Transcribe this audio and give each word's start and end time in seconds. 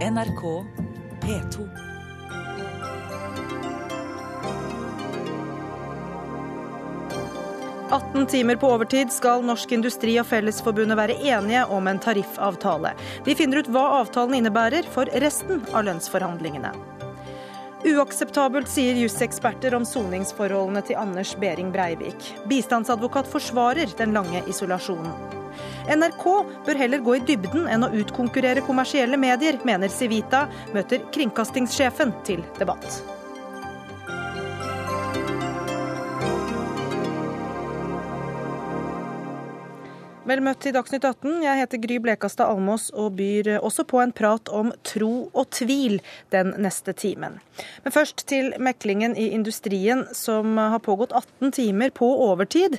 NRK 0.00 0.64
P2. 1.20 1.68
«18 7.90 8.26
timer 8.26 8.56
på 8.56 8.66
overtid 8.66 9.12
skal 9.12 9.44
Norsk 9.44 9.72
Industri 9.76 10.14
og 10.22 10.24
Fellesforbundet 10.30 10.96
være 10.96 11.18
enige 11.20 11.66
om 11.68 11.90
en 11.90 12.00
tariffavtale. 12.00 12.94
Vi 13.26 13.34
finner 13.36 13.60
ut 13.60 13.68
hva 13.68 13.82
avtalen 13.98 14.38
innebærer 14.38 14.88
for 14.94 15.10
resten 15.20 15.60
av 15.74 15.84
lønnsforhandlingene. 15.90 16.72
Uakseptabelt, 17.90 18.72
sier 18.72 18.96
juseksperter 18.96 19.76
om 19.76 19.84
soningsforholdene 19.84 20.80
til 20.88 20.96
Anders 21.02 21.34
Behring 21.36 21.74
Breivik. 21.76 22.32
Bistandsadvokat 22.48 23.28
forsvarer 23.28 23.92
den 24.00 24.16
lange 24.16 24.46
isolasjonen. 24.48 25.39
NRK 25.90 26.26
bør 26.66 26.82
heller 26.82 27.04
gå 27.04 27.16
i 27.18 27.22
dybden 27.28 27.68
enn 27.70 27.86
å 27.86 27.92
utkonkurrere 28.02 28.64
kommersielle 28.66 29.18
medier, 29.20 29.60
mener 29.66 29.92
Civita, 29.92 30.46
møter 30.74 31.06
kringkastingssjefen 31.14 32.14
til 32.28 32.44
debatt. 32.60 33.19
Vel 40.30 40.44
møtt 40.46 40.60
til 40.62 40.70
Dagsnytt 40.76 41.02
18. 41.02 41.40
Jeg 41.42 41.58
heter 41.58 41.80
Gry 41.82 41.96
Blekastad 41.98 42.52
Almås 42.52 42.84
og 42.94 43.16
byr 43.18 43.56
også 43.56 43.82
på 43.90 43.98
en 43.98 44.12
prat 44.14 44.46
om 44.54 44.68
tro 44.86 45.24
og 45.26 45.48
tvil 45.56 45.96
den 46.30 46.52
neste 46.62 46.94
timen. 46.94 47.40
Men 47.82 47.94
først 47.96 48.22
til 48.30 48.52
meklingen 48.62 49.16
i 49.18 49.32
industrien 49.34 50.04
som 50.14 50.54
har 50.60 50.78
pågått 50.86 51.16
18 51.18 51.50
timer 51.56 51.90
på 51.96 52.06
overtid. 52.28 52.76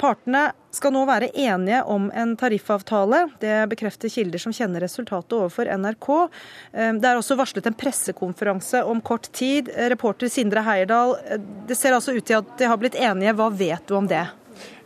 Partene 0.00 0.46
skal 0.72 0.94
nå 0.96 1.02
være 1.10 1.28
enige 1.36 1.82
om 1.84 2.08
en 2.16 2.32
tariffavtale. 2.40 3.26
Det 3.44 3.58
bekrefter 3.74 4.12
kilder 4.16 4.40
som 4.40 4.56
kjenner 4.56 4.80
resultatet 4.86 5.36
overfor 5.36 5.68
NRK. 5.76 6.10
Det 6.72 7.10
er 7.10 7.20
også 7.20 7.36
varslet 7.36 7.68
en 7.68 7.76
pressekonferanse 7.76 8.80
om 8.88 9.04
kort 9.04 9.28
tid. 9.36 9.68
Reporter 9.92 10.32
Sindre 10.32 10.64
Heierdal, 10.64 11.12
det 11.68 11.76
ser 11.76 11.92
altså 11.92 12.16
ut 12.16 12.24
til 12.24 12.40
at 12.40 12.56
de 12.56 12.72
har 12.72 12.80
blitt 12.80 12.96
enige. 12.96 13.36
Hva 13.36 13.52
vet 13.52 13.84
du 13.84 13.98
om 14.00 14.08
det? 14.08 14.24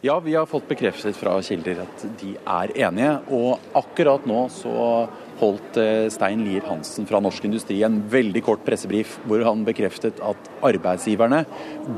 Ja, 0.02 0.14
vi 0.20 0.32
har 0.32 0.46
fått 0.48 0.64
bekreftet 0.64 1.12
fra 1.12 1.34
kilder 1.44 1.82
at 1.82 2.04
de 2.22 2.30
er 2.38 2.70
enige. 2.86 3.10
Og 3.36 3.74
akkurat 3.76 4.24
nå 4.24 4.46
så 4.48 4.72
holdt 5.42 5.76
eh, 5.76 6.06
Stein 6.08 6.40
Lier 6.46 6.64
Hansen 6.64 7.04
fra 7.08 7.20
Norsk 7.20 7.44
Industri 7.44 7.82
en 7.84 7.98
veldig 8.08 8.40
kort 8.46 8.62
pressebrief 8.64 9.18
hvor 9.28 9.44
han 9.44 9.66
bekreftet 9.66 10.22
at 10.24 10.48
arbeidsgiverne 10.64 11.42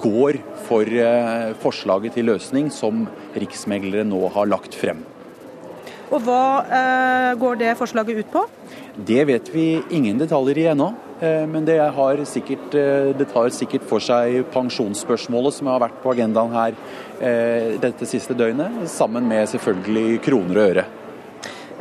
går 0.03 0.41
for 0.67 0.91
eh, 0.91 1.55
forslaget 1.63 2.19
til 2.19 2.27
løsning 2.33 2.73
som 2.75 3.05
riksmeglere 3.39 4.03
nå 4.09 4.25
har 4.35 4.51
lagt 4.51 4.75
frem. 4.75 5.07
Og 6.11 6.27
Hva 6.27 6.43
eh, 6.67 7.31
går 7.39 7.63
det 7.63 7.79
forslaget 7.79 8.19
ut 8.19 8.35
på? 8.35 8.45
Det 8.99 9.23
vet 9.31 9.55
vi 9.55 9.79
ingen 9.95 10.19
detaljer 10.19 10.59
i 10.59 10.69
ennå. 10.75 10.91
Men 11.23 11.63
det, 11.63 11.77
sikkert, 12.27 12.73
det, 12.75 13.29
tar 13.31 13.53
sikkert 13.55 13.85
for 13.87 14.03
seg 14.03 14.41
pensjonsspørsmålet 14.51 15.55
som 15.55 15.69
har 15.71 15.79
vært 15.79 16.01
på 16.03 16.11
agendaen 16.11 16.51
her 16.51 16.75
dette 17.23 18.07
siste 18.11 18.35
døgnet, 18.35 18.83
sammen 18.91 19.29
med 19.31 19.47
selvfølgelig 19.53 20.19
kroner 20.25 20.59
og 20.59 20.73
øre. 20.73 20.85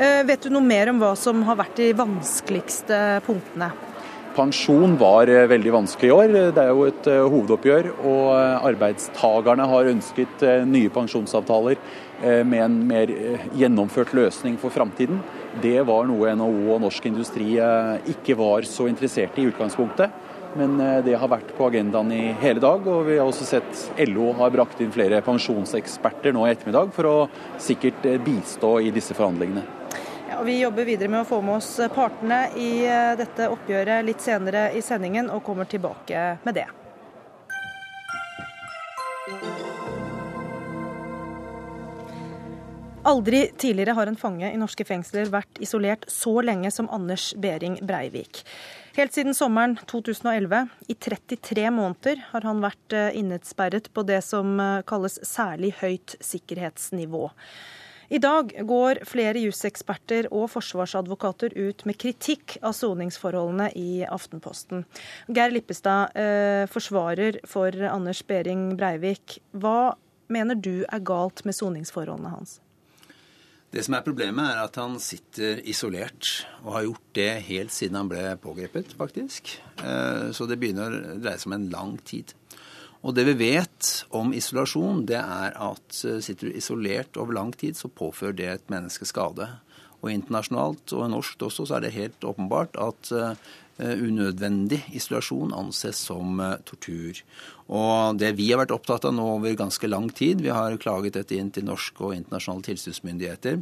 Eh, 0.02 0.24
vet 0.26 0.42
du 0.42 0.50
noe 0.50 0.66
mer 0.66 0.90
om 0.90 1.00
hva 1.02 1.12
som 1.20 1.44
har 1.46 1.60
vært 1.60 1.78
de 1.78 1.92
vanskeligste 1.94 2.98
punktene? 3.26 3.72
Pensjon 4.34 4.96
var 4.98 5.30
eh, 5.30 5.44
veldig 5.52 5.74
vanskelig 5.76 6.10
i 6.10 6.16
år. 6.16 6.32
Det 6.56 6.64
er 6.64 6.72
jo 6.72 6.88
et 6.88 7.10
eh, 7.12 7.26
hovedoppgjør. 7.34 7.92
Og 8.10 8.32
arbeidstagerne 8.72 9.68
har 9.74 9.92
ønsket 9.92 10.48
nye 10.70 10.90
pensjonsavtaler 10.94 11.78
med 12.22 12.62
en 12.62 12.74
mer 12.86 13.10
gjennomført 13.58 14.12
løsning 14.14 14.54
for 14.62 14.74
framtiden. 14.74 15.24
Det 15.62 15.80
var 15.90 16.06
noe 16.06 16.36
NHO 16.38 16.76
og 16.76 16.84
norsk 16.84 17.08
industri 17.10 17.56
ikke 18.14 18.36
var 18.38 18.68
så 18.70 18.86
interessert 18.92 19.40
i 19.42 19.48
i 19.48 19.50
utgangspunktet. 19.50 20.14
Men 20.60 20.76
det 21.06 21.14
har 21.16 21.30
vært 21.32 21.54
på 21.56 21.70
agendaen 21.70 22.12
i 22.12 22.24
hele 22.42 22.60
dag. 22.64 22.88
Og 22.88 23.06
vi 23.08 23.18
har 23.20 23.28
også 23.28 23.48
sett 23.48 23.86
LO 24.10 24.34
har 24.40 24.52
brakt 24.52 24.82
inn 24.84 24.92
flere 24.92 25.22
pensjonseksperter 25.24 26.36
nå 26.36 26.44
i 26.48 26.52
ettermiddag 26.52 26.92
for 26.96 27.08
å 27.08 27.16
sikkert 27.62 28.04
bistå 28.26 28.80
i 28.84 28.92
disse 28.92 29.16
forhandlingene. 29.16 29.64
Ja, 30.32 30.42
vi 30.44 30.60
jobber 30.62 30.86
videre 30.86 31.10
med 31.12 31.22
å 31.22 31.28
få 31.28 31.42
med 31.44 31.58
oss 31.58 31.74
partene 31.92 32.46
i 32.56 32.86
eh, 32.88 33.18
dette 33.20 33.50
oppgjøret 33.52 34.06
litt 34.08 34.24
senere 34.24 34.70
i 34.72 34.80
sendingen, 34.80 35.28
og 35.28 35.44
kommer 35.44 35.68
tilbake 35.68 36.22
med 36.46 36.56
det. 36.56 36.70
Aldri 43.04 43.48
tidligere 43.58 43.98
har 43.98 44.08
en 44.08 44.16
fange 44.16 44.54
i 44.54 44.62
norske 44.62 44.86
fengsler 44.88 45.28
vært 45.34 45.60
isolert 45.60 46.08
så 46.08 46.38
lenge 46.46 46.72
som 46.72 46.88
Anders 46.96 47.34
Behring 47.36 47.82
Breivik. 47.84 48.46
Helt 48.92 49.14
siden 49.16 49.36
sommeren 49.36 49.78
2011, 49.88 50.66
i 50.92 50.96
33 51.00 51.70
måneder, 51.72 52.26
har 52.34 52.44
han 52.44 52.60
vært 52.60 52.96
eh, 52.96 53.14
innesperret 53.16 53.86
på 53.96 54.04
det 54.04 54.18
som 54.28 54.58
eh, 54.60 54.82
kalles 54.84 55.16
særlig 55.24 55.70
høyt 55.80 56.18
sikkerhetsnivå. 56.20 57.30
I 58.12 58.20
dag 58.20 58.50
går 58.68 59.00
flere 59.08 59.40
juseksperter 59.40 60.28
og 60.36 60.50
forsvarsadvokater 60.52 61.56
ut 61.56 61.86
med 61.88 61.96
kritikk 62.04 62.58
av 62.60 62.76
soningsforholdene 62.76 63.70
i 63.80 64.02
Aftenposten. 64.04 64.84
Geir 65.32 65.56
Lippestad, 65.56 66.12
eh, 66.20 66.66
forsvarer 66.68 67.40
for 67.48 67.72
Anders 67.88 68.20
Behring 68.28 68.74
Breivik. 68.76 69.38
Hva 69.56 69.94
mener 70.28 70.60
du 70.60 70.84
er 70.84 71.00
galt 71.00 71.46
med 71.48 71.56
soningsforholdene 71.56 72.36
hans? 72.36 72.60
Det 73.72 73.86
som 73.86 73.96
er 73.96 74.04
Problemet 74.04 74.50
er 74.52 74.66
at 74.66 74.76
han 74.82 74.98
sitter 75.00 75.62
isolert, 75.72 76.44
og 76.66 76.74
har 76.76 76.86
gjort 76.90 77.12
det 77.16 77.30
helt 77.48 77.72
siden 77.72 78.02
han 78.02 78.10
ble 78.12 78.26
pågrepet, 78.44 78.92
faktisk. 79.00 79.54
Eh, 79.80 80.28
så 80.36 80.48
det 80.50 80.58
begynner 80.60 80.92
å 80.92 81.16
dreie 81.24 81.40
seg 81.40 81.48
om 81.48 81.56
en 81.56 81.70
lang 81.72 81.94
tid. 82.04 82.34
Og 83.02 83.16
det 83.16 83.24
vi 83.32 83.38
vet 83.40 83.92
om 84.18 84.36
isolasjon, 84.36 85.06
det 85.08 85.22
er 85.22 85.56
at 85.56 86.02
eh, 86.04 86.20
sitter 86.20 86.52
du 86.52 86.60
isolert 86.60 87.16
over 87.16 87.38
lang 87.40 87.56
tid, 87.56 87.80
så 87.80 87.88
påfører 87.88 88.36
det 88.42 88.50
et 88.52 88.74
menneske 88.74 89.08
skade. 89.08 89.48
Og 90.02 90.12
internasjonalt 90.12 90.92
og 90.98 91.08
norsk 91.14 91.48
også 91.48 91.70
så 91.70 91.78
er 91.78 91.86
det 91.86 91.96
helt 91.96 92.28
åpenbart 92.28 92.76
at 92.82 93.12
uh, 93.14 93.52
unødvendig 93.82 94.82
isolasjon 94.98 95.54
anses 95.58 96.00
som 96.08 96.40
uh, 96.42 96.56
tortur. 96.68 97.22
Og 97.72 98.20
det 98.20 98.34
vi 98.38 98.50
har 98.52 98.62
vært 98.62 98.74
opptatt 98.76 99.08
av 99.08 99.16
nå 99.16 99.28
over 99.38 99.58
ganske 99.58 99.90
lang 99.90 100.10
tid, 100.14 100.44
vi 100.44 100.54
har 100.54 100.78
klaget 100.82 101.18
dette 101.20 101.38
inn 101.38 101.52
til 101.54 101.68
norske 101.68 102.04
og 102.04 102.16
internasjonale 102.18 102.68
tilsynsmyndigheter, 102.70 103.62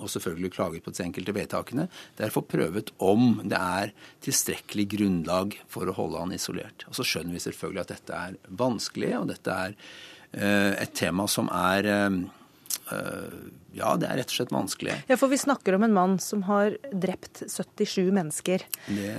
og 0.00 0.10
selvfølgelig 0.12 0.52
klaget 0.54 0.84
på 0.86 0.94
de 0.94 1.02
enkelte 1.04 1.34
vedtakene. 1.34 1.88
det 2.16 2.26
er 2.26 2.40
prøvet 2.40 2.92
om 2.98 3.40
det 3.44 3.58
er 3.58 3.92
tilstrekkelig 4.22 4.86
grunnlag 4.94 5.56
for 5.68 5.90
å 5.90 5.96
holde 5.96 6.20
han 6.22 6.32
isolert. 6.32 6.86
Og 6.88 6.94
så 6.94 7.04
skjønner 7.04 7.34
vi 7.34 7.42
selvfølgelig 7.42 7.82
at 7.82 7.94
dette 7.96 8.20
er 8.28 8.36
vanskelig, 8.48 9.14
og 9.18 9.32
dette 9.32 9.56
er 9.66 9.74
uh, 9.74 10.74
et 10.78 10.94
tema 10.94 11.26
som 11.28 11.50
er 11.52 11.90
ja, 13.76 13.92
det 14.00 14.08
er 14.08 14.18
rett 14.18 14.32
og 14.32 14.34
slett 14.34 14.52
vanskelig. 14.54 14.94
Ja, 15.06 15.16
For 15.20 15.30
vi 15.30 15.38
snakker 15.38 15.76
om 15.76 15.84
en 15.86 15.94
mann 15.94 16.16
som 16.22 16.42
har 16.48 16.74
drept 16.90 17.44
77 17.46 18.10
mennesker. 18.14 18.64
Det, 18.88 19.12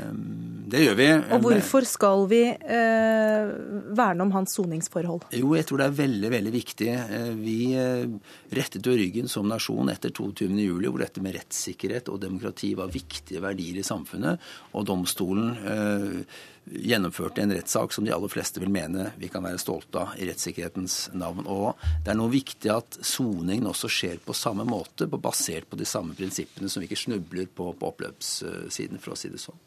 det 0.74 0.84
gjør 0.84 0.98
vi. 1.00 1.08
Og 1.38 1.46
hvorfor 1.46 1.88
skal 1.88 2.26
vi 2.31 2.42
eh, 2.52 3.54
verne 3.96 4.26
om 4.26 4.34
hans 4.36 4.58
soningsforhold? 4.60 5.30
Jo, 5.40 5.54
jeg 5.56 5.70
tror 5.70 5.81
det 5.81 5.88
er 5.88 5.98
veldig, 6.02 6.34
veldig 6.36 6.54
viktig. 6.58 6.90
Eh, 7.00 7.31
vi 7.40 7.58
eh, 7.80 8.06
rettet 8.52 8.88
jo 8.88 8.98
ryggen 9.00 9.31
som 9.31 9.48
nasjon 9.52 9.94
etter 9.94 10.12
22.07, 10.12 10.88
hvor 10.90 11.02
dette 11.06 11.24
med 11.24 11.38
rettssikkerhet 11.40 12.12
og 12.12 12.22
demokrati 12.26 12.74
var 12.80 12.92
viktige 12.92 13.44
verdier 13.44 13.80
i 13.80 13.88
samfunnet. 13.88 14.52
Og 14.76 14.88
domstolen 14.90 15.54
eh, 15.64 16.42
gjennomførte 16.66 17.42
en 17.42 17.54
rettssak 17.54 17.94
som 17.94 18.06
de 18.06 18.14
aller 18.14 18.32
fleste 18.32 18.62
vil 18.62 18.72
mene 18.72 19.10
vi 19.20 19.30
kan 19.32 19.44
være 19.44 19.60
stolte 19.62 20.04
av 20.04 20.14
i 20.22 20.28
rettssikkerhetens 20.30 21.10
navn. 21.18 21.48
Og 21.50 21.80
det 22.06 22.14
er 22.14 22.20
noe 22.20 22.32
viktig 22.32 22.72
at 22.74 23.00
soningen 23.06 23.70
også 23.72 23.90
skjer 23.92 24.22
på 24.26 24.36
samme 24.38 24.66
måte, 24.68 25.10
basert 25.12 25.70
på 25.70 25.80
de 25.80 25.88
samme 25.90 26.16
prinsippene, 26.18 26.70
som 26.70 26.84
vi 26.84 26.90
ikke 26.90 27.02
snubler 27.04 27.50
på 27.50 27.72
på 27.72 27.92
oppløpssiden, 27.92 29.02
for 29.02 29.16
å 29.16 29.20
si 29.20 29.32
det 29.32 29.42
sånn. 29.42 29.60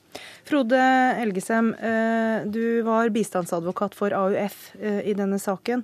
Frode 0.46 0.78
Elgesem, 1.18 1.72
eh, 1.74 2.44
du 2.46 2.82
var 2.86 3.10
bistandsadvokat 3.10 3.96
for 3.98 4.14
AUF 4.14 4.74
eh, 4.78 5.00
i 5.10 5.14
denne 5.18 5.40
saken. 5.42 5.82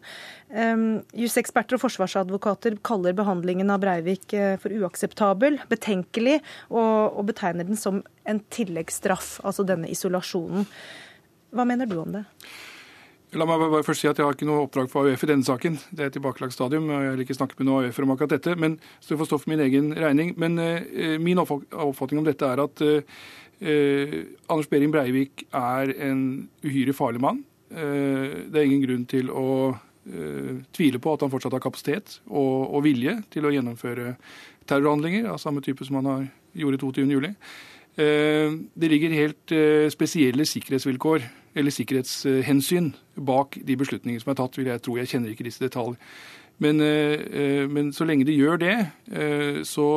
Juseksperter 0.50 1.76
og 1.76 1.84
forsvarsadvokater 1.84 2.80
kaller 2.86 3.14
behandlingen 3.14 3.70
av 3.70 3.84
Breivik 3.84 4.34
eh, 4.34 4.56
for 4.58 4.74
uakseptabel, 4.74 5.60
betenkelig, 5.70 6.40
og 6.74 7.22
betegner 7.28 7.68
den 7.68 7.78
som 7.78 8.02
en 8.26 8.42
tilleggsstraff, 8.50 9.36
altså 9.46 9.66
denne 9.68 9.90
isolasjonen. 9.92 10.66
Hva 11.54 11.66
mener 11.66 11.86
du 11.86 11.96
om 12.02 12.18
det? 12.18 12.24
La 13.38 13.46
meg 13.46 13.60
bare 13.62 13.86
først 13.86 14.02
si 14.02 14.08
at 14.10 14.18
Jeg 14.18 14.26
har 14.26 14.34
ikke 14.34 14.46
noe 14.48 14.64
oppdrag 14.64 14.88
for 14.90 15.06
AUF 15.06 15.22
i 15.22 15.28
denne 15.30 15.46
saken. 15.46 15.76
Det 15.94 16.02
er 16.02 16.08
et 16.10 16.16
tilbakelagt 16.16 16.54
stadium. 16.54 16.88
og 16.90 17.02
Jeg 17.04 17.10
har 17.12 17.20
ikke 17.22 17.36
snakket 17.38 17.60
med 17.60 17.68
noen 17.68 17.84
AUF 17.86 18.00
om 18.02 18.14
akkurat 18.16 18.32
dette, 18.34 18.56
men 18.58 18.80
så 18.98 19.12
jeg 19.12 19.20
får 19.20 19.28
stå 19.30 19.38
for 19.38 19.52
min 19.52 19.62
egen 19.62 19.92
regning. 19.94 20.32
Men 20.36 20.58
eh, 20.58 21.14
min 21.22 21.38
oppfatning 21.38 22.22
om 22.22 22.26
dette 22.26 22.42
er 22.46 22.62
at 22.64 22.82
eh, 22.82 24.16
Anders 24.50 24.70
Behring 24.72 24.90
Breivik 24.90 25.46
er 25.54 25.94
en 26.08 26.48
uhyre 26.66 26.96
farlig 26.96 27.22
mann. 27.22 27.44
Eh, 27.70 28.50
det 28.50 28.58
er 28.58 28.66
ingen 28.66 28.82
grunn 28.82 29.06
til 29.06 29.30
å 29.30 29.46
eh, 30.08 30.60
tvile 30.76 31.00
på 31.02 31.14
at 31.14 31.24
han 31.24 31.32
fortsatt 31.32 31.56
har 31.56 31.64
kapasitet 31.64 32.20
og, 32.28 32.70
og 32.70 32.84
vilje 32.86 33.18
til 33.32 33.46
å 33.46 33.52
gjennomføre 33.54 34.14
terrorhandlinger 34.70 35.28
av 35.30 35.40
samme 35.42 35.62
type 35.64 35.86
som 35.86 36.00
han 36.00 36.10
har 36.10 36.24
gjorde 36.56 36.80
22.07. 36.82 37.34
Det 38.00 38.88
ligger 38.88 39.12
helt 39.12 39.52
spesielle 39.92 40.44
sikkerhetsvilkår 40.46 41.24
eller 41.58 41.74
sikkerhetshensyn 41.74 42.86
bak 43.26 43.58
de 43.66 43.76
beslutningene 43.76 44.22
som 44.22 44.30
er 44.32 44.38
tatt, 44.38 44.56
vil 44.56 44.70
jeg 44.70 44.82
tro. 44.86 44.94
Jeg 44.96 45.10
kjenner 45.10 45.34
ikke 45.34 45.44
disse 45.44 45.60
detaljer. 45.60 45.98
Men, 46.62 46.80
men, 47.74 47.90
så 47.92 48.06
lenge 48.08 48.24
de 48.28 48.38
gjør 48.38 48.62
det, 48.62 48.76
så 49.68 49.88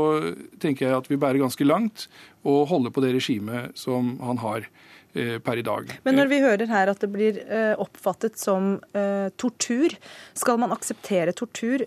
tenker 0.59 0.87
jeg 0.87 0.97
at 0.97 1.09
vi 1.11 1.19
bærer 1.21 1.41
ganske 1.45 1.69
langt 1.69 2.07
og 2.43 2.67
holder 2.73 2.93
på 2.93 3.05
det 3.05 3.13
regimet 3.15 3.77
som 3.79 4.17
han 4.25 4.41
har. 4.41 4.67
Eh, 5.13 5.37
per 5.45 5.59
i 5.61 5.61
dag. 5.61 5.91
Men 6.07 6.15
når 6.17 6.29
vi 6.31 6.41
hører 6.41 6.69
her 6.71 6.89
at 6.89 7.03
det 7.03 7.11
blir 7.13 7.35
eh, 7.45 7.75
oppfattet 7.77 8.39
som 8.41 8.79
tortur, 9.37 9.93
skal 10.33 10.57
man 10.57 10.73
akseptere 10.73 11.35
tortur 11.37 11.83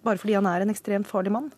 bare 0.00 0.20
fordi 0.20 0.32
han 0.38 0.48
er 0.48 0.64
en 0.64 0.72
ekstremt 0.72 1.08
farlig 1.08 1.32
mann? 1.34 1.50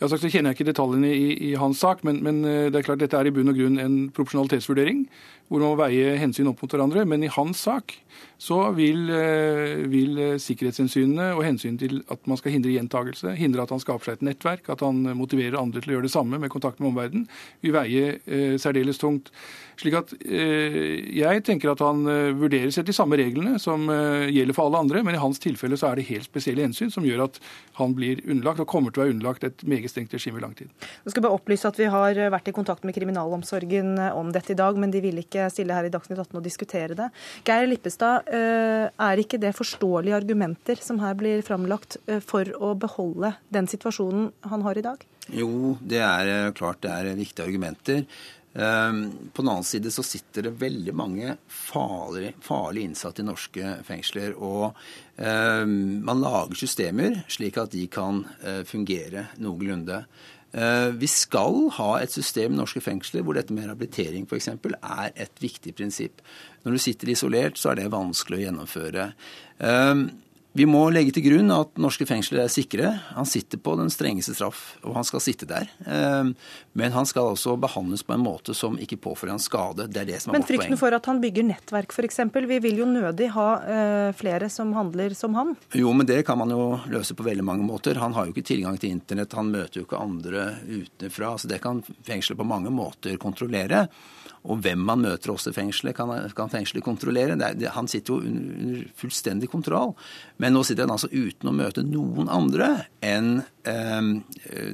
Ja, 0.00 0.08
så 0.10 0.18
kjenner 0.18 0.50
jeg 0.50 0.58
ikke 0.58 0.66
detaljene 0.72 1.12
i, 1.14 1.30
i 1.50 1.52
hans 1.58 1.78
sak, 1.82 2.02
men, 2.06 2.18
men, 2.26 2.42
det 2.42 2.74
er 2.74 2.86
klart 2.86 3.02
dette 3.02 3.18
er 3.18 3.30
i 3.30 3.34
bunn 3.34 3.50
og 3.50 3.58
grunn 3.58 3.78
en 3.82 3.96
proporsjonalitetsvurdering 4.14 5.04
hvor 5.48 5.64
man 5.64 5.72
må 5.72 5.78
veie 5.80 6.16
hensyn 6.20 6.50
opp 6.50 6.62
mot 6.62 6.72
hverandre. 6.74 7.04
Men 7.08 7.24
i 7.24 7.32
hans 7.32 7.64
sak 7.66 7.96
så 8.38 8.60
vil, 8.76 9.08
eh, 9.10 9.84
vil 9.90 10.20
sikkerhetshensynene 10.38 11.32
og 11.36 11.44
hensyn 11.46 11.78
til 11.80 12.02
at 12.12 12.26
man 12.30 12.38
skal 12.40 12.54
hindre 12.54 12.74
gjentagelse, 12.74 13.34
hindre 13.38 13.64
at 13.64 13.72
han 13.74 13.82
skaper 13.82 14.04
seg 14.04 14.18
et 14.18 14.26
nettverk, 14.30 14.68
at 14.70 14.84
han 14.84 15.02
motiverer 15.18 15.58
andre 15.60 15.80
til 15.80 15.92
å 15.92 15.98
gjøre 15.98 16.08
det 16.08 16.14
samme 16.14 16.38
med 16.38 16.52
kontakt 16.52 16.80
med 16.80 16.92
omverdenen, 16.92 17.26
vil 17.64 17.74
veie 17.74 18.18
eh, 18.26 18.58
særdeles 18.60 19.00
tungt. 19.02 19.32
Slik 19.78 19.94
at 19.94 20.12
eh, 20.26 20.98
jeg 21.14 21.42
tenker 21.46 21.70
at 21.70 21.82
han 21.84 22.02
eh, 22.10 22.32
vurderes 22.36 22.74
etter 22.74 22.90
de 22.90 22.96
samme 22.96 23.18
reglene 23.20 23.60
som 23.62 23.84
eh, 23.92 24.26
gjelder 24.34 24.56
for 24.56 24.66
alle 24.66 24.80
andre, 24.82 25.02
men 25.06 25.14
i 25.14 25.20
hans 25.22 25.38
tilfelle 25.42 25.78
så 25.78 25.92
er 25.92 26.00
det 26.00 26.08
helt 26.08 26.26
spesielle 26.26 26.64
hensyn 26.64 26.90
som 26.90 27.06
gjør 27.06 27.28
at 27.28 27.38
han 27.78 27.94
blir 27.94 28.24
underlagt, 28.26 28.62
og 28.64 28.70
kommer 28.70 28.90
til 28.90 29.02
å 29.02 29.06
være 29.06 29.14
underlagt 29.14 29.46
et 29.46 29.62
meget 29.68 29.92
strengt 29.92 30.14
regime 30.16 30.40
i 30.40 30.42
lang 30.42 30.56
tid. 30.58 30.72
Jeg 31.06 31.14
skal 31.14 31.26
bare 31.26 31.38
opplyse 31.38 31.70
at 31.70 31.78
Vi 31.78 31.86
har 31.92 32.18
vært 32.34 32.50
i 32.50 32.56
kontakt 32.56 32.82
med 32.86 32.96
kriminalomsorgen 32.96 33.94
om 34.10 34.32
dette 34.34 34.56
i 34.56 34.58
dag, 34.58 34.78
men 34.80 34.90
de 34.90 35.02
vil 35.04 35.22
ikke 35.22 35.37
stille 35.52 35.76
her 35.76 35.88
i 35.88 35.92
Dagsnytt 35.92 36.18
18 36.18 36.40
og 36.40 36.44
diskutere 36.44 36.98
det. 36.98 37.10
Geir 37.46 37.68
Lippestad, 37.70 38.28
Eh, 38.38 38.86
er 39.08 39.20
ikke 39.20 39.40
det 39.40 39.54
forståelige 39.56 40.16
argumenter 40.18 40.80
som 40.82 41.00
her 41.02 41.16
blir 41.18 41.44
framlagt 41.46 41.98
eh, 42.06 42.20
for 42.24 42.48
å 42.60 42.74
beholde 42.78 43.34
den 43.54 43.68
situasjonen 43.70 44.30
han 44.50 44.64
har 44.66 44.78
i 44.78 44.84
dag? 44.84 45.04
Jo, 45.34 45.76
det 45.80 46.02
er 46.04 46.32
eh, 46.32 46.50
klart 46.56 46.82
det 46.84 46.92
er 46.94 47.14
viktige 47.18 47.48
argumenter. 47.48 48.04
På 48.58 49.42
den 49.44 49.50
annen 49.52 49.66
side 49.68 49.90
så 49.92 50.02
sitter 50.02 50.48
det 50.48 50.54
veldig 50.58 50.94
mange 50.96 51.34
farlige, 51.52 52.32
farlige 52.42 52.88
innsatte 52.88 53.22
i 53.22 53.26
norske 53.28 53.74
fengsler. 53.86 54.32
Og 54.34 54.72
man 55.20 56.24
lager 56.24 56.58
systemer 56.58 57.20
slik 57.30 57.60
at 57.60 57.76
de 57.76 57.84
kan 57.92 58.24
fungere 58.66 59.28
noenlunde. 59.44 60.00
Eh, 60.52 60.90
vi 60.96 61.08
skal 61.10 61.66
ha 61.76 61.88
et 62.00 62.12
system 62.14 62.54
i 62.54 62.60
norske 62.60 62.80
fengsler 62.80 63.24
hvor 63.24 63.36
dette 63.36 63.52
med 63.52 63.68
rehabilitering 63.68 64.24
f.eks. 64.28 64.48
er 64.48 65.10
et 65.14 65.42
viktig 65.42 65.74
prinsipp. 65.76 66.22
Når 66.64 66.76
du 66.76 66.82
sitter 66.82 67.12
isolert, 67.12 67.60
så 67.60 67.72
er 67.72 67.82
det 67.82 67.92
vanskelig 67.92 68.40
å 68.40 68.44
gjennomføre. 68.46 69.10
Vi 70.56 70.64
må 70.66 70.80
legge 70.90 71.12
til 71.12 71.26
grunn 71.26 71.52
at 71.52 71.76
norske 71.78 72.06
fengsler 72.08 72.40
er 72.46 72.50
sikre. 72.50 72.88
Han 73.12 73.28
sitter 73.28 73.60
på 73.60 73.74
den 73.78 73.90
strengeste 73.92 74.32
straff, 74.34 74.78
og 74.80 74.96
han 74.96 75.04
skal 75.06 75.20
sitte 75.22 75.46
der. 75.48 75.68
Eh, 75.84 76.30
men 76.78 76.94
han 76.94 77.06
skal 77.06 77.34
også 77.34 77.58
behandles 77.60 78.02
på 78.06 78.16
en 78.16 78.24
måte 78.24 78.56
som 78.56 78.78
ikke 78.80 78.96
påfører 79.04 79.34
han 79.36 79.42
skade. 79.44 79.86
Det 79.92 80.02
er 80.02 80.08
det 80.08 80.22
som 80.22 80.32
er 80.32 80.38
Men 80.38 80.42
vårt 80.42 80.48
poeng. 80.48 80.56
Men 80.56 80.64
frykten 80.64 80.80
for 80.80 80.96
at 80.96 81.10
han 81.10 81.20
bygger 81.22 81.48
nettverk 81.50 81.92
f.eks. 81.92 82.20
Vi 82.48 82.60
vil 82.64 82.80
jo 82.80 82.88
nødig 82.88 83.30
ha 83.36 83.48
eh, 83.60 84.10
flere 84.16 84.48
som 84.52 84.72
handler 84.76 85.14
som 85.18 85.36
han. 85.36 85.52
Jo, 85.76 85.92
men 85.92 86.08
det 86.08 86.22
kan 86.26 86.40
man 86.40 86.54
jo 86.54 86.78
løse 86.88 87.14
på 87.18 87.28
veldig 87.28 87.44
mange 87.44 87.68
måter. 87.68 88.00
Han 88.00 88.16
har 88.16 88.26
jo 88.26 88.34
ikke 88.34 88.48
tilgang 88.54 88.80
til 88.80 88.96
internett, 88.96 89.36
han 89.36 89.52
møter 89.52 89.82
jo 89.82 89.86
ikke 89.86 90.00
andre 90.00 90.48
utenfra. 90.64 91.36
Så 91.36 91.52
det 91.52 91.60
kan 91.62 91.84
fengselet 92.08 92.40
på 92.40 92.48
mange 92.48 92.72
måter 92.72 93.20
kontrollere. 93.20 93.84
Og 94.46 94.60
hvem 94.62 94.80
man 94.86 95.02
møter 95.02 95.32
også 95.32 95.50
i 95.50 95.56
fengselet, 95.56 95.96
kan, 95.98 96.12
kan 96.36 96.50
fengselet 96.52 96.84
kontrollere. 96.86 97.36
Han 97.74 97.90
sitter 97.90 98.14
jo 98.14 98.30
under 98.30 98.84
fullstendig 98.98 99.50
kontroll. 99.50 99.94
Men 100.38 100.54
nå 100.54 100.62
sitter 100.64 100.86
han 100.86 100.94
altså 100.94 101.10
uten 101.10 101.50
å 101.50 101.56
møte 101.56 101.82
noen 101.86 102.30
andre 102.30 102.70
enn 103.04 103.40
eh, 103.66 104.14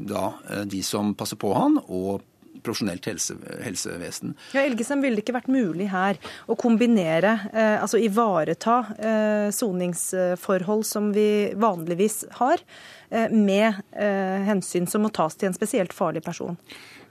da 0.04 0.28
de 0.68 0.84
som 0.84 1.14
passer 1.18 1.40
på 1.40 1.54
han, 1.56 1.80
og 1.88 2.22
profesjonelt 2.64 3.06
helse, 3.08 3.36
helsevesen. 3.64 4.34
Ja, 4.54 4.64
Elgesem, 4.64 5.02
ville 5.04 5.18
det 5.18 5.26
ikke 5.26 5.36
vært 5.36 5.52
mulig 5.52 5.90
her 5.92 6.18
å 6.50 6.56
kombinere, 6.58 7.36
eh, 7.52 7.76
altså 7.82 8.00
ivareta 8.00 8.80
eh, 8.96 9.48
soningsforhold 9.54 10.84
som 10.88 11.12
vi 11.14 11.28
vanligvis 11.60 12.24
har, 12.40 12.62
eh, 13.10 13.30
med 13.30 13.82
eh, 13.92 14.42
hensyn 14.48 14.88
som 14.90 15.04
må 15.04 15.12
tas 15.14 15.36
til 15.36 15.50
en 15.50 15.56
spesielt 15.56 15.94
farlig 15.96 16.24
person? 16.24 16.58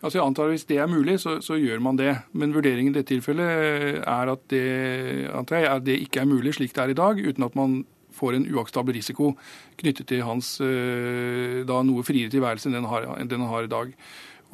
Altså 0.03 0.17
jeg 0.17 0.25
antar 0.25 0.49
at 0.49 0.51
Hvis 0.51 0.67
det 0.67 0.77
er 0.83 0.89
mulig, 0.91 1.19
så, 1.21 1.37
så, 1.39 1.55
gjør 1.55 1.79
man 1.79 1.95
det. 1.95 2.11
Men 2.33 2.51
vurderingen 2.51 2.91
i 2.91 2.97
dette 2.97 3.13
tilfellet 3.13 4.01
er 4.03 4.31
at 4.33 4.41
det, 4.51 5.29
antar 5.31 5.61
jeg, 5.61 5.69
at 5.69 5.85
det 5.85 6.01
ikke 6.03 6.25
er 6.25 6.27
mulig 6.27 6.57
slik 6.57 6.75
det 6.75 6.83
er 6.83 6.91
i 6.91 6.97
dag, 6.97 7.21
uten 7.23 7.45
at 7.47 7.55
man 7.55 7.85
får 8.15 8.37
en 8.37 8.49
uakseptabel 8.53 8.97
risiko 8.99 9.33
knyttet 9.79 10.09
til 10.09 10.23
hans 10.27 10.55
eh, 10.63 11.63
da 11.67 11.81
noe 11.85 12.05
friere 12.07 12.31
tilværelse 12.33 12.69
enn 12.69 12.79
den 12.79 12.91
har, 12.91 13.09
enn 13.17 13.31
den 13.31 13.47
har 13.49 13.65
i 13.65 13.71
dag. 13.71 13.95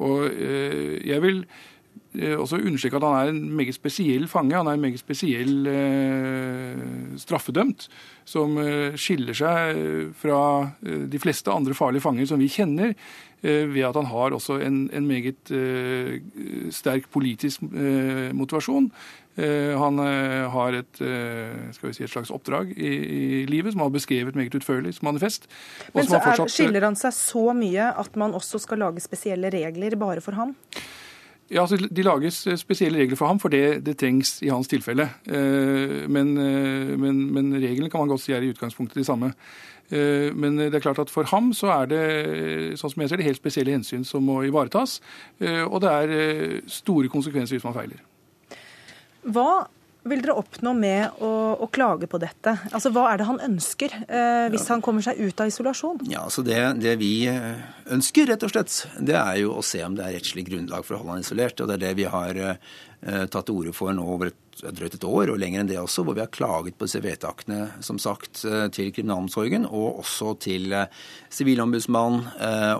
Og 0.00 0.30
eh, 0.30 0.96
jeg 1.06 1.22
vil 1.24 1.44
Eh, 2.18 2.34
også 2.34 2.58
understreke 2.58 2.98
at 2.98 3.04
han 3.06 3.14
er 3.14 3.28
en 3.30 3.52
meget 3.54 3.74
spesiell 3.74 4.26
fange. 4.28 4.56
Han 4.56 4.66
er 4.66 4.74
en 4.74 4.80
meget 4.80 4.98
spesiell 4.98 5.66
eh, 5.66 7.18
straffedømt, 7.22 7.86
som 8.26 8.58
eh, 8.58 8.96
skiller 8.98 9.36
seg 9.36 9.78
eh, 9.78 10.08
fra 10.18 10.40
eh, 10.82 11.06
de 11.06 11.20
fleste 11.22 11.54
andre 11.54 11.74
farlige 11.74 12.02
fanger 12.02 12.26
som 12.26 12.42
vi 12.42 12.50
kjenner, 12.50 12.96
eh, 13.42 13.62
ved 13.70 13.86
at 13.86 13.94
han 13.94 14.10
har 14.10 14.34
også 14.34 14.58
en, 14.58 14.88
en 14.92 15.06
meget 15.06 15.54
sterk 16.74 17.06
politisk 17.10 17.62
motivasjon. 17.62 18.90
Han 19.80 20.00
har 20.52 20.76
et, 20.76 21.00
skal 21.00 21.88
vi 21.88 21.94
si, 21.96 22.04
et 22.04 22.12
slags 22.12 22.32
oppdrag 22.34 22.72
i, 22.74 22.90
i, 22.90 23.28
livet 23.48 23.72
som 23.72 23.82
han 23.82 23.90
har 23.90 23.94
beskrevet 23.94 24.36
meget 24.36 24.56
utførlig 24.58 24.94
som 24.96 25.08
manifest. 25.08 25.46
Men 25.94 26.08
så 26.08 26.20
er, 26.20 26.42
skiller 26.52 26.84
han 26.88 26.98
seg 26.98 27.14
så 27.16 27.44
mye 27.56 27.92
at 28.02 28.18
man 28.20 28.36
også 28.36 28.60
skal 28.62 28.82
lage 28.84 29.04
spesielle 29.04 29.52
regler 29.54 29.96
bare 30.00 30.24
for 30.24 30.36
ham? 30.38 30.56
Ja, 31.50 31.64
altså 31.64 31.76
De 31.76 32.02
lages 32.06 32.46
eh, 32.46 32.56
spesielle 32.56 32.98
regler 32.98 33.18
for 33.18 33.26
ham, 33.26 33.40
for 33.42 33.50
det, 33.50 33.82
det 33.86 33.96
trengs 33.98 34.38
i 34.42 34.52
hans 34.52 34.68
tilfelle. 34.70 35.08
Eh, 35.26 36.06
men, 36.06 36.36
eh, 36.38 36.94
men, 36.98 37.24
men, 37.34 37.50
reglene 37.56 37.90
kan 37.90 38.04
man 38.04 38.12
godt 38.12 38.22
si 38.22 38.32
er 38.32 38.46
i 38.46 38.52
utgangspunktet 38.54 39.02
de 39.02 39.04
samme. 39.04 39.34
Men 39.90 40.54
det 40.54 40.76
er 40.78 40.82
klart 40.84 41.00
at 41.02 41.10
for 41.10 41.26
ham 41.32 41.48
så 41.50 41.66
er 41.74 41.88
det 41.90 42.02
sånn 42.78 42.92
som 42.92 43.02
jeg 43.02 43.10
ser 43.10 43.18
det, 43.18 43.24
helt 43.26 43.40
spesielle 43.40 43.72
hensyn 43.74 44.04
som 44.06 44.22
må 44.22 44.36
ivaretas. 44.46 45.00
Og 45.42 45.80
det 45.82 45.90
er 45.90 46.60
store 46.70 47.10
konsekvenser 47.10 47.56
hvis 47.56 47.66
man 47.66 47.74
feiler. 47.74 47.98
Hva 49.28 49.50
vil 50.08 50.22
dere 50.24 50.36
oppnå 50.40 50.72
med 50.76 51.20
å, 51.20 51.30
å, 51.60 51.66
klage 51.72 52.08
på 52.10 52.20
dette? 52.22 52.54
Altså, 52.72 52.92
Hva 52.94 53.10
er 53.10 53.20
det 53.20 53.28
han 53.28 53.40
ønsker 53.44 53.96
eh, 54.00 54.46
hvis 54.52 54.64
ja. 54.64 54.74
han 54.74 54.84
kommer 54.84 55.04
seg 55.04 55.20
ut 55.20 55.40
av 55.42 55.50
isolasjon? 55.50 56.04
Ja, 56.08 56.24
altså 56.28 56.44
det, 56.46 56.56
det, 56.80 56.96
vi 57.02 57.12
eh, 57.28 57.60
ønsker, 57.92 58.30
rett 58.30 58.46
og 58.46 58.52
slett, 58.54 58.76
det 58.96 59.18
er 59.18 59.42
jo 59.42 59.58
å 59.58 59.64
se 59.66 59.82
om 59.84 59.98
det 59.98 60.06
er 60.06 60.16
rettslig 60.16 60.46
grunnlag 60.48 60.86
for 60.86 60.96
å 60.96 61.02
holde 61.02 61.18
han 61.18 61.26
isolert. 61.26 61.60
og 61.60 61.68
Det 61.68 61.76
er 61.76 61.84
det 61.84 61.96
vi 62.00 62.06
har 62.08 62.40
eh, 62.40 62.54
tatt 63.02 63.50
til 63.50 63.58
orde 63.60 63.74
for 63.76 63.92
nå 63.96 64.06
over 64.14 64.32
et 64.32 64.38
drøyt 64.60 64.96
et 64.96 65.04
år, 65.08 65.32
og 65.32 65.40
lenger 65.40 65.62
enn 65.62 65.68
det 65.70 65.78
også, 65.80 66.04
hvor 66.04 66.16
vi 66.16 66.24
har 66.24 66.32
klaget 66.32 66.76
på 66.76 66.88
disse 66.88 67.00
vedtakene 67.04 67.84
som 67.84 68.00
sagt, 68.00 68.40
eh, 68.48 68.68
til 68.72 68.88
kriminalomsorgen 68.96 69.68
og 69.68 70.00
også 70.00 70.32
til 70.46 70.72
eh, 70.76 70.88
Sivilombudsmannen 71.32 72.24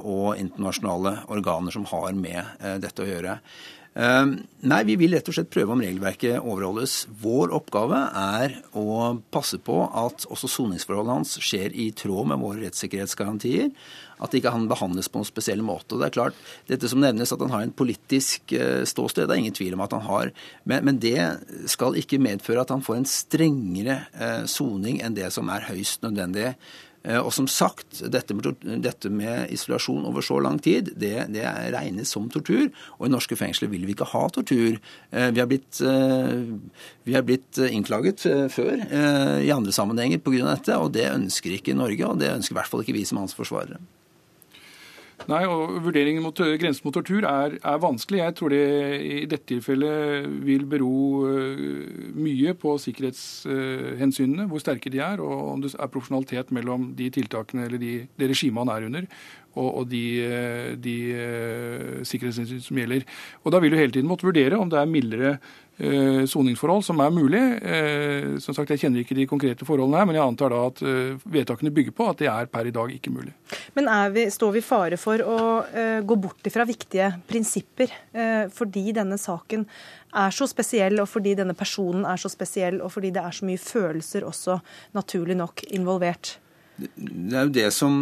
og 0.09 0.41
internasjonale 0.41 1.19
organer 1.33 1.75
som 1.75 1.85
har 1.93 2.17
med 2.17 2.81
dette 2.83 3.05
å 3.05 3.07
gjøre. 3.07 3.37
Ehm, 3.99 4.37
nei, 4.71 4.85
vi 4.87 4.95
vil 5.01 5.17
rett 5.17 5.27
og 5.27 5.35
slett 5.35 5.51
prøve 5.51 5.75
om 5.75 5.81
regelverket 5.83 6.39
overholdes. 6.39 7.09
Vår 7.23 7.51
oppgave 7.57 7.99
er 8.21 8.55
å 8.79 9.17
passe 9.35 9.59
på 9.59 9.81
at 9.83 10.29
også 10.31 10.51
soningsforholdet 10.53 11.17
hans 11.17 11.35
skjer 11.43 11.75
i 11.75 11.89
tråd 11.99 12.31
med 12.31 12.39
våre 12.43 12.63
rettssikkerhetsgarantier. 12.69 13.73
At 14.23 14.37
ikke 14.37 14.53
han 14.55 14.69
behandles 14.71 15.09
på 15.11 15.23
en 15.23 15.27
spesiell 15.27 15.65
måte. 15.65 15.97
Og 15.97 16.03
det 16.03 16.11
er 16.11 16.17
klart, 16.19 16.39
Dette 16.69 16.91
som 16.93 17.01
nevnes 17.03 17.33
at 17.35 17.43
han 17.43 17.51
har 17.51 17.65
en 17.67 17.75
politisk 17.75 18.53
eh, 18.55 18.85
ståsted, 18.87 19.27
det 19.27 19.35
er 19.35 19.43
ingen 19.43 19.57
tvil 19.57 19.75
om 19.75 19.83
at 19.83 19.97
han 19.97 20.07
har. 20.07 20.31
Men, 20.63 20.85
men 20.87 21.01
det 21.03 21.19
skal 21.73 21.99
ikke 21.99 22.21
medføre 22.23 22.63
at 22.63 22.71
han 22.71 22.85
får 22.85 23.01
en 23.01 23.11
strengere 23.11 24.05
eh, 24.15 24.45
soning 24.47 25.01
enn 25.03 25.19
det 25.19 25.33
som 25.35 25.51
er 25.51 25.67
høyst 25.73 26.07
nødvendig. 26.07 26.53
Eh, 27.03 27.17
og 27.17 27.33
som 27.33 27.47
sagt, 27.49 28.03
dette 28.13 28.37
med, 28.37 28.49
dette 28.85 29.11
med, 29.13 29.49
isolasjon 29.55 30.05
over 30.09 30.25
så 30.25 30.41
lang 30.43 30.59
tid, 30.63 30.93
det, 31.01 31.15
det 31.33 31.47
regnes 31.75 32.13
som 32.13 32.29
tortur. 32.33 32.69
Og 32.99 33.07
i 33.09 33.13
norske 33.13 33.39
fengsler 33.41 33.71
vil 33.73 33.87
vi 33.89 33.97
ikke 33.97 34.11
ha 34.13 34.27
tortur. 34.35 34.81
Eh, 35.11 35.31
vi 35.33 35.41
har 35.43 35.49
blitt, 35.51 35.81
eh, 35.81 36.45
vi 37.09 37.17
har 37.17 37.25
blitt 37.27 37.61
innklaget 37.71 38.27
før 38.53 38.83
i 39.41 39.51
andre 39.53 39.73
sammenhenger 39.75 40.21
pga. 40.23 40.45
dette, 40.51 40.77
og 40.77 40.93
det 40.95 41.09
ønsker 41.11 41.57
ikke 41.57 41.77
Norge, 41.77 42.05
og 42.07 42.21
det 42.21 42.35
ønsker 42.35 42.55
i 42.55 42.59
hvert 42.61 42.71
fall 42.71 42.85
ikke 42.85 42.97
vi 42.97 43.07
som 43.09 43.21
hans 43.23 43.37
forsvarere. 43.37 43.81
Nei, 45.29 45.43
og 45.45 45.77
Vurderingen 45.85 46.25
mot 46.25 46.41
eh, 46.41 46.55
grensen 46.61 46.87
mot 46.87 46.95
tortur 46.97 47.27
er, 47.29 47.57
er, 47.61 47.81
vanskelig. 47.83 48.23
Jeg 48.23 48.37
tror 48.39 48.55
det 48.55 48.63
i 49.05 49.19
dette 49.29 49.47
tilfellet 49.51 50.29
vil 50.47 50.65
bero 50.71 50.93
uh, 51.27 51.61
mye 52.17 52.55
på 52.59 52.73
sikkerhetshensynene, 52.81 54.49
hvor 54.51 54.63
sterke 54.63 54.93
de 54.93 55.03
er, 55.05 55.21
og 55.21 55.53
om 55.53 55.65
det 55.65 55.75
er 55.77 55.93
profesjonalitet 55.93 56.55
mellom 56.57 56.91
de 56.97 57.11
tiltakene 57.13 57.69
eller 57.69 57.83
de, 57.83 57.93
det 58.17 58.31
regimet 58.33 58.65
han 58.65 58.73
er 58.75 58.89
under, 58.89 59.11
og, 59.55 59.69
og 59.83 59.89
de, 59.91 60.05
de 60.81 60.97
sikkerhetshensyn 62.07 62.63
som 62.65 62.79
gjelder. 62.79 63.09
Og 63.45 63.53
Da 63.53 63.61
vil 63.63 63.75
du 63.75 63.81
hele 63.81 63.93
tiden 63.95 64.09
måtte 64.11 64.29
vurdere 64.29 64.59
om 64.59 64.71
det 64.71 64.79
er 64.81 64.91
mildere 64.91 65.35
Eh, 65.81 66.27
soningsforhold 66.29 66.83
som 66.85 66.99
er 67.01 67.11
mulig. 67.11 67.41
Eh, 67.65 68.39
som 68.39 68.55
sagt, 68.55 68.69
Jeg 68.71 68.83
kjenner 68.83 69.01
ikke 69.01 69.17
de 69.17 69.27
konkrete 69.27 69.65
forholdene 69.65 69.97
her, 69.97 70.05
men 70.05 70.19
jeg 70.19 70.27
antar 70.27 70.53
da 70.53 70.59
at 70.67 70.83
eh, 70.85 71.17
vedtakene 71.25 71.73
bygger 71.73 71.95
på 71.97 72.09
at 72.11 72.19
det 72.21 72.29
er 72.29 72.51
per 72.53 72.69
i 72.69 72.75
dag 72.75 72.93
ikke 72.93 73.11
mulig. 73.11 73.33
Men 73.75 73.89
vi, 74.13 74.27
står 74.29 74.53
vi 74.53 74.61
i 74.61 74.67
fare 74.67 74.99
for 75.01 75.25
å 75.25 75.39
gå 76.05 76.17
bort 76.21 76.45
ifra 76.45 76.67
viktige 76.69 77.09
prinsipper 77.29 77.93
fordi 78.53 78.91
denne 78.93 79.17
saken 79.21 79.65
er 80.21 80.35
så 80.35 80.49
spesiell, 80.51 80.99
og 81.01 81.09
fordi 81.09 81.37
denne 81.39 81.55
personen 81.55 82.05
er 82.05 82.21
så 82.21 82.29
spesiell, 82.29 82.81
og 82.83 82.93
fordi 82.93 83.13
det 83.15 83.23
er 83.23 83.37
så 83.37 83.47
mye 83.47 83.63
følelser 83.63 84.27
også 84.27 84.59
naturlig 84.99 85.39
nok 85.39 85.65
involvert? 85.71 86.35
Det 86.97 87.37
er 87.37 87.47
jo 87.47 87.55
det 87.55 87.71
som 87.77 87.97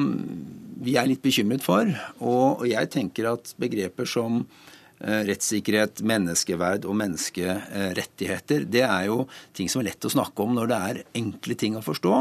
vi 0.79 0.95
er 0.99 1.09
litt 1.11 1.23
bekymret 1.25 1.65
for. 1.65 1.89
Og 2.23 2.67
jeg 2.71 2.91
tenker 2.95 3.33
at 3.33 3.55
begreper 3.59 4.09
som 4.09 4.45
Eh, 4.99 5.21
rettssikkerhet, 5.29 6.01
menneskeverd 6.03 6.83
og 6.91 6.97
menneskerettigheter, 6.99 8.65
det 8.67 8.83
er 8.83 9.05
jo 9.07 9.21
ting 9.55 9.69
som 9.71 9.79
er 9.79 9.93
lett 9.93 10.07
å 10.09 10.11
snakke 10.11 10.43
om 10.43 10.57
når 10.57 10.73
det 10.73 10.79
er 10.89 10.99
enkle 11.21 11.55
ting 11.55 11.77
å 11.79 11.83
forstå. 11.87 12.15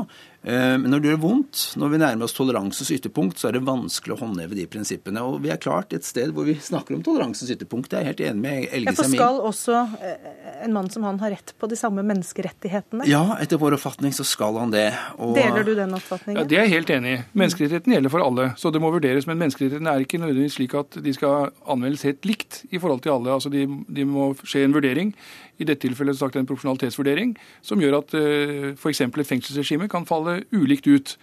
Eh, 0.48 0.78
men 0.80 0.88
når 0.88 1.02
det 1.04 1.10
gjør 1.12 1.20
vondt, 1.26 1.62
når 1.76 1.90
vi 1.92 2.00
nærmer 2.00 2.28
oss 2.28 2.36
toleransens 2.38 2.92
ytterpunkt, 2.96 3.40
så 3.42 3.50
er 3.50 3.58
det 3.58 3.66
vanskelig 3.68 4.16
å 4.16 4.20
håndheve 4.22 4.56
de 4.56 4.64
prinsippene. 4.72 5.20
Og 5.28 5.42
vi 5.44 5.52
er 5.52 5.60
klart 5.60 5.92
et 5.96 6.08
sted 6.08 6.32
hvor 6.36 6.48
vi 6.48 6.56
snakker 6.64 6.96
om 6.96 7.02
toleransens 7.04 7.52
ytterpunkt. 7.52 7.90
Det 7.92 8.00
er 8.00 8.06
jeg 8.06 8.14
helt 8.14 8.24
enig 8.30 8.44
med 8.46 8.68
Elge 8.78 8.94
Semin. 8.96 9.00
For 9.02 9.12
skal 9.12 9.42
også 9.50 9.82
eh, 10.00 10.30
en 10.64 10.76
mann 10.78 10.88
som 10.94 11.04
han 11.04 11.20
ha 11.20 11.32
rett 11.34 11.52
på 11.60 11.68
de 11.68 11.80
samme 11.80 12.06
menneskerettighetene? 12.08 13.10
Ja, 13.12 13.26
etter 13.44 13.60
vår 13.60 13.76
oppfatning 13.76 14.16
så 14.16 14.24
skal 14.28 14.56
han 14.62 14.72
det. 14.72 14.88
Og... 15.18 15.36
Deler 15.36 15.68
du 15.68 15.74
den 15.76 15.98
oppfatningen? 15.98 16.40
Ja, 16.40 16.48
Det 16.48 16.62
er 16.62 16.70
jeg 16.70 16.76
helt 16.78 16.94
enig 16.96 17.18
i. 17.18 17.20
Menneskerettigheten 17.44 17.98
gjelder 17.98 18.16
for 18.16 18.24
alle, 18.24 18.48
så 18.62 18.72
det 18.72 18.84
må 18.84 18.94
vurderes. 18.96 19.28
Men 19.28 19.42
menneskerettighetene 19.44 19.98
er 19.98 20.08
ikke 20.08 20.22
nødvendigvis 20.24 20.56
slik 20.62 20.78
at 20.80 20.96
de 21.04 21.16
skal 21.18 21.52
anvendes 21.68 22.08
helt 22.08 22.24
likt 22.30 22.62
i 22.72 22.80
forhold 22.80 23.04
til 23.04 23.18
alle. 23.18 23.36
Altså 23.36 23.52
de, 23.52 23.68
de 23.68 24.08
må 24.08 24.32
skje 24.48 24.64
en 24.64 24.80
vurdering 24.80 25.12
i 25.58 25.68
dette 25.68 25.88
tilfellet 25.88 26.18
sagt 26.20 26.38
en 26.38 26.48
proporsjonalitetsvurdering, 26.48 27.36
som 27.66 27.82
gjør 27.82 28.00
at 28.02 28.16
eh, 28.18 28.72
f.eks. 28.76 29.02
et 29.02 29.30
fengselsregime 29.30 29.90
kan 29.92 30.08
falle 30.10 30.42
ulikt 30.56 30.88
ut. 30.88 31.18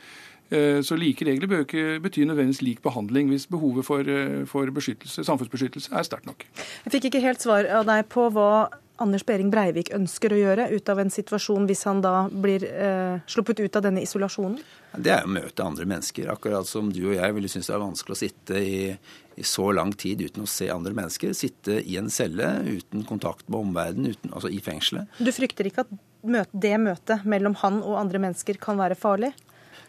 Eh, 0.51 0.83
så 0.85 0.97
like 1.01 1.25
regler 1.25 1.49
bør 1.49 1.65
ikke 1.65 2.01
bety 2.05 2.25
nødvendigvis 2.29 2.63
lik 2.63 2.83
behandling 2.85 3.31
hvis 3.33 3.47
behovet 3.51 3.87
for, 3.87 4.01
eh, 4.01 4.45
for 4.47 4.69
samfunnsbeskyttelse 4.69 5.95
er 5.95 6.07
sterkt 6.07 6.27
nok. 6.27 6.45
Jeg 6.85 6.97
fikk 6.97 7.11
ikke 7.11 7.25
helt 7.25 7.43
svar 7.43 7.67
av 7.67 7.87
deg 7.89 8.09
på 8.13 8.29
hva 8.35 8.69
Anders 9.03 9.25
Behring 9.27 9.51
Breivik 9.51 9.91
ønsker 9.97 10.33
å 10.33 10.39
gjøre 10.39 10.69
ut 10.71 10.89
av 10.93 11.01
en 11.03 11.11
situasjon 11.11 11.67
hvis 11.67 11.83
han 11.89 12.03
da 12.05 12.29
blir 12.31 12.63
eh, 12.69 13.17
sluppet 13.27 13.65
ut 13.65 13.79
av 13.79 13.83
denne 13.89 14.05
isolasjonen? 14.05 14.61
Det 14.95 15.11
er 15.11 15.27
å 15.27 15.33
møte 15.35 15.67
andre 15.67 15.87
mennesker. 15.91 16.29
Akkurat 16.31 16.69
som 16.71 16.93
du 16.95 17.01
og 17.09 17.17
jeg 17.17 17.35
ville 17.35 17.51
synes 17.51 17.71
det 17.71 17.75
er 17.75 17.83
vanskelig 17.83 18.15
å 18.15 18.21
sitte 18.21 18.61
i, 18.63 18.77
i, 19.35 19.47
så 19.47 19.67
lang 19.75 19.91
tid 19.99 20.23
uten 20.23 20.47
å 20.47 20.51
se 20.51 20.71
andre 20.71 20.95
mennesker. 20.95 21.35
Sitte 21.35 21.81
i 21.83 21.99
en 21.99 22.13
celle 22.15 22.53
uten 22.69 23.03
kontakt 23.09 23.49
med 23.49 23.65
omverdenen, 23.65 24.15
altså 24.31 24.53
i 24.53 24.63
fengselet. 24.63 25.11
Du 25.19 25.33
frykter 25.35 25.67
ikke 25.71 25.89
at 25.89 26.55
det 26.55 26.77
møtet 26.81 27.27
mellom 27.29 27.59
han 27.65 27.83
og 27.83 27.99
andre 27.99 28.23
mennesker 28.23 28.63
kan 28.63 28.79
være 28.79 28.97
farlig? 28.99 29.35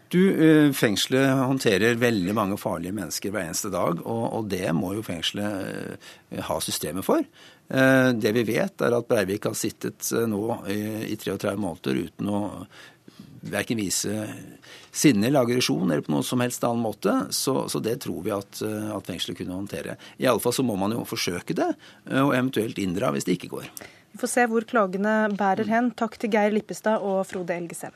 Du, 0.09 0.21
eh, 0.29 0.71
Fengselet 0.71 1.31
håndterer 1.33 1.97
veldig 1.97 2.33
mange 2.37 2.57
farlige 2.61 2.93
mennesker 2.95 3.33
hver 3.33 3.47
eneste 3.47 3.71
dag, 3.73 4.01
og, 4.05 4.25
og 4.37 4.49
det 4.51 4.67
må 4.77 4.93
jo 4.95 5.05
fengselet 5.05 5.97
eh, 6.31 6.41
ha 6.45 6.57
systemet 6.61 7.05
for. 7.07 7.25
Eh, 7.67 8.09
det 8.13 8.33
vi 8.37 8.45
vet, 8.51 8.85
er 8.85 8.97
at 8.97 9.07
Breivik 9.09 9.47
har 9.49 9.57
sittet 9.57 10.11
nå 10.29 10.43
i 10.69 11.15
33 11.17 11.55
måneder 11.57 12.03
uten 12.05 12.29
å 12.29 12.43
verken 13.45 13.77
vise 13.77 14.29
sinne 14.95 15.27
eller 15.27 15.43
aggresjon 15.45 15.89
eller 15.89 16.05
på 16.05 16.13
noen 16.13 16.25
som 16.25 16.41
helst 16.41 16.63
annen 16.65 16.85
måte. 16.85 17.17
Så, 17.33 17.65
så 17.69 17.81
det 17.81 17.99
tror 18.05 18.23
vi 18.25 18.33
at, 18.33 18.61
at 18.61 19.09
fengselet 19.09 19.41
kunne 19.41 19.57
håndtere. 19.57 19.97
Iallfall 20.21 20.55
så 20.55 20.65
må 20.65 20.77
man 20.81 20.95
jo 20.95 21.03
forsøke 21.09 21.57
det, 21.57 21.67
og 22.09 22.31
eventuelt 22.31 22.79
inndra 22.81 23.11
hvis 23.13 23.27
det 23.27 23.37
ikke 23.37 23.53
går. 23.57 23.67
Vi 24.15 24.21
får 24.21 24.31
se 24.31 24.47
hvor 24.49 24.65
klagene 24.65 25.17
bærer 25.35 25.69
hen. 25.69 25.91
Takk 25.97 26.17
til 26.21 26.33
Geir 26.33 26.55
Lippestad 26.55 27.03
og 27.05 27.25
Frode 27.29 27.57
Elgesem. 27.57 27.93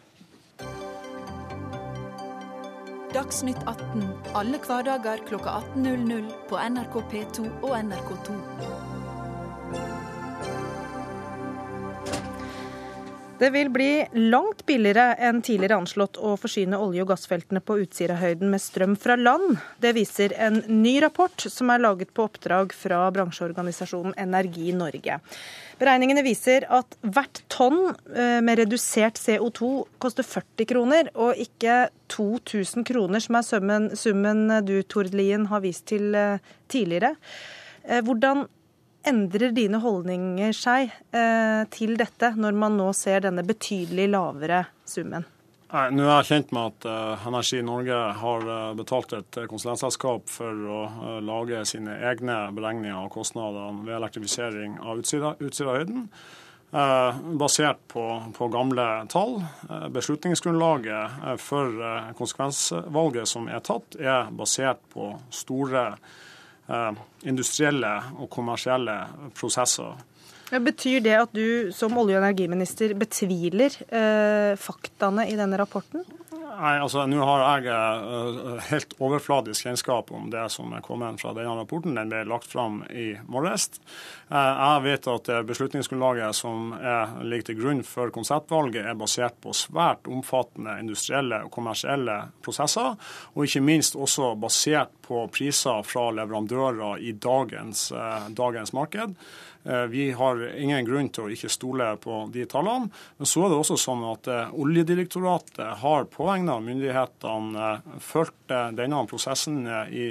Dagsnytt 3.09 3.57
18 3.65 4.03
alle 4.37 4.57
hverdager 4.61 5.23
kl 5.25 5.39
18.00 5.41 6.27
på 6.49 6.57
NRK 6.61 6.97
P2 7.09 7.45
og 7.65 7.71
NRK2. 7.79 8.35
Det 13.39 13.49
vil 13.55 13.71
bli 13.73 14.03
langt 14.29 14.61
billigere 14.67 15.15
enn 15.25 15.39
tidligere 15.41 15.79
anslått 15.79 16.19
å 16.21 16.35
forsyne 16.37 16.77
olje- 16.77 17.01
og 17.05 17.13
gassfeltene 17.13 17.63
på 17.65 17.79
Utsirahøyden 17.85 18.51
med 18.51 18.61
strøm 18.61 18.93
fra 18.99 19.15
land. 19.17 19.57
Det 19.81 19.95
viser 19.97 20.35
en 20.37 20.59
ny 20.67 20.99
rapport 21.01 21.47
som 21.47 21.71
er 21.73 21.81
laget 21.81 22.11
på 22.13 22.27
oppdrag 22.27 22.75
fra 22.75 23.05
bransjeorganisasjonen 23.15 24.13
Energi 24.19 24.69
Norge. 24.75 25.17
Beregningene 25.79 26.23
viser 26.25 26.65
at 26.75 26.97
hvert 27.07 27.39
tonn 27.51 27.93
eh, 28.11 28.39
med 28.43 28.59
redusert 28.59 29.19
CO2 29.21 29.69
koster 30.03 30.27
40 30.27 30.67
kroner, 30.67 31.09
og 31.15 31.39
ikke 31.39 31.85
2000 32.11 32.83
kroner, 32.89 33.23
som 33.23 33.39
er 33.39 33.47
summen, 33.47 33.87
summen 33.95 34.43
du, 34.67 34.75
Tord 34.83 35.13
Lien, 35.15 35.47
har 35.47 35.63
vist 35.63 35.87
til 35.93 36.11
eh, 36.19 36.43
tidligere. 36.71 37.13
Eh, 37.87 38.03
hvordan 38.03 38.43
endrer 39.07 39.55
dine 39.55 39.79
holdninger 39.79 40.51
seg 40.53 40.91
til 41.71 41.93
dette, 41.97 42.33
når 42.35 42.57
man 42.59 42.75
nå 42.77 42.89
ser 42.93 43.23
denne 43.23 43.45
betydelig 43.47 44.09
lavere 44.11 44.65
summen? 44.83 45.23
Nei, 45.69 45.83
Nå 45.93 46.01
er 46.07 46.23
jeg 46.23 46.29
kjent 46.31 46.51
med 46.55 46.71
at 46.71 46.85
uh, 46.89 47.25
Energi 47.29 47.59
Norge 47.61 47.97
har 48.17 48.45
uh, 48.49 48.71
betalt 48.73 49.11
et 49.13 49.37
konsulentselskap 49.51 50.25
for 50.33 50.63
å 50.65 50.79
uh, 50.89 51.09
lage 51.21 51.61
sine 51.69 51.93
egne 52.09 52.37
beregninger 52.57 52.95
av 52.97 53.11
kostnadene 53.13 53.85
ved 53.85 53.99
elektrifisering 53.99 54.79
av 54.81 55.03
Utsirahøyden. 55.03 56.07
basert 57.41 57.79
på, 57.89 58.03
på, 58.33 58.47
gamle 58.53 58.83
tall. 59.09 59.39
beslutningsgrunnlaget 59.89 61.39
for 61.41 61.77
konsekvensvalget 62.17 63.29
som 63.29 63.47
er 63.49 63.63
tatt, 63.65 63.97
er 63.97 64.29
basert 64.29 64.83
på 64.93 65.15
store 65.33 65.87
industrielle 67.25 67.95
og 68.19 68.29
kommersielle 68.29 68.99
prosesser. 69.33 69.97
Betyr 70.49 71.03
det 71.05 71.13
at 71.13 71.33
du 71.35 71.69
som 71.75 71.93
olje- 72.01 72.17
og 72.17 72.23
energiminister 72.23 72.95
betviler 72.97 73.75
eh, 73.93 74.55
faktaene 74.57 75.27
i 75.29 75.37
denne 75.37 75.59
rapporten? 75.61 76.01
Nei, 76.59 76.73
altså 76.81 77.05
Nå 77.07 77.19
har 77.23 77.61
jeg 77.63 77.71
uh, 77.71 78.57
helt 78.67 78.93
overfladisk 78.99 79.63
kjennskap 79.63 80.09
om 80.11 80.27
det 80.33 80.43
som 80.51 80.73
er 80.75 80.83
kommet 80.83 81.21
fra 81.21 81.31
denne 81.37 81.53
rapporten. 81.55 81.95
Den 81.95 82.11
ble 82.11 82.25
lagt 82.27 82.49
fram 82.51 82.81
i 82.91 83.13
morges. 83.31 83.69
Uh, 84.27 84.35
jeg 84.35 84.83
vet 84.89 85.07
at 85.13 85.31
beslutningsgrunnlaget 85.47 86.35
som 86.35 86.73
er, 86.75 87.15
ligger 87.23 87.51
til 87.51 87.59
grunn 87.61 87.83
for 87.87 88.11
konseptvalget, 88.11 88.89
er 88.91 88.99
basert 88.99 89.39
på 89.39 89.55
svært 89.55 90.09
omfattende 90.11 90.75
industrielle 90.83 91.45
og 91.47 91.53
kommersielle 91.55 92.17
prosesser, 92.43 92.97
og 93.35 93.47
ikke 93.47 93.63
minst 93.63 93.95
også 93.95 94.33
basert 94.41 94.91
på 95.05 95.29
priser 95.31 95.85
fra 95.87 96.09
leverandører 96.17 96.99
i 96.99 97.15
dagens, 97.15 97.87
uh, 97.95 98.27
dagens 98.35 98.75
marked. 98.75 99.15
Eh, 99.69 99.81
vi 99.81 100.11
har 100.11 100.57
ingen 100.57 100.85
grunn 100.85 101.09
til 101.13 101.27
å 101.27 101.33
ikke 101.33 101.51
stole 101.51 101.91
på 102.01 102.23
de 102.33 102.45
tallene. 102.49 102.89
Men 103.19 103.29
så 103.29 103.45
er 103.45 103.51
det 103.51 103.59
også 103.59 103.77
sånn 103.77 104.01
at 104.09 104.29
eh, 104.31 104.53
Oljedirektoratet 104.57 105.75
har 105.83 106.07
på 106.09 106.25
vegne 106.25 106.55
av 106.57 106.65
myndighetene 106.65 107.67
eh, 107.75 107.97
fulgt 108.01 108.35
denne 108.49 109.03
prosessen 109.05 109.59
i 109.93 110.07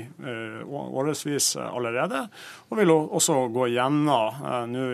årevis 0.71 1.49
allerede, 1.59 2.21
og 2.71 2.79
vil 2.79 2.93
også 2.95 3.35
gå 3.51 3.67
gjennom 3.73 4.69
nå 4.71 4.85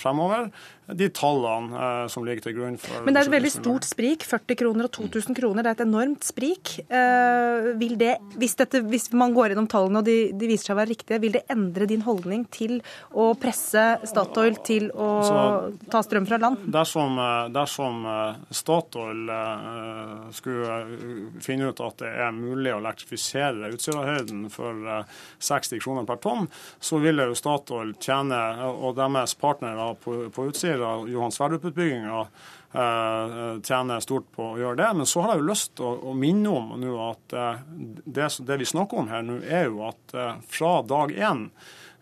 fremover 0.00 0.48
de 0.86 1.08
tallene 1.16 1.72
eh, 1.80 2.06
som 2.12 2.26
ligger 2.26 2.44
til 2.44 2.56
grunn 2.58 2.74
for 2.80 3.04
Men 3.06 3.16
det 3.16 3.22
er 3.22 3.28
et 3.30 3.34
veldig 3.38 3.52
stort 3.54 3.86
sprik. 3.88 4.24
40 4.28 4.58
kroner 4.60 4.88
og 4.88 4.92
2000 4.92 5.36
kroner. 5.38 5.64
Det 5.64 5.70
er 5.70 5.78
et 5.78 5.84
enormt 5.86 6.26
sprik. 6.26 6.72
Eh, 6.84 7.68
vil 7.80 7.96
det, 8.00 8.18
hvis, 8.36 8.56
dette, 8.58 8.82
hvis 8.90 9.08
man 9.16 9.32
går 9.36 9.54
gjennom 9.54 9.68
tallene 9.70 10.02
og 10.02 10.08
de, 10.08 10.18
de, 10.36 10.50
viser 10.50 10.68
seg 10.68 10.76
å 10.76 10.80
være 10.82 10.92
riktige, 10.92 11.20
vil 11.22 11.36
det 11.38 11.44
endre 11.52 11.88
din 11.88 12.04
holdning 12.04 12.44
til 12.52 12.76
å 13.16 13.30
presse 13.40 13.84
Statoil 14.04 14.58
til 14.66 14.90
å 14.92 15.08
Så, 15.24 15.38
ta 15.92 16.02
strøm 16.04 16.28
fra 16.28 16.40
land? 16.42 16.66
Dersom, 16.74 17.16
eh, 17.22 17.48
dersom 17.54 18.04
Statoil 18.52 19.24
skulle 20.36 20.76
finne 21.42 21.70
ut 21.72 21.80
at 21.80 22.02
det 22.02 22.12
er 22.26 22.34
mulig 22.36 22.74
å 22.74 22.80
elektrifisere 22.82 23.72
Utsirahøyden 23.72 24.46
for 24.52 25.06
60 25.40 25.80
kroner 25.80 26.04
per 26.08 26.20
tonn, 26.20 26.48
så 26.82 27.00
ville 27.00 27.30
jo 27.30 27.38
Statoil 27.38 27.94
tjene, 28.02 28.40
og 28.68 28.98
deres 28.98 29.34
partnere 29.40 29.88
på, 30.02 30.16
på 30.34 30.48
Utsira 30.50 30.73
sier 30.74 30.84
at 30.88 31.08
Johan 31.10 31.32
Sverdrup-utbygginga 31.32 32.20
eh, 32.74 33.62
tjener 33.62 34.00
stort 34.00 34.26
på 34.34 34.52
å 34.52 34.58
gjøre 34.58 34.80
det. 34.82 34.90
Men 35.00 35.08
så 35.08 35.24
har 35.24 35.34
jeg 35.34 35.44
jo 35.44 35.50
lyst 35.50 35.74
til 35.78 36.02
å, 36.10 36.14
minne 36.18 36.52
om 36.52 36.74
nå 36.80 36.94
at 37.08 37.36
eh, 37.36 37.64
det, 38.04 38.28
det, 38.46 38.58
vi 38.60 38.68
snakker 38.68 39.02
om 39.02 39.10
her 39.12 39.24
nå, 39.26 39.40
er 39.44 39.68
jo 39.70 39.84
at 39.88 40.16
eh, 40.16 40.36
fra 40.50 40.76
dag 40.86 41.14
én 41.14 41.48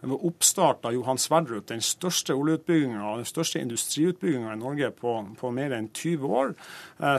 ved 0.03 0.25
oppstart 0.29 0.85
av 0.85 0.95
Johan 0.97 1.19
Sverdrup, 1.21 1.67
den 1.71 1.83
største 1.85 2.35
oljeutbygginga 2.35 3.17
den 3.21 3.29
største 3.29 3.61
industriutbygginga 3.63 4.55
i 4.55 4.61
Norge 4.61 4.91
på, 4.99 5.15
på, 5.39 5.51
mer 5.55 5.75
enn 5.77 5.89
20 5.95 6.35
år, 6.43 6.55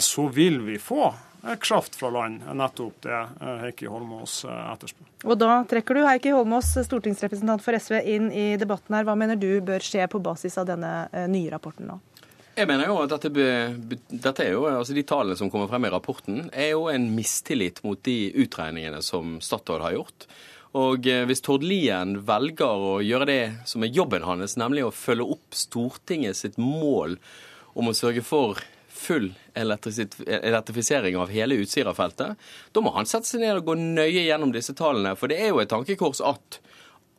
så 0.04 0.28
vil 0.36 0.60
vi 0.68 0.76
få 0.82 1.14
kraft 1.64 1.96
fra 2.00 2.12
land, 2.12 2.44
er 2.48 2.56
nettopp 2.56 3.02
det 3.04 3.20
Heikki 3.64 3.90
Holmås 3.92 4.42
etterspør. 4.48 5.10
Og 5.28 5.40
da 5.40 5.58
trekker 5.68 6.00
du 6.00 6.06
Heikki 6.08 6.32
Holmås, 6.36 6.72
stortingsrepresentant 6.88 7.64
for 7.64 7.76
SV, 7.76 8.00
inn 8.16 8.30
i 8.32 8.46
debatten 8.60 8.96
her. 8.96 9.08
Hva 9.08 9.16
mener 9.20 9.40
du 9.40 9.50
bør 9.64 9.84
skje 9.84 10.08
på 10.12 10.24
basis 10.24 10.56
av 10.60 10.70
denne 10.72 10.94
nye 11.32 11.52
rapporten 11.52 11.92
nå? 11.92 12.00
Jeg 12.54 12.70
mener 12.70 12.86
jo 12.86 13.00
at 13.02 13.14
dette, 13.16 13.32
dette, 14.14 14.44
er 14.46 14.52
jo, 14.54 14.68
altså 14.70 14.94
De 14.94 15.04
tallene 15.10 15.38
som 15.40 15.50
kommer 15.50 15.70
frem 15.72 15.88
i 15.88 15.92
rapporten, 15.94 16.42
er 16.54 16.76
jo 16.76 16.86
en 16.92 17.08
mistillit 17.16 17.82
mot 17.86 17.98
de 18.06 18.18
utregningene 18.44 19.02
som 19.02 19.40
Statoil 19.42 19.82
har 19.82 19.96
gjort. 19.98 20.28
Og 20.74 21.06
eh, 21.06 21.24
hvis 21.30 21.44
Tord 21.46 21.66
Lien 21.66 22.18
velger 22.26 22.86
å 22.86 22.94
gjøre 23.06 23.30
det 23.30 23.42
som 23.70 23.86
er 23.86 23.94
jobben 23.94 24.26
hans, 24.26 24.58
nemlig 24.58 24.88
å 24.88 24.94
følge 24.94 25.28
opp 25.36 25.58
Stortinget 25.58 26.40
sitt 26.40 26.58
mål 26.58 27.20
om 27.78 27.90
å 27.90 27.98
sørge 27.98 28.24
for 28.26 28.62
full 28.94 29.32
elektrifisering 29.58 31.18
av 31.20 31.32
hele 31.34 31.58
Utsira-feltet, 31.62 32.38
da 32.74 32.84
må 32.84 32.94
han 32.96 33.10
sette 33.10 33.28
seg 33.30 33.44
ned 33.44 33.60
og 33.60 33.72
gå 33.72 33.76
nøye 33.80 34.26
gjennom 34.26 34.54
disse 34.54 34.76
tallene. 34.78 35.16
For 35.20 35.30
det 35.30 35.42
er 35.42 35.52
jo 35.52 35.62
et 35.62 35.72
tankekors 35.74 36.22
at 36.26 36.60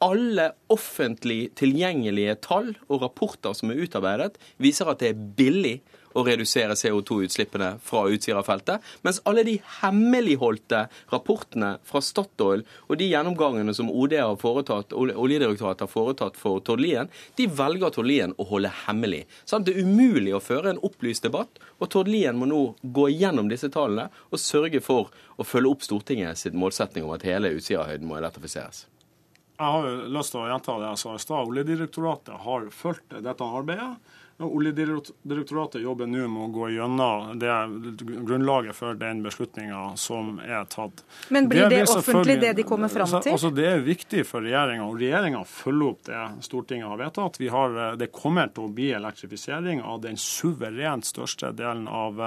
alle 0.03 0.51
offentlig 0.73 1.53
tilgjengelige 1.59 2.39
tall 2.45 2.73
og 2.89 3.03
rapporter 3.05 3.55
som 3.57 3.71
er 3.71 3.83
utarbeidet, 3.85 4.39
viser 4.63 4.91
at 4.91 5.03
det 5.03 5.13
er 5.13 5.27
billig 5.39 5.77
å 6.15 6.25
redusere 6.27 6.77
CO2-utslippene 6.79 7.75
fra 7.85 8.05
Utsira-feltet, 8.11 8.83
mens 9.07 9.21
alle 9.29 9.45
de 9.47 9.57
hemmeligholdte 9.81 10.85
rapportene 11.13 11.75
fra 11.87 12.03
Statoil 12.05 12.65
og 12.89 12.99
de 13.01 13.11
gjennomgangene 13.11 13.75
som 13.77 13.91
OD 13.91 14.17
har 14.21 14.39
foretatt, 14.41 14.95
Oljedirektoratet 14.95 15.87
har 15.87 15.93
foretatt 15.93 16.39
for 16.41 16.63
Tord 16.65 16.83
Lien, 16.83 17.11
de 17.39 17.49
velger 17.51 17.95
Tord 17.95 18.09
Lien 18.11 18.35
å 18.39 18.49
holde 18.49 18.73
hemmelig. 18.85 19.25
Sånn, 19.45 19.67
det 19.67 19.75
er 19.75 19.85
umulig 19.85 20.35
å 20.37 20.43
føre 20.45 20.75
en 20.75 20.83
opplyst 20.87 21.27
debatt, 21.27 21.61
og 21.79 21.91
Tord 21.93 22.11
Lien 22.11 22.39
må 22.39 22.49
nå 22.51 22.63
gå 22.83 23.11
gjennom 23.13 23.51
disse 23.51 23.71
tallene 23.75 24.11
og 24.31 24.43
sørge 24.43 24.83
for 24.85 25.13
å 25.37 25.47
følge 25.47 25.75
opp 25.75 25.87
Stortinget 25.87 26.41
sitt 26.41 26.57
målsetning 26.57 27.07
om 27.07 27.15
at 27.17 27.27
hele 27.27 27.53
Utsirahøyden 27.59 28.09
må 28.09 28.19
elektrifiseres. 28.21 28.87
Jeg 29.55 29.71
har 29.71 29.85
lyst 30.11 30.33
til 30.35 30.41
å 30.43 30.49
gjenta 30.51 30.75
det 30.81 30.89
jeg 30.89 30.99
sa 30.99 31.13
i 31.15 31.23
stad. 31.23 31.51
Oljedirektoratet 31.51 32.43
har 32.43 32.65
fulgt 32.75 33.15
dette 33.23 33.47
arbeidet. 33.47 33.93
Oljedirektoratet 34.39 35.83
jobber 35.83 36.09
nå 36.11 36.25
med 36.27 36.43
å 36.43 36.47
gå 36.51 36.69
gjennom 36.75 37.39
det 37.39 37.55
grunnlaget 38.27 38.75
for 38.75 38.97
den 38.99 39.21
beslutninga 39.23 39.93
som 40.01 40.41
er 40.43 40.65
tatt. 40.73 41.05
Men 41.29 41.47
blir 41.49 41.69
det, 41.69 41.85
det 41.85 41.95
offentlig, 41.95 42.41
det 42.43 42.53
de 42.59 42.65
kommer 42.67 42.91
fram 42.91 43.13
til? 43.15 43.31
Altså, 43.31 43.53
det 43.55 43.69
er 43.71 43.85
viktig 43.87 44.25
for 44.27 44.43
regjeringa, 44.43 44.89
og 44.89 44.99
regjeringa 44.99 45.45
følger 45.47 45.93
opp 45.93 46.03
det 46.09 46.23
Stortinget 46.49 46.91
har 46.91 46.99
vedtatt. 46.99 47.39
Har, 47.55 47.79
det 48.01 48.11
kommer 48.15 48.51
til 48.51 48.67
å 48.67 48.73
bli 48.75 48.89
elektrifisering 48.97 49.85
av 49.87 50.03
den 50.03 50.19
suverent 50.19 51.07
største 51.07 51.53
delen 51.55 51.87
av, 51.87 52.19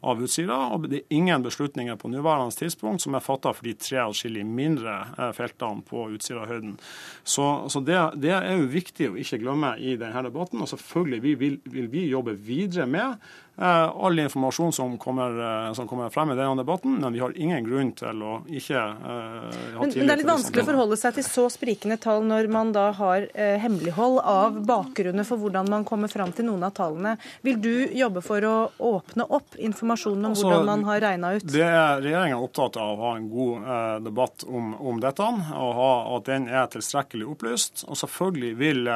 av 0.00 0.24
Utsira. 0.24 0.62
og 0.72 0.88
Det 0.88 1.02
er 1.02 1.18
ingen 1.20 1.44
beslutninger 1.44 2.00
på 2.00 2.08
nåværende 2.08 2.56
tidspunkt 2.56 3.04
som 3.04 3.18
er 3.18 3.24
fatta 3.24 3.52
for 3.52 3.68
de 3.68 3.76
tre 3.76 4.00
atskillig 4.06 4.46
mindre 4.48 4.96
eh, 5.18 5.32
feltene 5.36 5.84
på 5.84 6.08
Utsirahøyden. 6.16 6.78
Så, 7.22 7.46
så 7.68 7.84
det, 7.84 8.00
det, 8.16 8.32
er 8.38 8.56
jo 8.56 8.72
viktig 8.72 9.12
å 9.12 9.20
ikke 9.20 9.42
glemme 9.44 9.76
i 9.76 9.98
denne 10.00 10.24
debatten. 10.24 10.64
og 10.64 10.72
selvfølgelig 10.72 11.20
vi 11.20 11.34
vil 11.40 11.49
vil, 11.50 11.60
vil 11.72 11.92
vi 11.92 12.06
jobbe 12.10 12.36
videre 12.38 12.86
med. 12.86 13.18
Eh, 13.60 13.96
all 13.96 14.18
informasjon 14.18 14.72
som 14.72 14.98
kommer, 14.98 15.66
eh, 15.66 15.72
som 15.72 15.88
kommer, 15.88 16.08
frem 16.10 16.30
i 16.30 16.34
denne 16.34 16.56
debatten, 16.56 16.94
men 17.00 17.12
vi 17.12 17.18
har 17.20 17.32
ingen 17.36 17.64
grunn 17.64 17.90
til 17.92 18.22
å 18.24 18.38
ikke 18.48 18.80
uh, 18.80 19.50
ha 19.76 19.84
tillit 19.84 19.92
til 19.92 20.06
Det 20.08 20.14
er 20.14 20.20
litt 20.22 20.28
vanskelig 20.30 20.62
å 20.62 20.68
forholde 20.70 20.96
seg 20.96 21.18
til 21.18 21.26
så 21.26 21.44
sprikende 21.52 21.98
tall 22.00 22.24
når 22.24 22.48
man 22.48 22.70
da 22.72 22.86
har 22.96 23.26
hemmelighold 23.36 24.22
av 24.24 24.56
bakgrunnen 24.64 25.28
for 25.28 25.42
hvordan 25.42 25.68
man 25.68 25.84
kommer 25.84 26.08
fram 26.08 26.32
til 26.32 26.48
noen 26.48 26.64
av 26.64 26.72
tallene. 26.78 27.18
Vil 27.44 27.58
du 27.60 27.74
jobbe 27.92 28.22
for 28.24 28.46
å 28.48 28.54
åpne 28.78 29.26
opp 29.28 29.58
informasjonen 29.60 30.30
om 30.30 30.32
altså, 30.32 30.48
hvordan 30.48 30.70
man 30.70 30.86
har 30.88 31.04
regna 31.04 31.34
ut? 31.36 31.44
Det 31.44 31.66
er 31.66 32.00
Regjeringa 32.00 32.40
opptatt 32.40 32.80
av 32.80 32.94
å 32.94 33.10
ha 33.10 33.12
en 33.18 33.28
god 33.28 33.68
uh, 33.68 33.98
debatt 34.06 34.46
om, 34.48 34.72
om, 34.80 35.04
dette, 35.04 35.28
og 35.60 35.76
ha, 35.82 35.90
at 36.16 36.32
den 36.32 36.48
er 36.48 36.72
tilstrekkelig 36.72 37.28
opplyst. 37.34 37.84
Og 37.90 38.00
selvfølgelig 38.06 38.54
vil, 38.64 38.92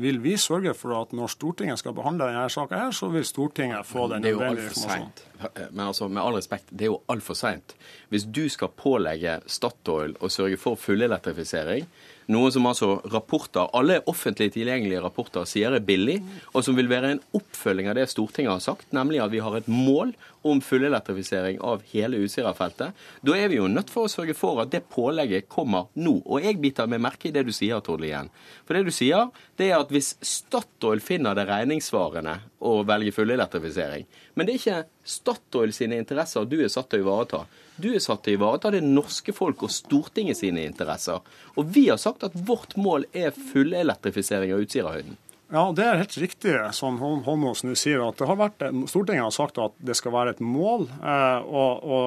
vil 0.00 0.24
vi 0.24 0.38
sørge 0.40 0.72
for 0.78 0.96
at 1.02 1.12
når 1.12 1.36
Stortinget 1.36 1.84
skal 1.84 1.98
behandle 2.00 2.32
denne 2.32 2.48
saka, 2.48 2.86
så 2.96 3.12
vil 3.12 3.28
Stortinget 3.28 3.84
få 3.84 4.05
den 4.12 4.24
det 4.24 4.32
er 4.32 4.36
jo 4.36 4.44
altfor 4.46 4.80
seint. 4.80 5.22
Men 5.70 5.86
altså, 5.86 6.08
med 6.08 6.22
all 6.22 6.38
respekt, 6.38 6.70
det 6.70 6.86
er 6.86 6.92
jo 6.92 7.00
altfor 7.12 7.38
seint. 7.38 7.76
Hvis 8.12 8.26
du 8.28 8.46
skal 8.52 8.72
pålegge 8.76 9.40
Statoil 9.50 10.16
å 10.20 10.30
sørge 10.32 10.58
for 10.60 10.80
fullelektrifisering, 10.80 11.88
noe 12.32 12.50
som 12.52 12.66
altså 12.66 12.96
rapporter, 13.12 13.68
alle 13.76 14.00
offentlig 14.10 14.50
tilgjengelige 14.54 15.02
rapporter 15.04 15.46
sier 15.48 15.74
er 15.76 15.84
billig, 15.84 16.18
og 16.52 16.64
som 16.66 16.78
vil 16.78 16.90
være 16.90 17.14
en 17.14 17.22
oppfølging 17.36 17.90
av 17.90 17.98
det 17.98 18.08
Stortinget 18.10 18.52
har 18.54 18.64
sagt, 18.64 18.88
nemlig 18.96 19.20
at 19.22 19.32
vi 19.34 19.42
har 19.44 19.58
et 19.58 19.68
mål 19.70 20.14
om 20.46 20.60
fullelektrifisering 20.62 21.58
av 21.64 21.82
hele 21.90 22.20
Utsira-feltet. 22.22 22.94
Da 23.26 23.36
er 23.36 23.50
vi 23.50 23.58
jo 23.58 23.68
nødt 23.70 23.90
for 23.92 24.06
å 24.06 24.12
sørge 24.12 24.36
for 24.38 24.62
at 24.62 24.72
det 24.74 24.84
pålegget 24.92 25.48
kommer 25.50 25.90
nå. 25.98 26.20
Og 26.24 26.44
jeg 26.44 26.60
biter 26.62 26.90
meg 26.90 27.02
merke 27.02 27.30
i 27.30 27.34
det 27.34 27.46
du 27.48 27.52
sier, 27.54 27.82
Tord 27.84 28.02
Lien. 28.04 28.30
For 28.66 28.78
det 28.78 28.86
du 28.86 28.94
sier, 28.94 29.30
det 29.58 29.70
er 29.70 29.80
at 29.80 29.92
hvis 29.94 30.14
Statoil 30.22 31.02
finner 31.04 31.36
det 31.38 31.48
regningssvarende 31.50 32.38
å 32.66 32.80
velge 32.86 33.14
fullelektrifisering, 33.16 34.06
men 34.34 34.46
det 34.46 34.56
er 34.56 34.62
ikke 34.62 34.82
Statoil 35.06 35.74
sine 35.74 35.98
interesser 36.02 36.46
du 36.48 36.58
er 36.60 36.72
satt 36.72 36.90
til 36.90 37.02
å 37.02 37.06
ivareta. 37.06 37.46
Du 37.76 37.90
er 37.92 38.00
satt 38.00 38.22
til 38.24 38.36
å 38.36 38.38
ivareta 38.38 38.70
det 38.72 38.80
norske 38.84 39.34
folk 39.36 39.66
og 39.66 39.72
Stortinget 39.72 40.38
sine 40.38 40.64
interesser. 40.64 41.20
Og 41.60 41.68
vi 41.74 41.88
har 41.90 42.00
sagt 42.00 42.24
at 42.24 42.36
vårt 42.48 42.72
mål 42.80 43.04
er 43.12 43.36
fullelektrifisering 43.36 44.54
av 44.56 44.64
Utsirahøyden. 44.64 45.18
Ja, 45.46 45.68
Det 45.70 45.84
er 45.86 46.00
helt 46.00 46.16
riktig 46.18 46.52
som 46.74 46.96
Holmås 46.98 47.60
nå 47.62 47.76
sier. 47.78 48.00
at 48.02 48.18
har 48.18 48.88
Stortinget 48.90 49.22
har 49.22 49.30
sagt 49.30 49.58
at 49.62 49.74
det 49.78 49.94
skal 49.94 50.10
være 50.10 50.30
et 50.34 50.40
mål 50.42 50.88
eh, 50.90 51.38
å, 51.46 51.66
å, 51.78 51.98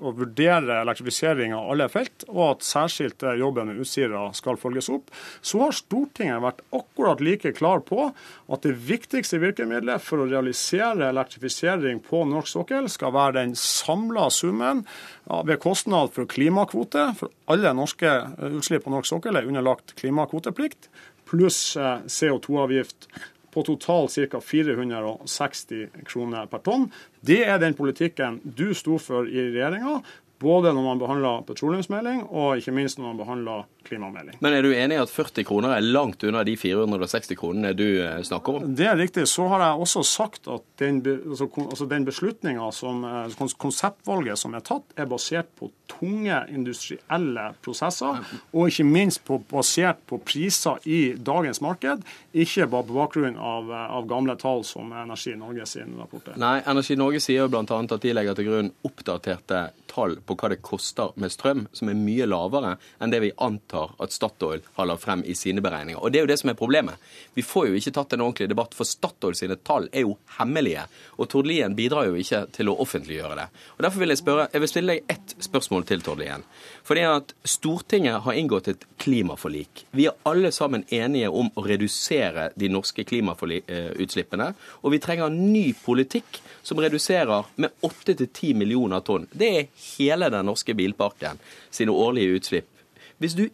å, 0.00 0.12
vurdere 0.16 0.78
elektrifisering 0.80 1.52
av 1.52 1.74
alle 1.74 1.90
felt, 1.92 2.24
og 2.32 2.54
at 2.54 2.64
særskilt 2.64 3.20
jobben 3.36 3.68
med 3.68 3.82
Utsira 3.84 4.30
skal 4.32 4.56
følges 4.56 4.88
opp. 4.88 5.12
Så 5.44 5.60
har 5.60 5.76
Stortinget 5.76 6.40
vært 6.40 6.62
akkurat 6.72 7.20
like 7.20 7.52
klar 7.58 7.84
på 7.84 8.06
at 8.08 8.64
det 8.64 8.72
viktigste 8.72 9.42
virkemidlet 9.42 10.00
for 10.00 10.24
å 10.24 10.30
realisere 10.30 11.10
elektrifisering 11.10 12.00
på 12.00 12.22
norsk 12.24 12.54
sokkel 12.54 12.88
skal 12.88 13.12
være 13.12 13.42
den 13.42 13.52
samla 13.60 14.30
summen 14.32 14.86
ved 15.44 15.60
kostnad 15.60 16.14
for 16.16 16.24
klimakvote. 16.24 17.10
For 17.20 17.28
alle 17.52 17.76
norske 17.76 18.08
eh, 18.08 18.56
utslipp 18.56 18.88
på 18.88 18.94
norsk 18.96 19.12
sokkel 19.18 19.36
er 19.36 19.52
underlagt 19.52 19.92
klimakvoteplikt 20.00 20.88
pluss 21.28 21.76
eh, 21.76 22.04
CO2-avgift 22.06 23.08
på 23.56 23.64
totalt 23.64 24.12
ca. 24.30 24.40
460 24.40 26.04
kroner 26.04 26.48
per 26.50 26.60
tonn. 26.66 26.90
Det 27.24 27.40
er 27.46 27.60
den 27.62 27.76
politikken 27.78 28.40
du 28.44 28.68
sto 28.76 28.98
for 29.00 29.28
i 29.28 29.48
regjeringa, 29.48 30.02
både 30.42 30.72
når 30.76 30.84
man 30.84 31.00
behandler 31.00 31.44
petroleumsmelding 31.48 32.26
og 32.26 32.60
ikke 32.60 32.74
minst 32.76 32.98
når 33.00 33.12
man 33.12 33.20
behandler 33.22 33.64
klimamelding. 33.86 34.38
Men 34.42 34.56
er 34.56 34.66
du 34.66 34.72
enig 34.74 34.96
i 34.96 35.00
at 35.00 35.12
40 35.12 35.46
kroner 35.46 35.76
er 35.76 35.84
langt 35.84 36.24
unna 36.26 36.42
de 36.46 36.56
460 36.58 37.38
kronene 37.38 37.72
du 37.76 37.86
eh, 38.02 38.18
snakker 38.26 38.58
om? 38.58 38.74
Det 38.76 38.88
er 38.90 38.98
riktig. 38.98 39.26
Så 39.30 39.46
har 39.50 39.62
jeg 39.62 39.86
også 39.86 40.02
sagt 40.06 40.50
at 40.50 40.64
den, 40.82 41.00
altså, 41.06 41.48
altså 41.62 41.86
den 41.90 42.06
beslutninga 42.08 42.68
som 42.74 43.04
eh, 43.06 43.46
konseptvalget 43.58 44.40
som 44.40 44.56
er 44.58 44.64
tatt, 44.66 44.86
er 44.96 45.08
basert 45.10 45.52
på 45.58 45.70
tunge 45.90 46.40
industrielle 46.50 47.46
prosesser, 47.62 48.20
og 48.52 48.70
ikke 48.72 48.86
minst 48.88 49.22
på, 49.26 49.38
basert 49.50 50.02
på 50.10 50.18
priser 50.26 50.82
i 50.84 51.00
dagens 51.14 51.62
marked, 51.64 52.02
ikke 52.34 52.66
bare 52.72 52.88
på 52.88 52.98
bakgrunn 52.98 53.38
av, 53.38 53.70
eh, 53.70 53.86
av 54.00 54.10
gamle 54.10 54.36
tall 54.40 54.64
som 54.66 54.92
Energi 54.92 55.36
Norge 55.38 55.68
sin 55.70 55.96
rapport 56.00 56.32
er. 56.32 56.40
Nei, 56.42 56.58
Energi 56.66 56.98
Norge 56.98 57.22
sier 57.22 57.48
bl.a. 57.52 57.62
at 57.64 58.02
de 58.02 58.14
legger 58.16 58.36
til 58.36 58.50
grunn 58.50 58.72
oppdaterte 58.86 59.68
tall 59.96 60.18
på 60.20 60.36
hva 60.36 60.50
det 60.52 60.60
koster 60.64 61.14
med 61.20 61.32
strøm, 61.32 61.66
som 61.72 61.90
er 61.90 61.98
mye 61.98 62.28
lavere 62.28 62.74
enn 63.00 63.12
det 63.12 63.22
vi 63.24 63.32
antar 63.42 63.94
at 64.02 64.12
Statoil 64.12 64.64
har 64.76 64.88
lagt 64.90 65.04
frem 65.06 65.24
i 65.24 65.34
sine 65.38 65.64
beregninger. 65.64 66.02
Og 66.02 66.12
Det 66.12 66.20
er 66.20 66.26
jo 66.26 66.32
det 66.32 66.38
som 66.42 66.52
er 66.52 66.58
problemet. 66.58 67.00
Vi 67.34 67.44
får 67.44 67.70
jo 67.70 67.80
ikke 67.80 67.94
tatt 67.96 68.12
en 68.16 68.24
ordentlig 68.26 68.50
debatt, 68.52 68.76
for 68.76 68.88
Statoil 68.88 69.36
sine 69.38 69.56
tall 69.56 69.88
er 69.92 70.06
jo 70.06 70.16
hemmelige. 70.38 70.86
Og 71.16 71.30
Tord 71.32 71.48
Lien 71.48 71.76
bidrar 71.76 72.10
jo 72.10 72.16
ikke 72.20 72.44
til 72.52 72.70
å 72.70 72.76
offentliggjøre 72.84 73.38
det. 73.40 73.48
Og 73.76 73.84
Derfor 73.86 74.02
vil 74.02 74.12
jeg 74.12 74.22
spørre, 74.22 74.48
jeg 74.52 74.64
vil 74.64 74.72
stille 74.72 74.96
deg 74.96 75.14
ett 75.16 75.36
spørsmål 75.48 75.86
til, 75.88 76.04
Tord 76.04 76.20
Lien. 76.20 76.44
Fordi 76.86 77.06
at 77.08 77.34
Stortinget 77.56 78.22
har 78.26 78.36
inngått 78.36 78.68
et 78.72 78.86
klimaforlik. 79.02 79.86
Vi 79.96 80.08
er 80.10 80.16
alle 80.28 80.52
sammen 80.54 80.84
enige 80.92 81.30
om 81.32 81.50
å 81.56 81.64
redusere 81.66 82.50
de 82.56 82.70
norske 82.72 83.04
klimautslippene. 83.08 84.52
Og 84.82 84.94
vi 84.94 85.02
trenger 85.02 85.32
ny 85.32 85.70
politikk 85.84 86.40
som 86.66 86.80
reduserer 86.82 87.46
med 87.62 87.74
8-10 87.86 88.54
millioner 88.58 89.02
tonn. 89.06 89.28
Det 89.30 89.50
er 89.60 89.68
hele 89.96 90.30
den 90.32 90.48
norske 90.48 90.74
bilparken 90.74 91.38
sine 91.70 91.94
årlige 91.94 92.40
utslipp. 92.40 92.68
Hvis 93.22 93.38
du 93.38 93.46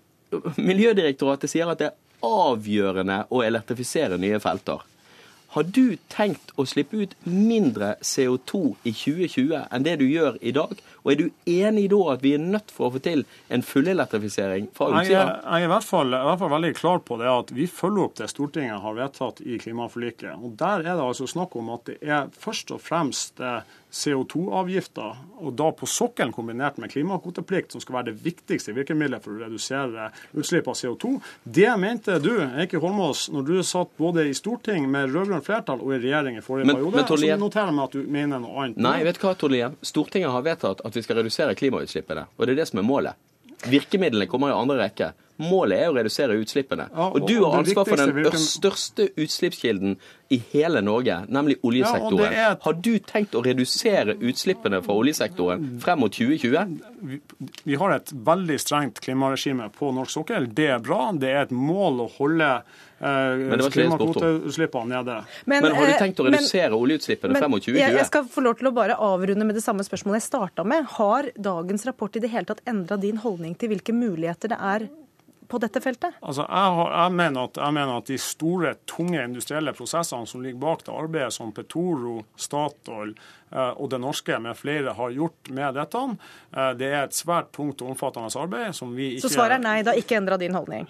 Miljødirektoratet 0.56 1.50
sier 1.52 1.68
at 1.68 1.82
det 1.82 1.90
er 1.90 1.98
avgjørende 2.24 3.26
å 3.28 3.42
elektrifisere 3.44 4.16
nye 4.20 4.38
felter. 4.40 4.80
Har 5.52 5.66
du 5.68 5.98
tenkt 6.08 6.54
å 6.56 6.64
slippe 6.64 6.96
ut 6.96 7.12
mindre 7.28 7.90
CO2 8.00 8.60
i 8.88 8.92
2020 8.96 9.50
enn 9.60 9.84
det 9.84 9.98
du 10.00 10.06
gjør 10.08 10.38
i 10.40 10.54
dag? 10.56 10.72
Og 11.02 11.10
er 11.12 11.18
du 11.18 11.26
enig 11.52 11.90
da 11.92 11.98
at 12.14 12.24
vi 12.24 12.32
er 12.38 12.40
nødt 12.40 12.72
for 12.72 12.88
å 12.88 12.94
få 12.94 13.02
til 13.04 13.26
en 13.52 13.64
fullelektrifisering 13.66 14.70
fra 14.72 14.88
Jeg 14.94 15.10
utsida? 15.10 15.26
er, 15.26 15.42
jeg 15.44 15.66
er 15.66 15.66
i, 15.66 15.70
hvert 15.74 15.88
fall, 15.90 16.16
i 16.16 16.22
hvert 16.30 16.40
fall 16.40 16.54
veldig 16.54 16.72
klar 16.78 17.04
på 17.04 17.20
det 17.20 17.28
at 17.28 17.52
vi 17.52 17.68
følger 17.68 18.06
opp 18.06 18.16
det 18.22 18.30
Stortinget 18.32 18.80
har 18.80 18.96
vedtatt 18.96 19.44
i 19.44 19.60
klimaforliket. 19.60 20.32
Og 20.40 20.56
Der 20.62 20.86
er 20.86 20.94
det 20.94 21.04
altså 21.10 21.28
snakk 21.28 21.60
om 21.60 21.68
at 21.76 21.84
det 21.90 21.98
er 22.00 22.32
først 22.32 22.72
og 22.72 22.80
fremst 22.80 23.44
eh, 23.92 23.98
CO2-avgifter, 24.12 25.16
og 25.42 25.52
da 25.58 25.70
på 25.76 25.86
sokkelen 25.88 26.32
kombinert 26.32 26.78
med 26.78 26.90
klimakvoteplikt, 26.92 27.72
som 27.74 27.80
skal 27.82 27.96
være 27.98 28.10
det 28.12 28.22
viktigste 28.24 28.74
virkemidlet 28.76 29.22
for 29.24 29.34
å 29.36 29.42
redusere 29.44 30.10
utslipp 30.38 30.68
av 30.68 30.74
CO2. 30.78 31.12
Det 31.44 31.68
mente 31.80 32.18
du, 32.22 32.32
Eike 32.62 32.80
Holmås, 32.82 33.28
når 33.32 33.46
du 33.48 33.54
satt 33.66 33.92
både 33.98 34.26
i 34.30 34.34
storting 34.34 34.88
med 34.90 35.10
rød-grønt 35.12 35.44
flertall 35.46 35.80
og 35.82 35.94
i 35.96 36.00
regjering 36.02 36.38
i 36.38 36.44
forrige 36.44 36.66
Men- 36.66 36.76
periode. 36.76 36.96
men 36.96 37.04
Tord 37.04 37.20
Lien- 37.20 37.38
Så 37.38 37.44
noterer 37.44 37.66
jeg 37.66 37.74
meg 37.74 37.84
at 37.84 37.92
du 37.92 38.02
mener 38.06 38.38
noe 38.40 38.64
annet. 38.64 38.76
Nei, 38.76 39.02
vet 39.04 39.18
du 39.20 39.26
hva, 39.26 39.34
Tord 39.36 39.50
Lien? 39.52 39.76
Stortinget 39.82 40.30
har 40.30 40.42
vedtatt 40.42 40.80
at 40.84 40.92
vi 40.94 41.02
skal 41.02 41.16
redusere 41.16 41.54
klimautslippene, 41.54 42.26
og 42.38 42.46
det 42.46 42.52
er 42.52 42.56
det 42.62 42.68
som 42.68 42.78
er 42.78 42.82
målet. 42.82 43.14
Virkemidlene 43.62 44.26
kommer 44.26 44.48
i 44.48 44.52
andre 44.60 44.76
rekke. 44.88 45.12
Målet 45.40 45.78
er 45.80 45.88
å 45.90 45.94
redusere 45.96 46.34
utslippene. 46.38 46.88
Ja, 46.92 47.06
Og 47.08 47.26
du 47.26 47.44
har 47.44 47.58
ansvar 47.62 47.86
for 47.88 47.96
den 47.96 48.12
viktigste 48.14 48.60
største 48.60 49.06
utslippskilden 49.16 49.96
i 50.30 50.38
hele 50.52 50.80
Norge, 50.84 51.26
nemlig 51.28 51.56
oljesektoren. 51.64 52.18
Ja, 52.32 52.52
og 52.52 52.56
er- 52.56 52.58
Har 52.62 52.72
du 52.74 52.98
tenkt 52.98 53.32
å 53.34 53.42
redusere 53.44 54.14
utslippene 54.20 54.82
fra 54.84 54.94
oljesektoren 54.94 55.80
frem 55.80 55.98
mot 56.00 56.12
2020? 56.12 56.80
vi, 57.02 57.20
vi 57.64 57.74
har 57.74 57.90
et 57.92 58.12
veldig 58.12 58.58
strengt 58.60 59.00
klimaregime 59.00 59.70
på 59.72 59.92
norsk 59.92 60.10
sokkel. 60.10 60.46
Det 60.54 60.68
er 60.68 60.78
bra. 60.78 61.10
Det 61.12 61.28
er 61.28 61.42
et 61.42 61.50
mål 61.50 62.04
å 62.04 62.10
holde 62.18 62.62
eh, 63.00 63.58
klimakvoteutslippene 63.72 64.88
nede. 64.88 65.24
Men 65.46 65.64
har 65.64 65.86
du 65.86 65.92
eh, 65.92 65.98
tenkt 65.98 66.20
å 66.20 66.24
men- 66.28 66.38
redusere 66.38 66.72
oljeutslippene 66.78 67.36
frem 67.38 67.50
mot 67.50 67.62
jeg, 67.66 67.76
jeg 67.76 68.06
skal 68.06 68.24
få 68.24 68.42
lov 68.44 68.58
til 68.58 68.68
å 68.68 68.74
bare 68.74 68.94
avrunde 68.96 69.44
med 69.44 69.54
det 69.56 69.64
samme 69.64 69.82
spørsmålet 69.82 70.20
jeg 70.22 70.28
starta 70.30 70.64
med. 70.64 70.84
Har 70.98 71.30
dagens 71.36 71.84
rapport 71.88 72.14
i 72.16 72.20
det 72.20 72.30
hele 72.30 72.44
tatt 72.44 72.60
endra 72.66 72.98
din 73.00 73.16
holdning 73.16 73.56
til 73.58 73.68
hvilke 73.72 73.92
muligheter 73.96 74.48
det 74.54 74.58
er 74.60 74.88
på 75.52 75.60
dette 75.60 75.82
feltet? 75.84 76.16
Altså, 76.20 76.46
jeg, 76.48 76.76
har, 76.78 76.90
jeg, 76.96 77.14
mener 77.18 77.48
at, 77.48 77.60
jeg 77.60 77.76
mener 77.76 77.98
at 78.00 78.08
de 78.08 78.18
store, 78.20 78.72
tunge 78.88 79.20
industrielle 79.20 79.74
prosessene 79.76 80.28
som 80.28 80.44
ligger 80.44 80.62
bak 80.62 80.86
det 80.86 80.94
arbeidet 80.96 81.36
som 81.36 81.52
Petoro, 81.52 82.22
Statoil 82.40 83.12
eh, 83.12 83.72
og 83.76 83.90
det 83.92 84.00
norske 84.00 84.38
med 84.40 84.56
flere 84.56 84.96
har 84.96 85.12
gjort 85.12 85.52
med 85.52 85.76
dette, 85.76 86.04
eh, 86.56 86.72
det 86.80 86.88
er 86.88 87.02
et 87.04 87.16
svært 87.16 87.52
tungt 87.56 87.84
og 87.84 87.92
omfattende 87.92 88.32
arbeid 88.32 88.72
som 88.78 88.96
vi 88.96 89.14
ikke 89.18 89.28
Så 89.28 89.34
svaret 89.36 89.60
er 89.60 89.66
nei, 89.66 89.78
det 89.84 89.92
har 89.92 90.00
ikke 90.00 90.20
endra 90.22 90.40
din 90.40 90.56
holdning? 90.56 90.88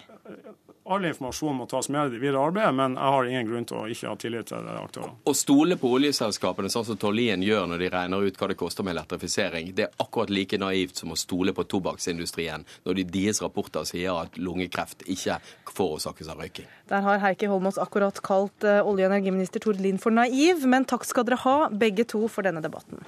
All 0.85 1.05
informasjon 1.07 1.55
må 1.55 1.65
tas 1.71 1.87
med 1.93 2.09
i 2.09 2.11
det 2.11 2.19
videre 2.19 2.41
arbeidet, 2.43 2.73
men 2.75 2.97
jeg 2.97 3.15
har 3.15 3.27
ingen 3.29 3.47
grunn 3.47 3.67
til 3.69 3.77
å 3.79 3.83
ikke 3.87 4.09
ha 4.09 4.17
tillit 4.19 4.49
til 4.51 4.65
aktørene. 4.67 5.15
Å 5.23 5.33
stole 5.37 5.77
på 5.79 5.91
oljeselskapene 5.95 6.71
sånn 6.73 6.87
som 6.89 6.99
Tord 6.99 7.21
gjør 7.23 7.69
når 7.71 7.79
de 7.85 7.89
regner 7.93 8.27
ut 8.27 8.39
hva 8.39 8.49
det 8.51 8.57
koster 8.59 8.83
med 8.83 8.97
elektrifisering, 8.97 9.71
det 9.77 9.87
er 9.87 9.95
akkurat 10.03 10.33
like 10.33 10.59
naivt 10.59 10.99
som 10.99 11.15
å 11.15 11.19
stole 11.19 11.55
på 11.55 11.63
tobakksindustrien 11.71 12.67
når 12.83 12.99
de 12.99 13.07
deres 13.15 13.39
rapporter 13.45 13.87
sier 13.87 14.11
at 14.25 14.35
lungekreft 14.35 15.07
ikke 15.07 15.39
forårsakes 15.71 16.27
av 16.33 16.43
røyking. 16.43 16.67
Der 16.91 17.07
har 17.07 17.23
Heikki 17.23 17.47
Holmås 17.47 17.79
akkurat 17.79 18.19
kalt 18.25 18.67
eh, 18.67 18.83
olje- 18.83 19.07
og 19.07 19.13
energiminister 19.13 19.63
Tord 19.63 19.79
Lien 19.79 20.01
for 20.03 20.11
naiv, 20.11 20.67
men 20.67 20.83
takk 20.89 21.07
skal 21.07 21.23
dere 21.29 21.39
ha, 21.45 21.57
begge 21.71 22.03
to, 22.11 22.27
for 22.27 22.43
denne 22.43 22.61
debatten. 22.63 22.99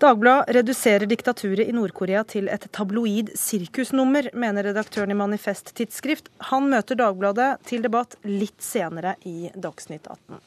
Dagbladet 0.00 0.54
reduserer 0.56 1.04
diktaturet 1.04 1.68
i 1.68 1.72
Nord-Korea 1.76 2.22
til 2.24 2.46
et 2.48 2.62
tabloid 2.72 3.34
sirkusnummer, 3.36 4.30
mener 4.32 4.64
redaktøren 4.70 5.12
i 5.12 5.16
Manifest 5.18 5.74
Tidsskrift. 5.76 6.30
Han 6.48 6.70
møter 6.72 6.96
Dagbladet 6.96 7.50
til 7.68 7.84
debatt 7.84 8.16
litt 8.24 8.64
senere 8.64 9.18
i 9.28 9.50
Dagsnytt 9.52 10.08
18. 10.08 10.40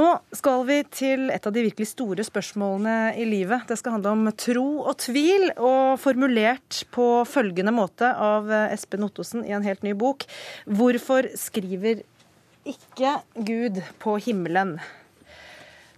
Nå 0.00 0.06
skal 0.32 0.64
vi 0.70 0.78
til 0.88 1.28
et 1.36 1.44
av 1.44 1.52
de 1.52 1.66
virkelig 1.66 1.90
store 1.92 2.24
spørsmålene 2.24 3.12
i 3.20 3.28
livet. 3.28 3.68
Det 3.68 3.76
skal 3.76 3.98
handle 3.98 4.16
om 4.16 4.32
tro 4.40 4.66
og 4.80 4.96
tvil, 5.04 5.50
og 5.60 6.00
formulert 6.00 6.80
på 6.96 7.12
følgende 7.28 7.76
måte 7.76 8.08
av 8.08 8.48
Espen 8.70 9.04
Ottosen 9.04 9.44
i 9.44 9.52
en 9.52 9.68
helt 9.68 9.84
ny 9.84 9.92
bok. 9.92 10.24
Hvorfor 10.64 11.28
skriver 11.36 12.00
ikke 12.64 13.18
Gud 13.36 13.84
på 14.00 14.16
himmelen? 14.24 14.78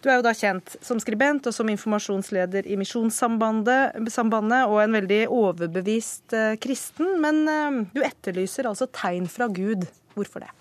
Du 0.07 0.13
er 0.13 0.21
jo 0.21 0.23
da 0.23 0.31
kjent 0.39 0.77
som 0.87 1.01
skribent 1.03 1.49
og 1.51 1.55
som 1.57 1.67
informasjonsleder 1.67 2.69
i 2.71 2.77
Misjonssambandet, 2.79 3.97
og 3.99 4.77
en 4.79 4.95
veldig 4.95 5.25
overbevist 5.35 6.31
eh, 6.31 6.53
kristen, 6.63 7.17
men 7.25 7.41
eh, 7.51 7.81
du 7.91 7.99
etterlyser 8.07 8.71
altså 8.71 8.87
tegn 8.95 9.27
fra 9.27 9.51
Gud. 9.51 9.83
Hvorfor 10.15 10.47
det? 10.47 10.53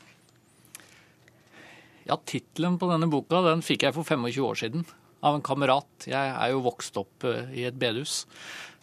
Ja, 2.09 2.17
Tittelen 2.17 2.79
på 2.81 2.89
denne 2.89 3.05
boka 3.05 3.43
den 3.45 3.61
fikk 3.65 3.85
jeg 3.85 3.93
for 3.93 4.01
25 4.09 4.49
år 4.49 4.57
siden 4.63 4.89
av 5.21 5.37
en 5.37 5.45
kamerat. 5.45 6.09
Jeg 6.09 6.33
er 6.33 6.51
jo 6.55 6.65
vokst 6.65 6.97
opp 6.97 7.29
eh, 7.29 7.45
i 7.53 7.69
et 7.69 7.77
bedehus. 7.77 8.23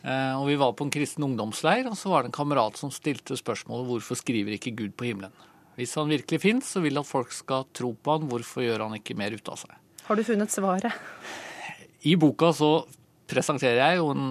Eh, 0.07 0.33
og 0.39 0.47
Vi 0.47 0.59
var 0.63 0.79
på 0.79 0.87
en 0.87 0.95
kristen 0.95 1.27
ungdomsleir, 1.27 1.91
og 1.91 1.99
så 1.99 2.15
var 2.15 2.23
det 2.23 2.31
en 2.31 2.39
kamerat 2.39 2.79
som 2.79 2.95
stilte 2.95 3.35
spørsmålet 3.35 3.91
hvorfor 3.91 4.23
skriver 4.23 4.55
ikke 4.61 4.79
Gud 4.79 4.95
på 4.95 5.11
himmelen? 5.11 5.35
Hvis 5.75 5.99
han 5.99 6.07
virkelig 6.07 6.45
fins 6.47 6.71
og 6.79 6.87
vil 6.87 7.03
at 7.03 7.09
folk 7.11 7.35
skal 7.35 7.67
tro 7.75 7.97
på 7.99 8.15
han, 8.15 8.31
hvorfor 8.31 8.63
gjør 8.63 8.87
han 8.87 9.01
ikke 9.03 9.19
mer 9.19 9.35
ut 9.35 9.51
av 9.51 9.59
seg? 9.67 9.79
Har 10.13 10.19
du 10.21 10.27
funnet 10.29 10.53
svaret? 10.53 10.93
I 12.05 12.19
boka 12.21 12.51
så 12.53 12.83
presenterer 13.33 13.79
jeg 13.81 13.97
jo 13.97 14.11
en 14.13 14.27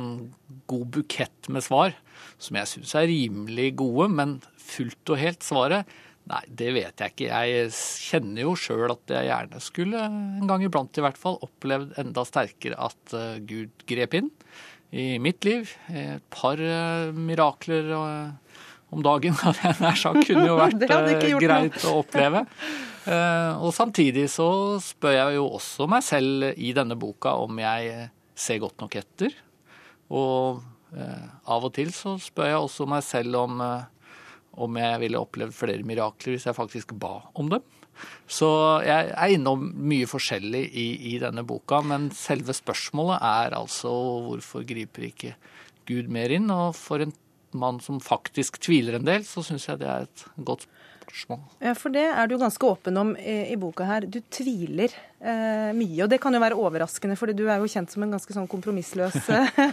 god 0.69 0.83
bukett 0.93 1.47
med 1.49 1.65
svar, 1.65 1.95
som 2.37 2.59
jeg 2.59 2.69
syns 2.69 2.91
er 2.99 3.07
rimelig 3.09 3.71
gode, 3.79 4.05
men 4.13 4.35
fullt 4.61 5.09
og 5.09 5.17
helt 5.17 5.41
svaret 5.41 5.89
Nei, 6.29 6.43
det 6.45 6.67
vet 6.75 7.01
jeg 7.01 7.15
ikke. 7.15 7.31
Jeg 7.33 7.71
kjenner 7.73 8.43
jo 8.45 8.53
sjøl 8.53 8.93
at 8.93 9.09
jeg 9.09 9.25
gjerne 9.25 9.63
skulle, 9.65 10.03
en 10.05 10.45
gang 10.51 10.61
iblant 10.67 11.01
i 11.01 11.01
hvert 11.01 11.17
fall, 11.17 11.39
opplevd 11.41 11.97
enda 11.97 12.27
sterkere 12.29 12.77
at 12.77 13.17
eh, 13.17 13.41
Gud 13.41 13.81
grep 13.89 14.13
inn 14.19 14.29
i 14.93 15.17
mitt 15.17 15.41
liv. 15.49 15.73
Et 15.89 16.21
par 16.29 16.61
eh, 16.61 17.09
mirakler 17.17 17.89
eh, 17.97 18.53
om 18.93 19.01
dagen, 19.01 19.33
hadde 19.41 19.65
jeg 19.65 19.81
nær 19.81 19.99
sagt, 20.05 20.29
kunne 20.29 20.45
jo 20.45 20.61
vært 20.61 20.87
greit 21.41 21.89
å 21.89 21.97
oppleve. 22.03 22.45
Eh, 23.09 23.53
Og 23.61 23.73
samtidig 23.73 24.27
så 24.29 24.77
spør 24.83 25.15
jeg 25.15 25.37
jo 25.39 25.47
også 25.57 25.87
meg 25.89 26.03
selv 26.05 26.51
i 26.53 26.73
denne 26.77 26.97
boka 26.99 27.33
om 27.41 27.57
jeg 27.61 28.09
ser 28.37 28.61
godt 28.61 28.81
nok 28.83 28.97
etter. 28.99 29.33
Og 30.13 30.61
eh, 30.93 31.27
av 31.49 31.65
og 31.65 31.73
til 31.77 31.89
så 31.95 32.17
spør 32.21 32.51
jeg 32.51 32.61
også 32.61 32.87
meg 32.89 33.03
selv 33.05 33.39
om, 33.41 33.61
eh, 33.65 34.17
om 34.53 34.77
jeg 34.77 35.01
ville 35.01 35.21
opplevd 35.21 35.55
flere 35.55 35.87
mirakler 35.87 36.35
hvis 36.35 36.45
jeg 36.49 36.57
faktisk 36.57 36.93
ba 37.01 37.21
om 37.33 37.49
dem. 37.49 37.65
Så 38.29 38.47
jeg 38.85 39.11
er 39.13 39.33
innom 39.33 39.67
mye 39.77 40.07
forskjellig 40.09 40.61
i, 40.73 40.87
i 41.13 41.17
denne 41.21 41.43
boka, 41.45 41.81
men 41.85 42.09
selve 42.15 42.53
spørsmålet 42.55 43.21
er 43.21 43.57
altså 43.57 43.91
hvorfor 44.27 44.65
griper 44.65 45.09
ikke 45.09 45.35
Gud 45.89 46.09
mer 46.09 46.33
inn? 46.33 46.49
Og 46.53 46.73
for 46.77 47.03
en 47.03 47.13
mann 47.51 47.81
som 47.83 47.99
faktisk 48.01 48.61
tviler 48.63 48.97
en 48.97 49.05
del, 49.05 49.25
så 49.27 49.43
syns 49.45 49.67
jeg 49.67 49.81
det 49.81 49.89
er 49.91 50.07
et 50.07 50.25
godt 50.37 50.65
spørsmål. 50.65 50.80
Ja, 51.61 51.73
For 51.77 51.93
det 51.93 52.03
er 52.09 52.29
du 52.29 52.37
ganske 52.39 52.67
åpen 52.67 52.97
om 53.01 53.13
i, 53.19 53.53
i 53.53 53.57
boka 53.59 53.85
her. 53.87 54.07
Du 54.07 54.19
tviler 54.33 54.93
eh, 55.19 55.71
mye. 55.77 55.99
Og 56.05 56.09
det 56.11 56.21
kan 56.23 56.33
jo 56.35 56.41
være 56.43 56.57
overraskende, 56.59 57.17
for 57.19 57.31
du 57.35 57.45
er 57.47 57.61
jo 57.61 57.69
kjent 57.71 57.93
som 57.93 58.05
en 58.05 58.15
ganske 58.15 58.35
sånn 58.35 58.49
kompromissløs 58.51 59.17
eh, 59.37 59.63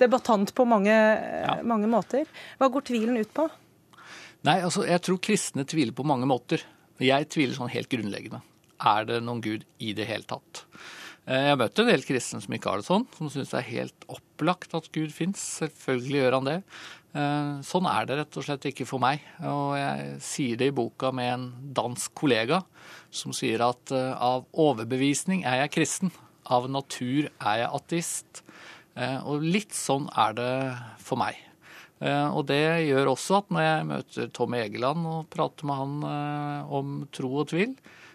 debattant 0.00 0.54
på 0.56 0.66
mange, 0.68 0.94
ja. 0.94 1.58
mange 1.66 1.90
måter. 1.90 2.28
Hva 2.60 2.70
går 2.72 2.88
tvilen 2.90 3.20
ut 3.20 3.32
på? 3.36 3.48
Nei, 4.46 4.60
altså, 4.62 4.84
jeg 4.86 5.02
tror 5.04 5.18
kristne 5.22 5.66
tviler 5.68 5.96
på 5.96 6.06
mange 6.06 6.28
måter. 6.30 6.62
Jeg 7.02 7.28
tviler 7.34 7.58
sånn 7.58 7.72
helt 7.72 7.90
grunnleggende. 7.90 8.40
Er 8.78 9.06
det 9.08 9.20
noen 9.26 9.42
Gud 9.42 9.66
i 9.82 9.92
det 9.98 10.06
hele 10.08 10.26
tatt? 10.30 10.64
Eh, 11.26 11.34
Jeg 11.44 11.52
har 11.52 11.60
møtt 11.60 11.82
en 11.82 11.90
del 11.90 12.04
kristne 12.06 12.40
som 12.44 12.54
ikke 12.54 12.70
har 12.72 12.80
det 12.82 12.88
sånn, 12.88 13.06
som 13.18 13.30
syns 13.32 13.52
det 13.52 13.60
er 13.60 13.72
helt 13.72 14.08
opplagt 14.10 14.74
at 14.78 14.88
Gud 14.94 15.12
fins. 15.14 15.42
Selvfølgelig 15.60 16.22
gjør 16.22 16.38
han 16.38 16.48
det. 16.48 16.58
Eh, 17.18 17.58
Sånn 17.66 17.88
er 17.90 18.06
det 18.06 18.18
rett 18.20 18.38
og 18.38 18.44
slett 18.46 18.66
ikke 18.70 18.86
for 18.88 19.02
meg. 19.02 19.22
Og 19.48 19.74
jeg 19.78 20.18
sier 20.24 20.60
det 20.60 20.70
i 20.70 20.76
boka 20.76 21.10
med 21.14 21.32
en 21.32 21.46
dansk 21.74 22.14
kollega 22.18 22.62
som 23.10 23.34
sier 23.36 23.64
at 23.66 23.92
eh, 23.94 24.12
av 24.14 24.46
overbevisning 24.54 25.44
er 25.48 25.64
jeg 25.64 25.74
kristen, 25.78 26.12
av 26.48 26.68
natur 26.72 27.28
er 27.40 27.64
jeg 27.64 27.72
ateist. 27.80 28.42
Eh, 28.96 29.18
Og 29.26 29.44
litt 29.44 29.74
sånn 29.76 30.08
er 30.16 30.38
det 30.38 30.52
for 31.02 31.20
meg. 31.20 31.44
Og 31.98 32.44
det 32.46 32.86
gjør 32.86 33.08
også 33.10 33.40
at 33.40 33.48
når 33.50 33.64
jeg 33.64 33.86
møter 33.88 34.28
Tom 34.30 34.54
Egeland 34.54 35.06
og 35.10 35.24
prater 35.34 35.66
med 35.66 35.80
han 35.80 36.68
om 36.70 36.92
tro 37.10 37.32
og 37.40 37.48
tvil, 37.50 37.72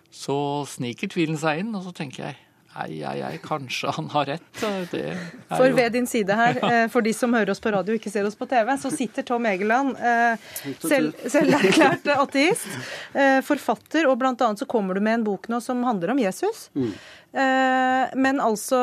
så 0.08 0.64
sniker 0.72 1.12
tvilen 1.12 1.36
seg 1.42 1.60
inn, 1.60 1.74
og 1.76 1.84
så 1.84 1.92
tenker 1.92 2.30
jeg 2.30 2.38
ei, 2.82 3.04
ei, 3.06 3.20
ei, 3.22 3.38
kanskje 3.44 3.92
han 3.96 4.08
har 4.14 4.26
rett. 4.26 4.62
Det 4.92 5.02
er 5.04 5.20
For 5.52 5.68
jo 5.70 5.76
ved 5.78 5.94
din 5.94 6.08
side 6.10 6.36
her, 6.38 6.58
eh, 6.66 6.86
for 6.92 7.06
de 7.06 7.14
som 7.14 7.34
hører 7.36 7.54
oss 7.54 7.62
på 7.64 7.72
radio 7.74 7.94
og 7.94 8.00
ikke 8.02 8.12
ser 8.14 8.26
oss 8.26 8.38
på 8.40 8.48
TV, 8.50 8.74
så 8.82 8.92
sitter 8.94 9.26
Tom 9.28 9.46
Egeland, 9.46 9.96
eh, 10.00 10.36
selv, 10.82 11.14
selverklært 11.30 12.08
ateist, 12.18 12.68
eh, 13.14 13.40
forfatter, 13.46 14.08
og 14.10 14.18
blant 14.22 14.42
annet 14.42 14.64
så 14.64 14.70
kommer 14.70 14.98
du 14.98 15.04
med 15.06 15.20
en 15.20 15.28
bok 15.28 15.50
nå 15.54 15.62
som 15.62 15.84
handler 15.86 16.16
om 16.16 16.22
Jesus. 16.24 16.70
Eh, 16.76 18.06
Men 18.16 18.40
altså, 18.42 18.80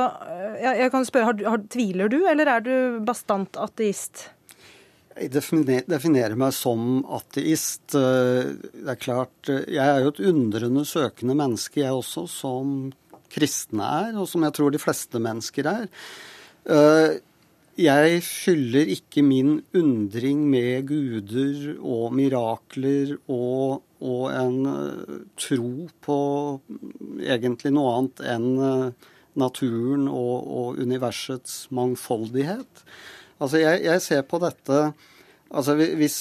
jeg 0.61 0.79
jeg 0.81 0.91
kan 0.91 1.05
spørre, 1.07 1.25
har, 1.31 1.49
har, 1.51 1.65
tviler 1.71 2.09
du, 2.11 2.21
eller 2.27 2.47
er 2.47 2.61
du 2.61 3.01
bastant 3.05 3.57
ateist? 3.57 4.29
Jeg 5.21 5.33
definer, 5.35 5.83
definerer 5.91 6.39
meg 6.39 6.55
som 6.55 7.03
ateist. 7.11 7.93
Det 7.93 8.87
er 8.89 8.97
klart, 8.97 9.51
Jeg 9.51 9.83
er 9.83 10.01
jo 10.01 10.15
et 10.15 10.21
undrende 10.31 10.87
søkende 10.87 11.35
menneske, 11.37 11.83
jeg 11.83 11.93
også, 11.93 12.29
som 12.31 12.93
kristne 13.33 13.91
er, 14.05 14.15
og 14.21 14.29
som 14.31 14.47
jeg 14.47 14.57
tror 14.57 14.73
de 14.75 14.83
fleste 14.83 15.21
mennesker 15.23 15.69
er. 15.71 15.91
Eh, 16.71 17.21
jeg 17.81 18.19
fyller 18.27 18.91
ikke 18.93 19.23
min 19.25 19.61
undring 19.77 20.43
med 20.51 20.89
guder 20.91 21.79
og 21.79 22.11
mirakler 22.19 23.15
og, 23.31 23.81
og 24.05 24.25
en 24.35 24.59
tro 25.41 25.87
på 26.05 26.19
egentlig 27.25 27.73
noe 27.73 27.95
annet 27.95 28.21
enn 28.35 28.51
naturen 29.39 30.11
og, 30.11 30.37
og 30.45 30.83
universets 30.83 31.71
mangfoldighet. 31.73 32.85
Altså 33.41 33.63
jeg, 33.63 33.85
jeg 33.87 34.05
ser 34.05 34.27
på 34.29 34.41
dette 34.43 34.83
altså 35.51 35.75
hvis, 35.75 36.21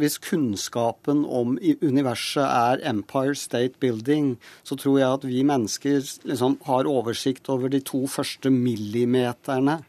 hvis, 0.00 0.18
kunnskapen 0.24 1.24
om 1.24 1.58
universet 1.82 2.44
er 2.44 2.84
Empire 2.90 3.34
State 3.34 3.80
Building, 3.80 4.38
så 4.64 4.76
tror 4.76 4.98
jeg 4.98 5.10
at 5.18 5.26
vi 5.28 5.42
mennesker 5.46 6.00
liksom 6.24 6.58
har 6.66 6.88
oversikt 6.88 7.48
over 7.48 7.68
de 7.68 7.80
to 7.84 8.06
første 8.08 8.50
millimeterne 8.50 9.80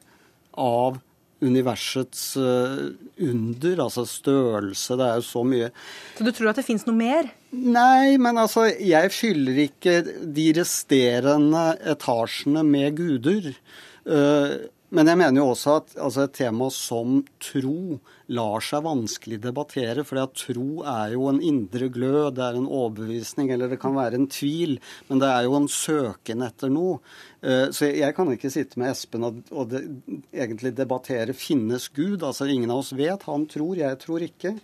av 0.57 0.99
universets 1.41 2.35
uh, 2.37 2.91
under, 3.17 3.79
altså 3.81 4.05
størrelse. 4.05 4.97
Det 4.97 5.07
er 5.07 5.15
jo 5.17 5.25
så 5.25 5.43
mye. 5.47 5.71
Så 6.17 6.27
du 6.27 6.31
tror 6.35 6.51
at 6.51 6.59
det 6.61 6.67
fins 6.67 6.85
noe 6.85 6.97
mer? 6.97 7.31
Nei, 7.51 8.17
men 8.21 8.37
altså, 8.37 8.67
jeg 8.69 9.13
fyller 9.15 9.63
ikke 9.65 10.01
de 10.05 10.51
resterende 10.59 11.65
etasjene 11.95 12.63
med 12.67 12.99
guder. 12.99 13.49
Uh, 14.05 14.69
men 14.91 15.07
jeg 15.07 15.19
mener 15.21 15.39
jo 15.39 15.51
også 15.53 15.73
at 15.79 15.93
altså 16.03 16.25
et 16.25 16.33
tema 16.35 16.65
som 16.75 17.21
tro 17.39 17.99
lar 18.31 18.63
seg 18.63 18.83
vanskelig 18.83 19.37
debattere. 19.43 20.03
For 20.07 20.19
tro 20.35 20.83
er 20.83 21.13
jo 21.15 21.29
en 21.29 21.39
indre 21.43 21.87
glød, 21.91 22.35
det 22.35 22.43
er 22.43 22.59
en 22.59 22.67
overbevisning, 22.67 23.53
eller 23.55 23.71
det 23.71 23.79
kan 23.79 23.95
være 23.95 24.19
en 24.19 24.27
tvil. 24.31 24.77
Men 25.07 25.23
det 25.23 25.29
er 25.31 25.47
jo 25.47 25.55
en 25.55 25.69
søken 25.71 26.43
etter 26.43 26.73
noe. 26.75 26.99
Eh, 27.39 27.69
så 27.71 27.87
jeg 27.87 28.17
kan 28.17 28.33
ikke 28.35 28.51
sitte 28.51 28.81
med 28.81 28.91
Espen 28.91 29.27
og, 29.27 29.39
og 29.55 29.71
de, 29.71 29.81
egentlig 30.35 30.75
debattere 30.75 31.35
finnes 31.39 31.87
Gud. 31.95 32.19
Altså 32.19 32.49
ingen 32.51 32.71
av 32.71 32.83
oss 32.83 32.91
vet. 32.91 33.23
Han 33.31 33.47
tror, 33.51 33.77
jeg 33.79 33.99
tror 34.03 34.27
ikke. 34.27 34.57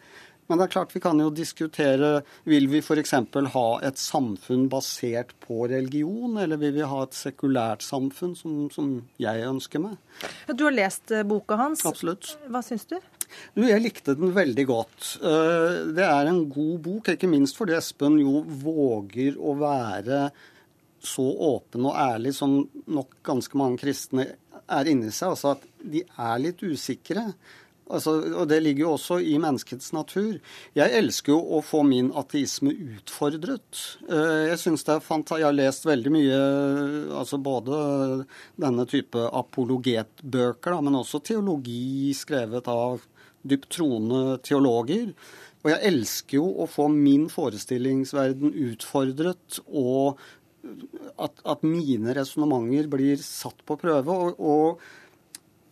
Men 0.48 0.60
det 0.60 0.68
er 0.68 0.74
klart 0.78 0.96
vi 0.96 1.02
kan 1.04 1.20
jo 1.20 1.28
diskutere 1.34 2.22
Vil 2.48 2.70
vi 2.72 2.80
f.eks. 2.80 3.14
ha 3.54 3.68
et 3.88 4.00
samfunn 4.00 4.68
basert 4.72 5.34
på 5.44 5.68
religion, 5.68 6.38
eller 6.40 6.60
vil 6.62 6.76
vi 6.78 6.88
ha 6.88 7.04
et 7.04 7.18
sekulært 7.18 7.86
samfunn, 7.86 8.36
som, 8.40 8.56
som 8.74 8.94
jeg 9.22 9.44
ønsker 9.48 9.84
meg? 9.84 9.98
Du 10.54 10.68
har 10.68 10.76
lest 10.76 11.12
eh, 11.12 11.26
boka 11.28 11.60
hans. 11.60 11.86
Absolutt. 11.88 12.38
Hva 12.48 12.64
syns 12.66 12.88
du? 12.90 12.98
Du, 13.56 13.66
jeg 13.68 13.84
likte 13.84 14.16
den 14.18 14.32
veldig 14.36 14.66
godt. 14.70 15.14
Eh, 15.20 15.80
det 15.98 16.06
er 16.06 16.32
en 16.32 16.46
god 16.52 16.78
bok, 16.86 17.12
ikke 17.14 17.30
minst 17.32 17.60
fordi 17.60 17.76
Espen 17.78 18.20
jo 18.22 18.42
våger 18.64 19.38
å 19.40 19.58
være 19.60 20.28
så 21.04 21.24
åpen 21.24 21.86
og 21.88 21.98
ærlig 22.00 22.34
som 22.36 22.60
nok 22.90 23.20
ganske 23.26 23.60
mange 23.60 23.80
kristne 23.84 24.26
er 24.68 24.90
inni 24.90 25.12
seg. 25.14 25.36
Altså 25.36 25.56
at 25.56 25.66
de 25.84 26.04
er 26.04 26.44
litt 26.44 26.64
usikre. 26.64 27.30
Altså, 27.88 28.18
og 28.36 28.48
Det 28.52 28.60
ligger 28.64 28.84
jo 28.84 28.94
også 28.98 29.20
i 29.24 29.38
menneskets 29.40 29.94
natur. 29.96 30.40
Jeg 30.76 30.96
elsker 31.00 31.32
jo 31.34 31.40
å 31.58 31.62
få 31.64 31.84
min 31.88 32.10
ateisme 32.20 32.74
utfordret. 32.74 33.84
Eh, 34.10 34.52
jeg 34.52 34.60
synes 34.60 34.84
det 34.84 34.96
er 34.98 35.06
fanta 35.06 35.40
Jeg 35.40 35.48
har 35.48 35.56
lest 35.56 35.88
veldig 35.88 36.12
mye, 36.12 36.40
altså 37.16 37.40
både 37.40 37.78
denne 38.60 38.88
type 38.90 39.28
apologetbøker, 39.32 40.76
da, 40.76 40.82
men 40.84 41.00
også 41.00 41.24
teologi 41.24 42.14
skrevet 42.18 42.68
av 42.68 43.00
dypt 43.48 43.80
teologer. 44.44 45.14
Og 45.64 45.72
jeg 45.72 45.84
elsker 45.90 46.40
jo 46.40 46.48
å 46.64 46.68
få 46.70 46.88
min 46.92 47.28
forestillingsverden 47.32 48.54
utfordret, 48.68 49.62
og 49.68 50.20
at, 51.18 51.40
at 51.48 51.64
mine 51.64 52.14
resonnementer 52.18 52.90
blir 52.92 53.22
satt 53.24 53.64
på 53.68 53.80
prøve. 53.80 54.12
og, 54.12 54.40
og 54.40 54.82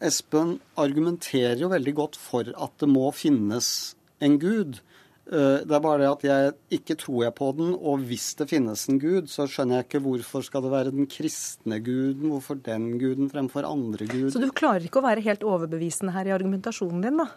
Espen 0.05 0.57
argumenterer 0.81 1.59
jo 1.61 1.71
veldig 1.71 1.93
godt 1.97 2.19
for 2.19 2.51
at 2.53 2.75
det 2.81 2.89
må 2.91 3.09
finnes 3.15 3.69
en 4.23 4.37
gud. 4.41 4.79
Eh, 5.25 5.63
det 5.65 5.73
er 5.73 5.81
bare 5.81 6.03
det 6.03 6.09
at 6.11 6.25
jeg 6.27 6.53
ikke 6.77 6.97
tror 7.01 7.23
jeg 7.25 7.35
på 7.39 7.49
den, 7.57 7.71
og 7.73 8.03
hvis 8.05 8.27
det 8.37 8.49
finnes 8.51 8.83
en 8.91 8.99
gud, 9.01 9.31
så 9.31 9.47
skjønner 9.49 9.79
jeg 9.79 9.87
ikke 9.87 10.03
hvorfor 10.05 10.45
skal 10.45 10.65
det 10.65 10.73
være 10.73 10.93
den 10.93 11.09
kristne 11.09 11.79
guden, 11.81 12.27
hvorfor 12.29 12.59
den 12.61 12.91
guden 13.01 13.31
fremfor 13.33 13.65
andre 13.65 14.05
guder. 14.05 14.33
Så 14.35 14.43
du 14.43 14.51
klarer 14.53 14.85
ikke 14.85 15.01
å 15.01 15.07
være 15.07 15.25
helt 15.25 15.45
overbevisende 15.47 16.13
her 16.13 16.29
i 16.29 16.35
argumentasjonen 16.35 17.07
din, 17.07 17.23
da? 17.23 17.29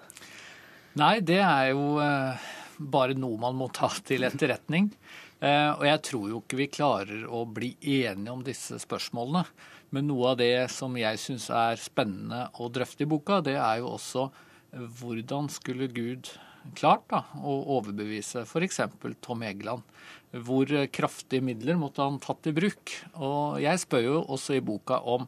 Nei, 0.99 1.15
det 1.25 1.41
er 1.41 1.73
jo 1.73 1.97
eh, 2.03 2.53
bare 2.79 3.17
noe 3.17 3.41
man 3.41 3.57
må 3.57 3.71
ta 3.73 3.89
til 4.05 4.27
etterretning. 4.29 4.93
Eh, 5.39 5.71
og 5.73 5.85
jeg 5.87 6.05
tror 6.11 6.29
jo 6.29 6.43
ikke 6.43 6.59
vi 6.59 6.71
klarer 6.75 7.25
å 7.25 7.45
bli 7.47 7.73
enige 7.81 8.35
om 8.35 8.45
disse 8.45 8.81
spørsmålene. 8.83 9.47
Men 9.95 10.09
noe 10.11 10.35
av 10.35 10.41
det 10.41 10.69
som 10.75 10.97
jeg 10.99 11.21
syns 11.23 11.49
er 11.55 11.81
spennende 11.81 12.47
å 12.61 12.69
drøfte 12.73 13.07
i 13.07 13.09
boka, 13.09 13.41
det 13.45 13.57
er 13.57 13.81
jo 13.81 13.95
også 13.95 14.29
hvordan 14.73 15.49
skulle 15.53 15.89
Gud 15.89 16.29
klart 16.77 17.07
da, 17.09 17.23
å 17.41 17.55
overbevise 17.79 18.45
f.eks. 18.45 18.83
Tom 19.25 19.45
Egeland? 19.47 19.85
Hvor 20.45 20.69
kraftige 20.93 21.45
midler 21.45 21.79
måtte 21.81 22.05
han 22.05 22.19
tatt 22.21 22.51
i 22.51 22.55
bruk? 22.57 22.93
Og 23.17 23.61
jeg 23.65 23.81
spør 23.81 24.05
jo 24.05 24.19
også 24.27 24.59
i 24.59 24.65
boka 24.65 25.01
om 25.09 25.25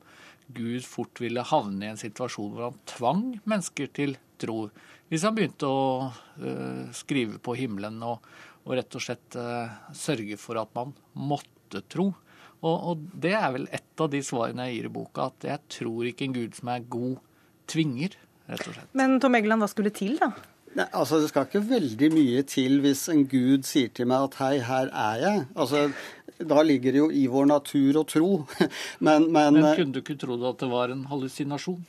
Gud 0.51 0.85
fort 0.85 1.21
ville 1.23 1.45
havne 1.47 1.87
i 1.87 1.93
en 1.93 2.01
situasjon 2.01 2.53
hvor 2.53 2.69
han 2.69 2.81
tvang 2.91 3.25
mennesker 3.49 3.91
til 3.97 4.17
tro. 4.41 4.67
Hvis 5.11 5.25
han 5.27 5.37
begynte 5.37 5.69
å 5.69 6.11
uh, 6.11 6.91
skrive 6.97 7.41
på 7.43 7.55
himmelen 7.59 8.01
og, 8.07 8.27
og 8.67 8.77
rett 8.79 8.97
og 8.99 9.05
slett 9.05 9.39
uh, 9.39 9.71
sørge 9.97 10.39
for 10.41 10.61
at 10.61 10.75
man 10.77 10.93
måtte 11.15 11.85
tro. 11.91 12.11
Og, 12.61 12.77
og, 12.77 13.05
det 13.23 13.33
er 13.39 13.51
vel 13.55 13.67
et 13.73 14.03
av 14.05 14.11
de 14.13 14.21
svarene 14.25 14.69
jeg 14.69 14.79
gir 14.79 14.89
i 14.91 14.95
boka, 14.95 15.31
at 15.31 15.49
jeg 15.49 15.67
tror 15.81 16.09
ikke 16.11 16.27
en 16.29 16.37
gud 16.37 16.57
som 16.59 16.73
er 16.75 16.87
god, 16.93 17.19
tvinger, 17.71 18.17
rett 18.51 18.65
og 18.67 18.75
slett. 18.77 18.91
Men 18.99 19.21
Tom 19.23 19.37
Egeland, 19.39 19.65
hva 19.65 19.71
skulle 19.71 19.93
til, 19.95 20.19
da? 20.21 20.33
Nei, 20.79 20.87
altså 20.95 21.19
Det 21.19 21.33
skal 21.33 21.49
ikke 21.49 21.65
veldig 21.67 22.09
mye 22.15 22.43
til 22.47 22.77
hvis 22.85 23.09
en 23.11 23.25
gud 23.31 23.67
sier 23.67 23.91
til 23.95 24.07
meg 24.11 24.29
at 24.29 24.37
hei, 24.39 24.53
her 24.63 24.91
er 24.95 25.23
jeg. 25.25 25.47
Altså, 25.57 25.89
Da 26.41 26.63
ligger 26.65 26.95
det 26.95 27.01
jo 27.03 27.09
i 27.13 27.27
vår 27.29 27.49
natur 27.51 27.99
å 28.01 28.05
tro. 28.09 28.29
men, 29.07 29.27
men, 29.33 29.59
men 29.59 29.75
kunne 29.77 29.97
du 29.97 30.01
ikke 30.01 30.21
trodd 30.21 30.45
at 30.49 30.63
det 30.63 30.71
var 30.71 30.95
en 30.95 31.03
hallusinasjon? 31.11 31.83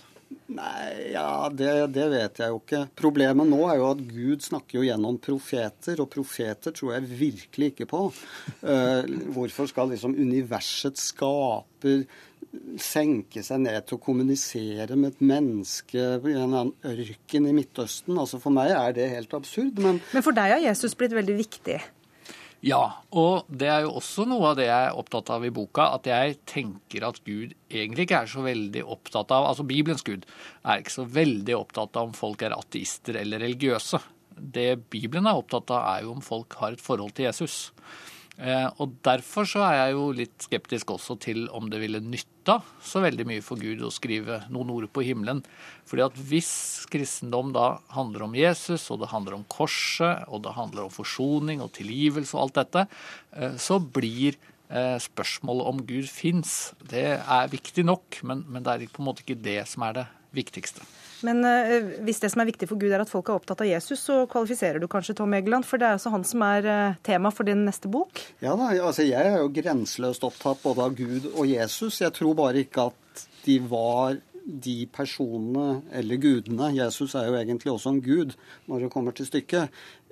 Nei, 0.51 1.11
ja, 1.13 1.47
det, 1.53 1.69
det, 1.95 2.07
vet 2.11 2.41
jeg 2.41 2.51
jo 2.51 2.57
ikke. 2.59 2.81
Problemet 2.99 3.47
nå 3.47 3.61
er 3.71 3.77
jo 3.79 3.91
at 3.93 4.01
Gud 4.03 4.43
snakker 4.43 4.79
jo 4.79 4.87
gjennom 4.87 5.19
profeter, 5.23 6.01
og 6.03 6.09
profeter 6.11 6.75
tror 6.75 6.97
jeg 6.97 7.07
virkelig 7.21 7.71
ikke 7.71 7.87
på. 7.91 8.01
Uh, 8.63 9.07
hvorfor 9.31 9.69
skal 9.71 9.93
liksom 9.93 10.17
universets 10.19 11.11
skaper 11.13 12.03
senke 12.81 13.43
seg 13.45 13.63
ned 13.63 13.87
til 13.87 13.95
å 13.95 14.03
kommunisere 14.03 14.97
med 14.99 15.13
et 15.13 15.23
menneske 15.23 16.01
i 16.19 16.35
en 16.35 16.43
annen 16.43 16.73
ørken 16.83 17.47
i 17.47 17.55
Midtøsten? 17.55 18.19
Altså 18.19 18.41
For 18.43 18.55
meg 18.55 18.75
er 18.75 18.97
det 18.97 19.07
helt 19.13 19.35
absurd. 19.37 19.79
Men, 19.79 20.03
men 20.11 20.25
for 20.25 20.35
deg 20.35 20.57
har 20.57 20.63
Jesus 20.67 20.97
blitt 20.99 21.15
veldig 21.15 21.39
viktig? 21.39 21.79
Ja, 22.61 22.81
og 23.17 23.47
det 23.49 23.71
er 23.73 23.87
jo 23.87 23.95
også 23.97 24.27
noe 24.29 24.51
av 24.51 24.59
det 24.59 24.67
jeg 24.67 24.89
er 24.91 24.97
opptatt 24.97 25.31
av 25.33 25.45
i 25.47 25.49
boka. 25.53 25.87
At 25.97 26.05
jeg 26.05 26.37
tenker 26.49 27.07
at 27.07 27.17
Gud 27.25 27.55
egentlig 27.71 28.05
ikke 28.05 28.19
er 28.21 28.29
så 28.29 28.45
veldig 28.45 28.83
opptatt 28.85 29.33
av 29.33 29.47
Altså 29.49 29.65
Bibelens 29.65 30.05
Gud 30.05 30.27
er 30.61 30.83
ikke 30.83 30.93
så 30.93 31.07
veldig 31.09 31.55
opptatt 31.57 31.97
av 31.97 32.11
om 32.11 32.13
folk 32.17 32.45
er 32.45 32.53
ateister 32.53 33.17
eller 33.23 33.41
religiøse. 33.41 33.97
Det 34.37 34.69
Bibelen 34.93 35.29
er 35.29 35.41
opptatt 35.41 35.73
av, 35.73 35.87
er 35.95 36.05
jo 36.05 36.13
om 36.13 36.21
folk 36.25 36.53
har 36.61 36.77
et 36.77 36.83
forhold 36.83 37.17
til 37.17 37.27
Jesus. 37.31 37.71
Eh, 38.41 38.67
og 38.81 38.95
Derfor 39.05 39.45
så 39.45 39.61
er 39.67 39.75
jeg 39.77 39.93
jo 39.93 40.05
litt 40.17 40.45
skeptisk 40.47 40.95
også 40.95 41.17
til 41.21 41.43
om 41.53 41.67
det 41.69 41.81
ville 41.83 42.01
nytta 42.01 42.57
så 42.81 43.03
veldig 43.03 43.27
mye 43.29 43.43
for 43.45 43.61
Gud 43.61 43.83
å 43.85 43.91
skrive 43.93 44.39
noen 44.53 44.71
ord 44.73 44.87
på 44.93 45.03
himmelen. 45.05 45.43
Fordi 45.89 46.05
at 46.07 46.17
hvis 46.31 46.53
kristendom 46.91 47.51
da 47.53 47.75
handler 47.93 48.25
om 48.25 48.37
Jesus, 48.37 48.87
og 48.89 49.03
det 49.03 49.11
handler 49.13 49.37
om 49.37 49.45
korset, 49.51 50.25
og 50.27 50.41
det 50.47 50.55
handler 50.57 50.87
om 50.87 50.93
forsoning 50.93 51.61
og 51.61 51.73
tilgivelse 51.77 52.33
og 52.37 52.47
alt 52.47 52.63
dette, 52.63 52.87
eh, 53.37 53.59
så 53.61 53.77
blir 53.77 54.39
eh, 54.71 54.97
spørsmålet 55.05 55.69
om 55.73 55.85
Gud 55.85 56.09
fins, 56.09 56.73
det 56.81 57.05
er 57.21 57.53
viktig 57.53 57.85
nok, 57.85 58.23
men, 58.25 58.45
men 58.49 58.65
det 58.65 58.73
er 58.73 58.89
på 58.89 59.05
en 59.05 59.11
måte 59.11 59.25
ikke 59.25 59.37
det 59.37 59.61
som 59.69 59.85
er 59.85 60.01
det 60.01 60.09
viktigste. 60.33 60.81
Men 61.27 61.43
uh, 61.45 61.91
hvis 62.05 62.21
det 62.23 62.31
som 62.33 62.43
er 62.43 62.49
viktig 62.51 62.69
for 62.69 62.81
Gud 62.81 62.93
er 62.93 63.03
at 63.03 63.11
folk 63.11 63.29
er 63.29 63.39
opptatt 63.39 63.63
av 63.63 63.69
Jesus, 63.69 64.01
så 64.07 64.23
kvalifiserer 64.31 64.81
du 64.81 64.87
kanskje 64.91 65.15
Tom 65.19 65.35
Egeland, 65.37 65.67
for 65.67 65.81
det 65.81 65.89
er 65.89 65.97
altså 65.97 66.13
han 66.13 66.25
som 66.27 66.43
er 66.47 66.67
uh, 66.67 66.97
tema 67.05 67.33
for 67.33 67.47
din 67.47 67.65
neste 67.67 67.91
bok? 67.91 68.23
Ja 68.43 68.55
da, 68.59 68.71
altså 68.81 69.05
jeg 69.07 69.21
er 69.21 69.41
jo 69.41 69.53
grenseløst 69.53 70.25
opptatt 70.27 70.63
både 70.65 70.89
av 70.89 70.97
Gud 70.97 71.31
og 71.35 71.45
Jesus. 71.49 72.01
Jeg 72.03 72.15
tror 72.17 72.37
bare 72.37 72.65
ikke 72.65 72.89
at 72.91 73.25
de 73.45 73.57
var 73.69 74.19
de 74.41 74.87
personene, 74.91 75.81
eller 75.93 76.19
gudene 76.21 76.71
Jesus 76.73 77.13
er 77.15 77.29
jo 77.29 77.37
egentlig 77.37 77.71
også 77.71 77.93
en 77.93 78.01
gud 78.03 78.33
når 78.69 78.85
det 78.85 78.91
kommer 78.93 79.15
til 79.15 79.27
stykket. 79.27 79.69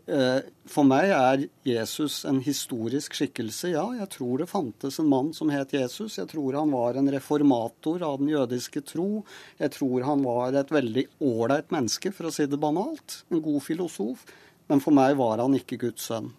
Eh, 0.10 0.41
for 0.69 0.88
meg 0.89 1.12
er 1.13 1.43
Jesus 1.67 2.24
en 2.26 2.39
historisk 2.41 3.13
skikkelse. 3.17 3.69
Ja, 3.76 3.84
jeg 4.00 4.10
tror 4.15 4.41
det 4.41 4.50
fantes 4.50 4.98
en 5.02 5.10
mann 5.12 5.30
som 5.38 5.52
het 5.54 5.76
Jesus. 5.76 6.17
Jeg 6.17 6.32
tror 6.32 6.58
han 6.58 6.74
var 6.74 6.98
en 6.98 7.12
reformator 7.13 8.02
av 8.08 8.17
den 8.22 8.32
jødiske 8.32 8.82
tro. 8.89 9.24
Jeg 9.62 9.76
tror 9.76 10.08
han 10.08 10.24
var 10.26 10.58
et 10.58 10.74
veldig 10.74 11.06
ålreit 11.22 11.69
menneske, 11.76 12.13
for 12.15 12.30
å 12.30 12.34
si 12.34 12.48
det 12.50 12.62
banalt. 12.62 13.22
En 13.30 13.43
god 13.45 13.62
filosof. 13.67 14.26
Men 14.69 14.82
for 14.82 14.98
meg 14.98 15.17
var 15.19 15.43
han 15.43 15.58
ikke 15.58 15.78
Guds 15.86 16.10
sønn. 16.10 16.32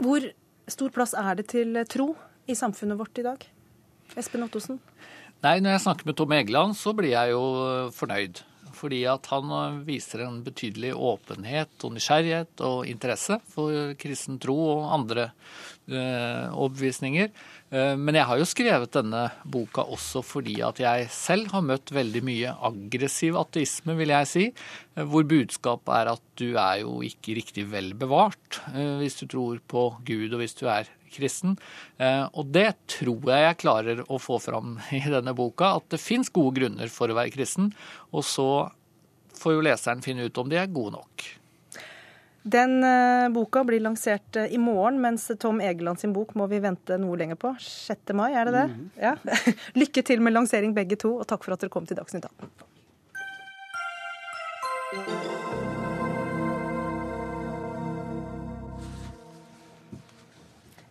Hvor 0.00 0.24
stor 0.68 0.94
plass 0.94 1.12
er 1.16 1.36
det 1.40 1.50
til 1.52 1.76
tro 1.90 2.14
i 2.48 2.56
samfunnet 2.56 2.98
vårt 3.00 3.20
i 3.20 3.26
dag? 3.28 3.44
Espen 4.16 4.44
Ottosen? 4.46 4.80
Nei, 5.44 5.58
Når 5.60 5.76
jeg 5.76 5.84
snakker 5.84 6.08
med 6.08 6.16
Tom 6.16 6.32
Egeland, 6.32 6.76
så 6.76 6.96
blir 6.96 7.12
jeg 7.12 7.34
jo 7.34 7.44
fornøyd 7.92 8.40
fordi 8.84 9.02
at 9.08 9.32
han 9.32 9.50
eh, 9.56 9.80
viser 9.88 10.26
en 10.26 10.42
betydelig 10.44 10.92
åpenhet 10.92 11.86
og 11.86 11.96
nysgjerrighet 11.96 12.64
og 12.68 12.84
interesse 12.90 13.40
for 13.54 13.96
kristen 14.00 14.38
tro 14.42 14.58
og 14.76 14.88
andre 15.00 15.30
eh, 15.88 16.52
overbevisninger. 16.52 17.32
Eh, 17.74 17.94
men 17.98 18.18
jeg 18.18 18.28
har 18.28 18.40
jo 18.40 18.48
skrevet 18.48 18.92
denne 18.94 19.24
boka 19.44 19.84
også 19.96 20.22
fordi 20.26 20.58
at 20.66 20.80
jeg 20.82 21.08
selv 21.12 21.50
har 21.54 21.64
møtt 21.66 21.92
veldig 21.94 22.22
mye 22.26 22.54
aggressiv 22.68 23.38
ateisme, 23.40 23.96
vil 23.98 24.14
jeg 24.14 24.30
si. 24.30 24.44
Eh, 24.94 25.06
hvor 25.08 25.26
budskapet 25.28 25.94
er 25.96 26.12
at 26.14 26.24
du 26.40 26.48
er 26.52 26.82
jo 26.84 26.98
ikke 27.06 27.38
riktig 27.40 27.66
vel 27.72 27.92
bevart 27.98 28.60
eh, 28.74 29.00
hvis 29.00 29.18
du 29.22 29.26
tror 29.30 29.62
på 29.70 29.88
Gud 30.06 30.34
og 30.34 30.42
hvis 30.42 30.58
du 30.60 30.68
er 30.70 30.90
kristen. 31.14 31.56
Eh, 31.98 32.24
og 32.32 32.50
det 32.54 32.70
tror 32.90 33.30
jeg 33.30 33.46
jeg 33.46 33.60
klarer 33.62 34.02
å 34.06 34.20
få 34.22 34.40
fram 34.42 34.78
i 34.98 35.02
denne 35.04 35.34
boka, 35.36 35.76
at 35.78 35.88
det 35.94 36.02
fins 36.02 36.32
gode 36.34 36.58
grunner 36.60 36.92
for 36.92 37.10
å 37.10 37.18
være 37.18 37.34
kristen. 37.34 37.72
Og 38.12 38.26
så 38.26 38.48
får 39.38 39.56
jo 39.56 39.64
leseren 39.64 40.04
finne 40.04 40.28
ut 40.28 40.40
om 40.40 40.50
de 40.50 40.60
er 40.60 40.72
gode 40.72 40.98
nok. 40.98 41.26
Den 42.44 42.84
uh, 42.84 43.32
boka 43.32 43.62
blir 43.64 43.80
lansert 43.80 44.36
uh, 44.36 44.44
i 44.52 44.58
morgen, 44.60 44.98
mens 45.00 45.30
Tom 45.40 45.62
Egeland 45.64 46.02
sin 46.02 46.12
bok 46.12 46.34
må 46.36 46.44
vi 46.50 46.58
vente 46.60 46.98
noe 47.00 47.16
lenger 47.16 47.40
på. 47.40 47.54
6. 47.56 48.12
mai, 48.12 48.34
er 48.36 48.50
det 48.50 48.54
det? 48.58 48.66
Mm. 48.74 48.90
Ja. 49.00 49.14
Lykke 49.80 50.04
til 50.04 50.20
med 50.20 50.36
lansering 50.36 50.76
begge 50.76 51.00
to, 51.00 51.16
og 51.22 51.26
takk 51.30 51.46
for 51.46 51.56
at 51.56 51.64
dere 51.64 51.72
kom 51.72 51.88
til 51.88 51.96
Dagsnytt 51.96 52.28
18. 52.28 52.52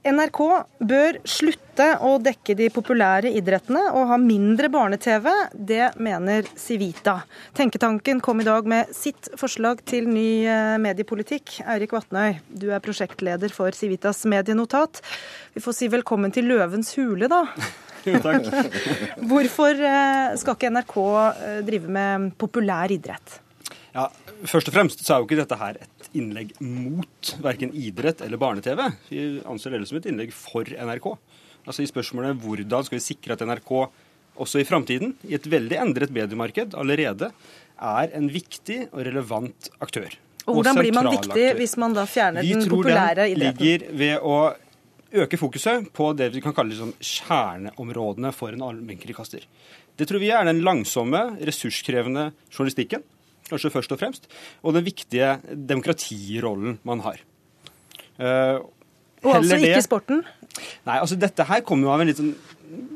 NRK 0.03 0.39
bør 0.83 1.17
slutte 1.23 1.85
å 2.03 2.17
dekke 2.19 2.57
de 2.59 2.65
populære 2.75 3.29
idrettene 3.39 3.85
og 3.95 4.09
ha 4.09 4.17
mindre 4.19 4.67
barne-TV. 4.71 5.29
Det 5.55 5.93
mener 6.03 6.49
Civita. 6.59 7.21
Tenketanken 7.55 8.19
kom 8.23 8.43
i 8.43 8.47
dag 8.47 8.67
med 8.67 8.91
sitt 8.95 9.31
forslag 9.39 9.79
til 9.87 10.09
ny 10.11 10.43
eh, 10.43 10.75
mediepolitikk. 10.83 11.61
Eirik 11.71 11.95
Vatnøy, 11.95 12.41
du 12.51 12.67
er 12.75 12.83
prosjektleder 12.83 13.55
for 13.55 13.71
Civitas 13.77 14.25
medienotat. 14.27 14.99
Vi 15.55 15.63
får 15.63 15.77
si 15.77 15.89
velkommen 15.93 16.35
til 16.35 16.51
Løvens 16.51 16.91
hule, 16.99 17.31
da. 17.31 17.45
Jo, 18.03 18.19
takk. 18.19 18.49
Hvorfor 19.29 19.79
eh, 19.79 20.33
skal 20.35 20.57
ikke 20.57 20.73
NRK 20.75 20.97
eh, 20.99 21.59
drive 21.63 21.95
med 21.95 22.33
populær 22.35 22.91
idrett? 22.91 23.39
Ja, 23.93 24.09
Først 24.43 24.67
og 24.67 24.75
fremst 24.75 25.03
så 25.05 25.13
er 25.13 25.21
jo 25.21 25.27
ikke 25.29 25.39
dette 25.39 25.57
her 25.59 25.77
et 25.79 25.92
innlegg 26.17 26.54
mot 26.62 27.34
verken 27.43 27.73
idrett 27.73 28.21
eller 28.21 28.41
barne-TV. 28.41 28.82
Vi 29.10 29.26
anser 29.49 29.76
det 29.76 29.88
som 29.89 29.99
et 29.99 30.10
innlegg 30.10 30.34
for 30.36 30.67
NRK. 30.67 31.13
Altså 31.63 31.84
I 31.84 31.89
spørsmålet 31.89 32.39
hvordan 32.43 32.88
skal 32.88 32.99
vi 32.99 33.06
sikre 33.06 33.38
at 33.38 33.45
NRK 33.47 33.73
også 34.43 34.63
i 34.63 34.65
framtiden, 34.67 35.13
i 35.30 35.36
et 35.38 35.45
veldig 35.45 35.78
endret 35.78 36.13
mediemarked 36.13 36.73
allerede, 36.80 37.30
er 37.78 38.13
en 38.17 38.30
viktig 38.34 38.88
og 38.91 39.04
relevant 39.06 39.69
aktør. 39.84 40.15
Og 40.43 40.58
Hvordan 40.60 40.80
blir 40.82 40.95
man 40.95 41.10
viktig 41.12 41.32
aktør. 41.32 41.58
hvis 41.62 41.78
man 41.80 41.93
da 41.95 42.06
fjerner 42.10 42.43
den 42.43 42.65
populære 42.69 43.30
idretten? 43.32 43.62
Vi 43.62 43.78
tror 43.78 43.80
den 43.80 43.93
ligger 43.93 43.97
ved 44.02 44.28
å 44.28 44.38
øke 45.23 45.38
fokuset 45.38 45.88
på 45.93 46.10
det 46.17 46.32
vi 46.34 46.41
kan 46.41 46.56
kalle 46.58 46.73
liksom 46.73 46.93
kjerneområdene 46.97 48.34
for 48.34 48.56
en 48.56 48.65
allmennkringkaster. 48.65 49.45
Det 49.95 50.08
tror 50.10 50.19
vi 50.19 50.32
er 50.34 50.45
den 50.49 50.63
langsomme, 50.65 51.38
ressurskrevende 51.45 52.32
journalistikken 52.49 53.06
kanskje 53.49 53.73
først 53.73 53.95
og 53.95 54.01
fremst, 54.01 54.29
og 54.63 54.75
den 54.77 54.86
viktige 54.86 55.38
demokratirollen 55.53 56.79
man 56.88 57.03
har. 57.06 57.21
Uh, 58.19 58.62
og 59.23 59.38
altså 59.39 59.58
ikke 59.58 59.75
det, 59.77 59.84
sporten? 59.86 60.23
Nei, 60.86 60.97
altså 60.99 61.17
dette 61.19 61.45
her 61.47 61.63
kommer 61.65 61.88
jo 61.88 61.93
av 61.93 62.03
en 62.03 62.10
litt 62.10 62.19
sånn, 62.19 62.34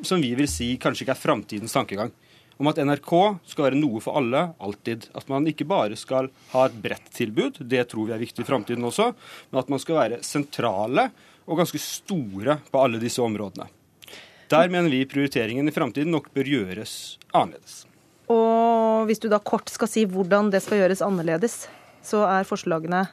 som 0.06 0.22
vi 0.24 0.34
vil 0.38 0.50
si 0.52 0.74
kanskje 0.82 1.06
ikke 1.06 1.16
er 1.16 1.22
framtidens 1.22 1.76
tankegang. 1.76 2.12
Om 2.58 2.72
at 2.72 2.82
NRK 2.82 3.14
skal 3.52 3.68
være 3.68 3.80
noe 3.80 4.02
for 4.02 4.18
alle, 4.18 4.48
alltid. 4.58 5.08
At 5.18 5.28
man 5.30 5.46
ikke 5.50 5.68
bare 5.70 5.98
skal 6.00 6.32
ha 6.56 6.66
et 6.66 6.78
bredt 6.84 7.12
tilbud, 7.14 7.62
det 7.62 7.86
tror 7.92 8.10
vi 8.10 8.16
er 8.16 8.24
viktig 8.24 8.44
i 8.44 8.48
framtiden 8.48 8.88
også, 8.88 9.12
men 9.52 9.62
at 9.62 9.72
man 9.72 9.82
skal 9.82 10.00
være 10.02 10.22
sentrale 10.26 11.10
og 11.48 11.62
ganske 11.62 11.80
store 11.82 12.58
på 12.68 12.82
alle 12.82 13.00
disse 13.02 13.24
områdene. 13.24 13.70
Der 14.52 14.72
mener 14.72 14.92
vi 14.92 15.06
prioriteringen 15.08 15.68
i 15.68 15.76
framtiden 15.76 16.12
nok 16.12 16.32
bør 16.36 16.50
gjøres 16.50 17.18
annerledes. 17.36 17.87
Og 18.34 19.08
hvis 19.08 19.22
du 19.24 19.30
da 19.32 19.40
kort 19.40 19.72
skal 19.72 19.90
si 19.92 20.04
hvordan 20.10 20.52
det 20.52 20.64
skal 20.66 20.82
gjøres 20.82 21.04
annerledes, 21.06 21.66
så 22.08 22.24
er 22.28 22.48
forslagene 22.48 23.04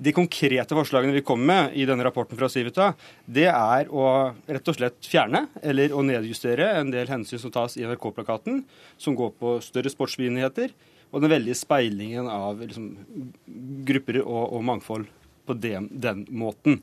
De 0.00 0.12
konkrete 0.16 0.74
forslagene 0.76 1.14
vi 1.14 1.24
kommer 1.26 1.46
med 1.50 1.76
i 1.78 1.86
denne 1.88 2.04
rapporten 2.06 2.38
fra 2.38 2.48
Civita, 2.50 2.92
det 3.26 3.48
er 3.50 3.90
å 3.90 4.04
rett 4.48 4.70
og 4.70 4.78
slett 4.78 4.98
fjerne 5.06 5.44
eller 5.62 5.94
å 5.94 6.02
nedjustere 6.06 6.72
en 6.80 6.90
del 6.94 7.10
hensyn 7.10 7.42
som 7.42 7.52
tas 7.54 7.76
i 7.78 7.84
NRK-plakaten, 7.86 8.64
som 8.98 9.18
går 9.18 9.34
på 9.38 9.58
større 9.64 9.92
sportsbegivenheter, 9.92 10.74
og 11.10 11.22
den 11.22 11.32
veldige 11.32 11.58
speilingen 11.58 12.28
av 12.30 12.60
liksom, 12.62 12.90
grupper 13.86 14.20
og, 14.22 14.44
og, 14.44 14.60
mangfold 14.66 15.08
på 15.46 15.56
den, 15.58 15.88
den, 15.90 16.22
måten. 16.30 16.78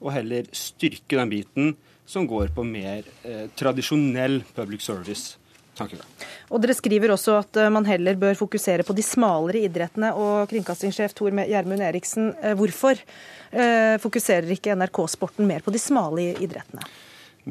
Og 0.00 0.12
heller 0.12 0.48
styrke 0.56 1.16
den 1.16 1.32
biten 1.32 1.72
som 2.08 2.26
går 2.28 2.52
på 2.56 2.64
mer 2.66 3.06
eh, 3.24 3.46
tradisjonell 3.56 4.42
public 4.56 4.84
service 4.84 5.38
tankegang. 5.80 6.08
Og 6.50 6.62
Dere 6.62 6.76
skriver 6.76 7.14
også 7.14 7.36
at 7.40 7.60
eh, 7.60 7.70
man 7.72 7.86
heller 7.88 8.18
bør 8.20 8.38
fokusere 8.38 8.86
på 8.86 8.96
de 8.96 9.04
smalere 9.06 9.64
idrettene. 9.66 10.12
og 10.14 10.50
Kringkastingssjef 10.50 11.14
Tor 11.16 11.34
Gjermund 11.36 11.84
Eriksen, 11.86 12.32
eh, 12.42 12.56
hvorfor 12.58 12.98
eh, 12.98 13.96
fokuserer 14.02 14.50
ikke 14.56 14.76
NRK 14.78 15.04
Sporten 15.14 15.48
mer 15.50 15.64
på 15.64 15.74
de 15.74 15.82
smale 15.82 16.32
idrettene? 16.36 16.84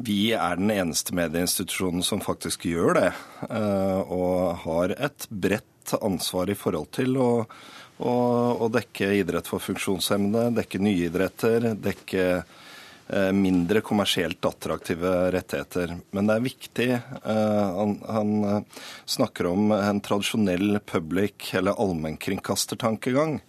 Vi 0.00 0.30
er 0.36 0.60
den 0.60 0.70
eneste 0.70 1.16
medieinstitusjonen 1.18 2.04
som 2.06 2.22
faktisk 2.22 2.68
gjør 2.70 2.94
det, 2.94 3.08
og 4.06 4.60
har 4.62 4.94
et 4.94 5.26
bredt 5.28 5.94
ansvar 5.98 6.52
i 6.52 6.54
forhold 6.56 6.92
til 6.94 7.18
å, 7.18 7.30
å, 7.98 8.12
å 8.54 8.68
dekke 8.70 9.10
idrett 9.18 9.50
for 9.50 9.60
funksjonshemmede, 9.60 10.54
dekke 10.60 10.80
nye 10.86 11.08
idretter, 11.10 11.72
dekke 11.74 12.28
mindre 13.34 13.80
kommersielt 13.80 14.44
attraktive 14.44 15.30
rettigheter. 15.34 15.96
Men 16.14 16.28
det 16.28 16.36
er 16.36 16.44
viktig. 16.44 16.88
Eh, 16.94 17.66
han, 17.76 17.96
han 18.06 18.32
eh, 18.44 18.84
snakker 19.04 19.50
om 19.50 19.72
en 19.76 20.00
tradisjonell 20.00 20.78
public- 20.86 21.54
eller 21.58 21.78
allmennkringkastertankegang. 21.82 23.40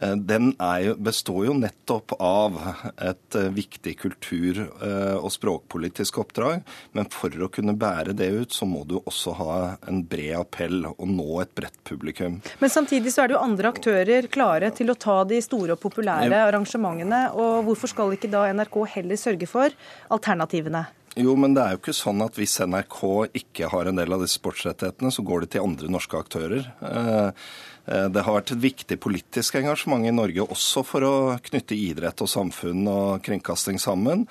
Eh, 0.00 0.16
den 0.16 0.54
jo, 0.82 0.94
består 0.96 1.46
jo 1.46 1.56
nettopp 1.58 2.14
av 2.22 2.56
et 2.96 3.36
eh, 3.38 3.50
viktig 3.52 3.96
kultur- 4.00 4.64
eh, 4.82 5.16
og 5.16 5.32
språkpolitisk 5.32 6.22
oppdrag. 6.22 6.62
Men 6.96 7.10
for 7.12 7.30
å 7.30 7.50
kunne 7.52 7.76
bære 7.78 8.16
det 8.16 8.30
ut, 8.32 8.52
så 8.52 8.68
må 8.68 8.84
du 8.88 8.98
også 9.00 9.36
ha 9.38 9.58
en 9.88 10.02
bred 10.08 10.38
appell 10.40 10.86
og 10.92 11.04
nå 11.08 11.28
et 11.42 11.52
bredt 11.54 11.82
publikum. 11.88 12.40
Men 12.62 12.72
samtidig 12.72 13.12
så 13.12 13.24
er 13.24 13.30
det 13.30 13.36
jo 13.36 13.44
andre 13.44 13.74
aktører 13.74 14.30
klare 14.32 14.72
til 14.74 14.92
å 14.92 14.98
ta 14.98 15.22
de 15.28 15.42
store 15.44 15.76
og 15.76 15.82
populære 15.82 16.40
arrangementene. 16.48 17.28
Og 17.36 17.62
hvorfor 17.68 17.92
skal 17.92 18.16
ikke 18.16 18.32
da 18.32 18.48
NRK 18.52 18.82
heller 18.96 19.20
sørge 19.20 19.48
for 19.50 19.76
alternativene? 20.12 20.86
Jo, 21.12 21.34
men 21.36 21.52
det 21.52 21.60
er 21.60 21.74
jo 21.74 21.82
ikke 21.82 21.92
sånn 21.92 22.22
at 22.24 22.38
hvis 22.40 22.54
NRK 22.64 23.00
ikke 23.36 23.68
har 23.68 23.88
en 23.88 23.98
del 23.98 24.14
av 24.16 24.22
disse 24.24 24.38
sportsrettighetene, 24.38 25.12
så 25.12 25.24
går 25.28 25.44
det 25.44 25.50
til 25.52 25.66
andre 25.66 25.90
norske 25.92 26.16
aktører. 26.16 26.70
Eh, 26.88 27.50
det 27.84 28.22
har 28.22 28.36
vært 28.36 28.52
et 28.54 28.62
viktig 28.62 28.96
politisk 29.02 29.56
engasjement 29.58 30.06
i 30.06 30.12
Norge 30.14 30.44
også 30.44 30.84
for 30.86 31.02
å 31.02 31.14
knytte 31.42 31.74
idrett 31.74 32.22
og 32.22 32.30
samfunn 32.30 32.86
og 32.86 33.24
kringkasting 33.26 33.80
sammen. 33.82 34.22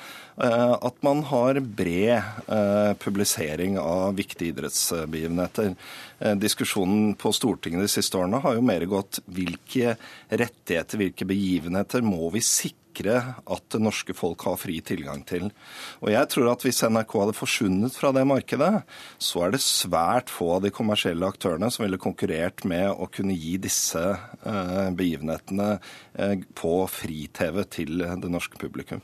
Eh, 0.41 0.73
at 0.73 1.01
man 1.03 1.23
har 1.27 1.59
bred 1.59 2.15
eh, 2.47 2.93
publisering 3.01 3.77
av 3.81 4.15
viktige 4.17 4.55
idrettsbegivenheter. 4.55 5.75
Diskusjonen 6.37 7.15
på 7.19 7.31
Stortinget 7.33 7.81
de 7.83 7.89
siste 7.91 8.17
årene 8.17 8.39
har 8.43 8.55
jo 8.55 8.65
mer 8.65 8.85
gått 8.89 9.19
hvilke 9.25 9.95
rettigheter, 10.29 11.01
hvilke 11.01 11.25
begivenheter 11.27 12.05
må 12.05 12.29
vi 12.33 12.43
sikre 12.45 12.80
sikre 12.91 13.35
at 13.45 13.63
det 13.71 13.81
norske 13.81 14.13
folk 14.13 14.41
har 14.45 14.57
fri 14.59 14.81
tilgang 14.81 15.23
til. 15.25 15.51
Og 16.01 16.11
jeg 16.11 16.27
tror 16.29 16.51
at 16.51 16.63
hvis 16.63 16.83
NRK 16.83 17.13
hadde 17.19 17.37
forsvunnet 17.37 17.95
fra 17.95 18.11
det 18.11 18.25
markedet, 18.27 18.83
så 19.17 19.45
er 19.45 19.51
det 19.51 19.61
svært 19.61 20.29
få 20.29 20.57
av 20.57 20.63
de 20.63 20.71
kommersielle 20.71 21.25
aktørene 21.25 21.71
som 21.71 21.85
ville 21.85 21.97
konkurrert 22.01 22.65
med 22.65 22.91
å 22.91 23.07
kunne 23.11 23.35
gi 23.35 23.57
disse 23.57 24.01
eh, 24.01 24.89
begivenhetene 24.91 25.79
eh, 26.15 26.37
på 26.53 26.75
fri-TV 26.87 27.63
til 27.71 27.97
det 28.01 28.31
norske 28.31 28.59
publikum. 28.59 29.01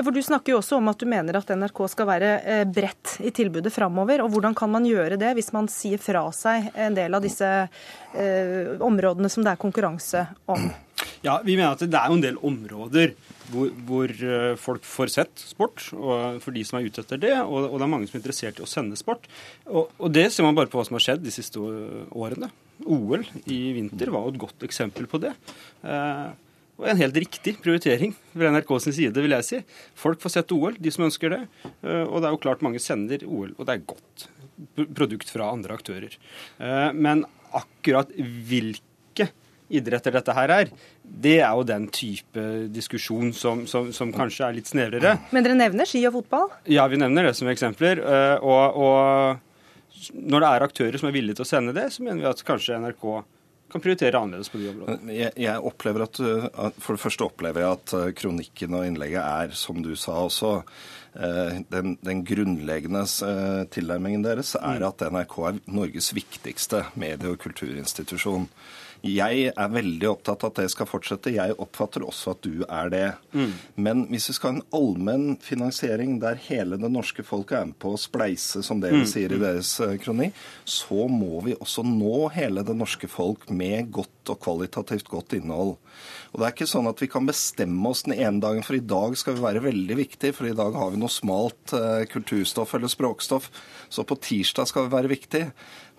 For 0.00 0.14
Du 0.14 0.22
snakker 0.22 0.54
jo 0.54 0.60
også 0.60 0.78
om 0.78 0.88
at 0.88 1.00
du 1.00 1.04
mener 1.10 1.36
at 1.36 1.50
NRK 1.52 1.80
skal 1.92 2.06
være 2.08 2.28
eh, 2.40 2.62
bredt 2.64 3.18
i 3.20 3.32
tilbudet 3.34 3.72
framover. 3.74 4.22
Og 4.24 4.30
hvordan 4.32 4.54
kan 4.56 4.70
man 4.72 4.86
gjøre 4.88 5.18
det 5.20 5.34
hvis 5.36 5.52
man 5.52 5.68
sier 5.68 6.00
fra 6.00 6.22
seg 6.32 6.70
en 6.72 6.96
del 6.96 7.16
av 7.16 7.24
disse 7.24 7.48
eh, 8.14 8.78
områdene 8.80 9.28
som 9.28 9.44
det 9.44 9.52
er 9.52 9.60
konkurranse 9.60 10.24
om? 10.48 10.70
Ja, 11.24 11.40
Vi 11.44 11.56
mener 11.56 11.74
at 11.74 11.84
det 11.84 11.96
er 11.98 12.08
jo 12.08 12.18
en 12.18 12.24
del 12.24 12.40
områder 12.40 13.14
hvor, 13.50 13.70
hvor 13.86 14.12
eh, 14.12 14.56
folk 14.60 14.84
får 14.86 15.10
sett 15.10 15.42
sport, 15.42 15.88
og 15.96 16.38
for 16.44 16.54
de 16.54 16.62
som 16.66 16.78
er 16.78 16.86
ute 16.86 17.02
etter 17.02 17.20
det. 17.20 17.32
Og, 17.42 17.66
og 17.66 17.78
det 17.78 17.86
er 17.86 17.92
mange 17.92 18.06
som 18.08 18.18
er 18.18 18.22
interessert 18.22 18.60
i 18.60 18.64
å 18.64 18.70
sende 18.70 18.98
sport. 18.98 19.26
Og, 19.66 19.90
og, 19.98 20.06
det 20.14 20.28
ser 20.30 20.46
man 20.46 20.58
bare 20.58 20.70
på 20.70 20.78
hva 20.78 20.86
som 20.86 20.98
har 20.98 21.06
skjedd 21.08 21.24
de 21.24 21.34
siste 21.34 21.58
årene. 21.60 22.50
OL 22.86 23.26
i 23.50 23.58
vinter 23.76 24.12
var 24.14 24.24
jo 24.24 24.32
et 24.32 24.44
godt 24.46 24.64
eksempel 24.68 25.10
på 25.10 25.20
det. 25.22 25.34
Eh, 25.84 26.30
og 26.80 26.86
en 26.88 27.00
helt 27.02 27.18
riktig 27.20 27.58
prioritering 27.60 28.14
fra 28.32 28.52
NRK 28.54 28.70
sin 28.80 28.96
side, 28.96 29.20
vil 29.20 29.34
jeg 29.36 29.46
si. 29.46 29.58
Folk 30.00 30.22
får 30.22 30.32
sett 30.38 30.54
OL, 30.56 30.78
de 30.80 30.92
som 30.94 31.04
ønsker 31.04 31.34
det. 31.34 31.40
Eh, 31.66 32.06
og 32.06 32.20
det 32.22 32.30
er 32.30 32.36
jo 32.36 32.44
klart 32.46 32.64
mange 32.64 32.80
sender 32.80 33.26
OL, 33.26 33.52
og 33.58 33.66
det 33.68 33.76
er 33.76 33.88
godt 33.90 34.28
produkt 34.96 35.32
fra 35.32 35.50
andre 35.52 35.76
aktører. 35.76 36.16
Eh, 36.60 36.88
men 36.96 37.26
akkurat 37.56 38.12
hvilke 38.16 39.28
idretter 39.70 40.14
dette 40.14 40.34
her 40.36 40.52
er, 40.54 40.70
det 41.02 41.36
er 41.40 41.50
jo 41.56 41.66
den 41.66 41.86
type 41.94 42.46
diskusjon 42.74 43.32
som, 43.36 43.64
som, 43.70 43.90
som, 43.94 44.12
kanskje 44.14 44.48
er 44.48 44.56
litt 44.58 44.70
snevrere. 44.70 45.16
Men 45.34 45.46
dere 45.46 45.58
nevner 45.58 45.88
ski 45.88 46.02
og 46.08 46.18
fotball? 46.20 46.48
Ja, 46.70 46.86
vi 46.90 47.00
nevner 47.00 47.30
det 47.30 47.36
som 47.38 47.50
eksempler. 47.52 48.02
Eh, 48.02 48.36
og, 48.42 48.80
og 48.80 50.16
når 50.16 50.42
det 50.42 50.48
er 50.50 50.66
aktører 50.66 51.00
som 51.00 51.10
er 51.10 51.16
villige 51.16 51.40
til 51.40 51.46
å 51.46 51.50
sende 51.50 51.76
det, 51.76 51.90
så 51.94 52.04
mener 52.06 52.24
vi 52.24 52.30
at 52.30 52.46
kanskje 52.46 52.78
NRK 52.80 53.04
kan 53.70 53.82
prioritere 53.82 54.18
annerledes 54.18 54.50
på 54.50 54.58
de 54.58 54.70
områdene. 54.72 55.14
Jeg, 55.14 55.34
jeg 55.38 55.66
opplever 55.70 56.06
at, 56.06 56.18
For 56.82 56.96
det 56.96 57.02
første 57.02 57.26
opplever 57.26 57.62
jeg 57.62 57.76
at 57.76 57.94
eh, 57.98 58.08
kronikken 58.18 58.74
og 58.78 58.86
innlegget 58.88 59.22
er, 59.22 59.54
som 59.58 59.78
du 59.84 59.92
sa 59.98 60.16
også, 60.24 60.56
eh, 60.60 60.88
den, 61.12 61.96
den 62.06 62.20
grunnleggende 62.24 63.02
tilnærmingen 63.74 64.22
deres 64.22 64.54
er 64.58 64.78
mm. 64.78 64.86
at 64.86 65.02
NRK 65.10 65.34
er 65.48 65.58
Norges 65.66 66.12
viktigste 66.14 66.84
medie- 66.94 67.32
og 67.32 67.40
kulturinstitusjon. 67.42 68.46
Jeg 69.00 69.48
er 69.56 69.72
veldig 69.72 70.08
opptatt 70.10 70.42
av 70.44 70.50
at 70.50 70.58
det 70.60 70.72
skal 70.74 70.88
fortsette. 70.88 71.32
Jeg 71.32 71.56
oppfatter 71.62 72.04
også 72.04 72.34
at 72.34 72.42
du 72.44 72.64
er 72.66 72.90
det. 72.92 73.06
Mm. 73.32 73.52
Men 73.80 74.02
hvis 74.12 74.28
vi 74.28 74.34
skal 74.36 74.50
ha 74.50 74.58
en 74.58 74.66
allmenn 74.76 75.38
finansiering 75.40 76.18
der 76.20 76.40
hele 76.48 76.76
det 76.80 76.90
norske 76.92 77.24
folket 77.24 77.58
er 77.62 77.70
med 77.70 77.78
på 77.80 77.94
å 77.94 78.00
spleise, 78.00 78.64
som 78.66 78.82
dere 78.82 79.00
mm. 79.00 79.08
sier 79.08 79.32
i 79.32 79.40
deres 79.40 79.72
kroni, 80.04 80.30
så 80.68 81.08
må 81.08 81.40
vi 81.46 81.56
også 81.56 81.84
nå 81.86 82.28
hele 82.36 82.64
det 82.66 82.76
norske 82.76 83.08
folk 83.08 83.48
med 83.48 83.88
godt 83.94 84.19
og 84.32 84.40
kvalitativt 84.42 85.10
godt 85.10 85.34
innhold. 85.36 85.76
Og 86.30 86.38
det 86.38 86.46
er 86.46 86.54
ikke 86.54 86.70
sånn 86.70 86.88
at 86.90 87.02
vi 87.02 87.08
kan 87.10 87.26
bestemme 87.28 87.90
oss 87.90 88.04
den 88.06 88.16
ene 88.16 88.42
dagen, 88.42 88.64
for 88.66 88.78
i 88.78 88.84
dag 88.84 89.16
skal 89.18 89.36
vi 89.36 89.44
være 89.44 89.64
veldig 89.64 89.98
viktige, 89.98 90.36
for 90.36 90.48
i 90.48 90.56
dag 90.56 90.76
har 90.78 90.92
vi 90.94 91.00
noe 91.02 91.12
smalt 91.12 91.74
eh, 91.76 92.06
kulturstoff 92.10 92.76
eller 92.78 92.92
språkstoff. 92.92 93.50
Så 93.90 94.06
på 94.06 94.18
tirsdag 94.22 94.70
skal 94.70 94.86
vi 94.86 94.94
være 94.94 95.12
viktige. 95.12 95.50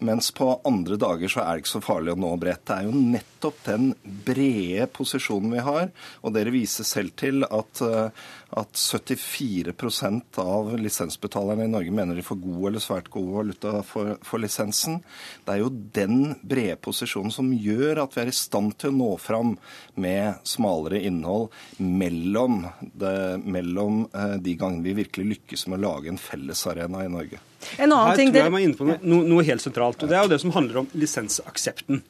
Mens 0.01 0.31
på 0.33 0.47
andre 0.65 0.95
dager 0.97 1.29
så 1.29 1.43
er 1.43 1.53
det 1.53 1.61
ikke 1.61 1.75
så 1.75 1.79
farlig 1.85 2.15
å 2.15 2.17
nå 2.17 2.31
bredt. 2.41 2.63
Det 2.65 2.73
er 2.73 2.87
jo 2.87 3.01
nettopp 3.13 3.57
den 3.67 3.91
brede 4.25 4.87
posisjonen 4.89 5.51
vi 5.53 5.61
har. 5.61 5.91
Og 6.25 6.33
dere 6.33 6.53
viser 6.55 6.87
selv 6.89 7.13
til 7.21 7.45
at, 7.45 7.81
eh, 7.85 8.23
at 8.57 8.81
74% 8.81 10.39
av 10.41 10.71
lisensbetalerne 10.81 11.67
i 11.67 11.73
Norge 11.75 11.93
mener 11.93 12.17
de 12.17 12.25
får 12.25 12.41
god 12.41 12.65
eller 12.71 12.81
svært 12.81 13.11
god 13.13 13.29
valuta 13.35 13.75
for, 13.85 14.15
for, 14.25 14.41
lisensen. 14.41 15.03
Det 15.45 15.53
er 15.53 15.61
jo 15.61 15.69
den 15.69 16.33
brede 16.41 16.81
posisjonen 16.81 17.35
som 17.37 17.53
gjør 17.53 18.01
at 18.01 18.17
vi 18.17 18.23
er 18.25 18.33
i 18.33 18.35
stand 18.41 18.79
til 18.81 18.89
å 18.89 18.97
nå 19.03 19.11
fram 19.21 19.53
med 20.01 20.41
smalere 20.49 21.03
innhold 21.05 21.51
mellom, 21.77 22.65
det, 22.81 23.37
mellom 23.45 24.07
eh, 24.09 24.35
de 24.41 24.57
gangene 24.57 24.89
vi 24.89 24.97
virkelig 25.03 25.35
lykkes 25.35 25.69
med 25.69 25.77
å 25.77 25.85
lage 25.91 26.09
en 26.09 26.21
fellesarena 26.25 27.05
i 27.05 27.15
Norge. 27.19 27.45
En 27.77 27.87
annen 27.91 28.11
Her 28.11 28.19
ting 28.19 28.33
tror 28.33 28.47
jeg 28.47 28.53
man 28.53 28.61
er 28.61 28.67
inne 28.69 28.79
på 28.79 28.89
noe, 28.89 29.23
noe, 29.31 29.45
helt 29.47 29.63
sentralt. 29.63 30.01
og 30.01 30.11
Det 30.11 30.17
er 30.17 30.27
jo 30.27 30.33
det 30.33 30.41
som 30.43 30.53
handler 30.55 30.83
om 30.83 30.91
lisensaksepten. 30.97 32.03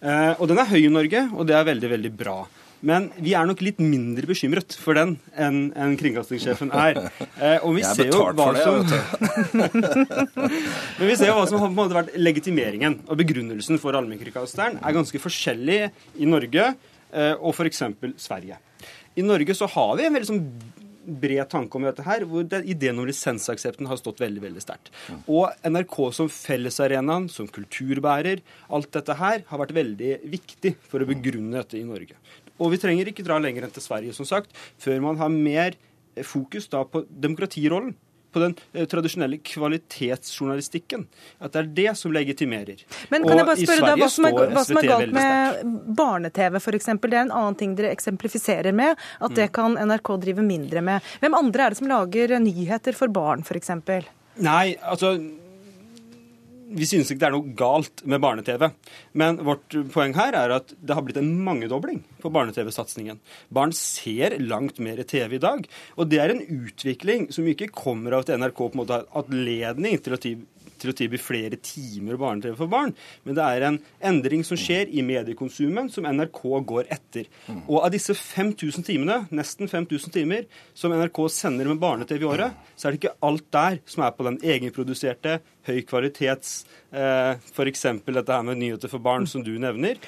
Eh, 0.00 0.32
og 0.36 0.46
Den 0.50 0.62
er 0.62 0.70
høy 0.70 0.80
i 0.82 0.92
Norge, 0.92 1.26
og 1.32 1.48
det 1.48 1.56
er 1.58 1.68
veldig, 1.68 1.92
veldig 1.96 2.14
bra. 2.16 2.38
Men 2.86 3.08
vi 3.16 3.32
er 3.34 3.46
nok 3.48 3.62
litt 3.64 3.78
mindre 3.80 4.28
bekymret 4.28 4.76
for 4.78 4.98
den 4.98 5.14
enn 5.32 5.70
en 5.80 5.94
kringkastingssjefen 5.98 6.72
er. 6.76 7.00
Eh, 7.40 7.56
og 7.64 7.74
vi 7.78 7.82
jeg 7.82 7.96
ser 7.96 8.10
jo 8.12 8.20
hva 8.36 8.50
det, 8.52 8.64
som 8.66 8.76
Men 10.98 11.08
vi 11.08 11.16
ser 11.16 11.32
jo 11.32 11.38
hva 11.38 11.46
som 11.48 11.58
har 11.62 11.70
på 11.70 11.72
en 11.72 11.78
måte 11.78 11.96
vært 11.96 12.12
legitimeringen 12.20 13.00
og 13.06 13.18
begrunnelsen 13.20 13.80
for 13.82 13.96
allmennkringkasteren 13.96 14.78
er 14.82 14.96
ganske 14.96 15.22
forskjellig 15.22 15.80
i 16.20 16.28
Norge 16.28 16.68
eh, 16.68 17.34
og 17.36 17.56
f.eks. 17.56 17.82
Sverige. 18.20 18.60
I 19.16 19.24
Norge 19.24 19.56
så 19.56 19.68
har 19.72 19.94
vi 19.96 20.04
en 20.06 20.16
veldig 20.16 20.28
sånn 20.28 20.42
bred 21.06 21.48
tanke 21.52 21.78
om 21.78 21.86
dette 21.86 22.04
her, 22.06 22.24
hvor 22.28 22.44
ideen 22.44 22.98
om 23.00 23.06
lisensaksepten 23.08 23.88
har 23.90 24.00
stått 24.00 24.22
veldig 24.24 24.42
veldig 24.42 24.64
sterkt. 24.64 24.90
Og 25.26 25.50
NRK 25.66 25.98
som 26.16 26.30
fellesarenaen, 26.32 27.28
som 27.32 27.48
kulturbærer, 27.48 28.42
alt 28.68 28.90
dette 28.96 29.16
her 29.18 29.44
har 29.48 29.62
vært 29.62 29.76
veldig 29.76 30.12
viktig 30.36 30.76
for 30.86 31.02
å 31.02 31.08
begrunne 31.08 31.60
dette 31.60 31.78
i 31.80 31.86
Norge. 31.86 32.18
Og 32.56 32.72
vi 32.72 32.80
trenger 32.80 33.10
ikke 33.10 33.24
dra 33.26 33.38
lenger 33.42 33.66
enn 33.66 33.74
til 33.74 33.84
Sverige, 33.84 34.16
som 34.16 34.28
sagt, 34.28 34.54
før 34.80 35.02
man 35.04 35.20
har 35.20 35.32
mer 35.32 35.76
fokus 36.24 36.68
da 36.72 36.80
på 36.88 37.04
demokratirollen 37.10 37.94
på 38.32 38.42
den 38.42 38.54
eh, 38.72 38.86
tradisjonelle 38.90 39.38
kvalitetsjournalistikken. 39.44 41.06
At 41.38 41.54
det 41.54 41.62
er 41.62 41.70
det 41.78 41.94
som 42.00 42.14
legitimerer. 42.14 42.82
Men 43.12 43.26
kan 43.26 43.40
jeg 43.40 43.48
bare 43.48 43.62
spørre 43.62 43.90
deg, 43.92 44.02
hva 44.02 44.10
som 44.12 44.28
er, 44.28 44.38
hva 44.56 44.66
som 44.66 44.80
er 44.80 44.90
galt 44.90 45.16
med 45.16 45.72
barne-TV 45.98 46.60
f.eks.? 46.60 46.92
Det 47.06 47.12
er 47.12 47.24
en 47.24 47.34
annen 47.40 47.58
ting 47.58 47.74
dere 47.78 47.94
eksemplifiserer 47.94 48.76
med, 48.76 49.00
at 49.20 49.36
det 49.36 49.50
mm. 49.50 49.54
kan 49.56 49.80
NRK 49.90 50.12
drive 50.26 50.44
mindre 50.46 50.84
med. 50.84 51.16
Hvem 51.22 51.38
andre 51.38 51.66
er 51.66 51.74
det 51.74 51.80
som 51.80 51.90
lager 51.90 52.38
nyheter 52.42 52.96
for 52.98 53.12
barn 53.12 53.44
f.eks.? 53.46 53.74
Nei, 54.44 54.76
altså 54.84 55.16
vi 56.66 56.86
synes 56.88 57.10
ikke 57.12 57.22
det 57.22 57.28
er 57.28 57.34
noe 57.36 57.54
galt 57.58 58.02
med 58.08 58.22
barne-TV. 58.22 58.68
Men 59.18 59.38
vårt 59.46 59.76
poeng 59.94 60.14
her 60.16 60.34
er 60.38 60.54
at 60.56 60.72
det 60.76 60.96
har 60.96 61.04
blitt 61.06 61.20
en 61.20 61.30
mangedobling 61.46 62.00
på 62.22 62.32
barne-TV-satsingen. 62.34 63.20
Barn 63.54 63.74
ser 63.76 64.38
langt 64.42 64.80
mer 64.82 65.02
TV 65.06 65.38
i 65.38 65.42
dag. 65.42 65.66
Og 65.96 66.10
det 66.10 66.20
er 66.22 66.34
en 66.34 66.42
utvikling 66.42 67.28
som 67.34 67.46
ikke 67.46 67.70
kommer 67.74 68.16
av 68.16 68.26
at 68.26 68.34
NRK 68.34 68.58
på 68.58 68.72
en 68.72 68.82
måte 68.82 68.98
har 68.98 69.22
anledning 69.22 70.00
til 70.02 70.16
å 70.16 70.20
til 70.80 70.92
å 70.92 70.96
tilby 70.96 71.20
flere 71.20 71.58
timer 71.62 72.18
barne-TV 72.20 72.56
for 72.58 72.70
barn, 72.72 72.94
men 73.24 73.38
det 73.38 73.46
er 73.46 73.66
en 73.68 73.78
endring 74.10 74.44
som 74.46 74.58
skjer 74.60 74.90
i 74.92 75.04
mediekonsumen 75.06 75.90
som 75.92 76.06
NRK 76.08 76.42
går 76.68 76.90
etter. 76.96 77.28
Og 77.66 77.80
av 77.82 77.90
disse 77.94 78.14
5000 78.16 78.86
timene, 78.86 79.18
nesten 79.34 79.70
5000 79.70 80.14
timer, 80.14 80.46
som 80.76 80.94
NRK 80.94 81.22
sender 81.32 81.70
med 81.70 81.82
barne-TV 81.82 82.24
i 82.24 82.30
året, 82.30 82.62
så 82.76 82.88
er 82.88 82.94
det 82.94 83.02
ikke 83.02 83.16
alt 83.26 83.50
der 83.56 83.80
som 83.88 84.06
er 84.06 84.14
på 84.16 84.28
den 84.28 84.40
egenproduserte, 84.44 85.40
høy 85.66 85.82
kvalitets, 85.88 86.64
eh, 86.94 87.34
f.eks. 87.52 87.86
dette 88.06 88.32
her 88.32 88.46
med 88.46 88.60
nyheter 88.62 88.92
for 88.92 89.02
barn, 89.02 89.26
som 89.26 89.44
du 89.44 89.56
nevner. 89.58 89.98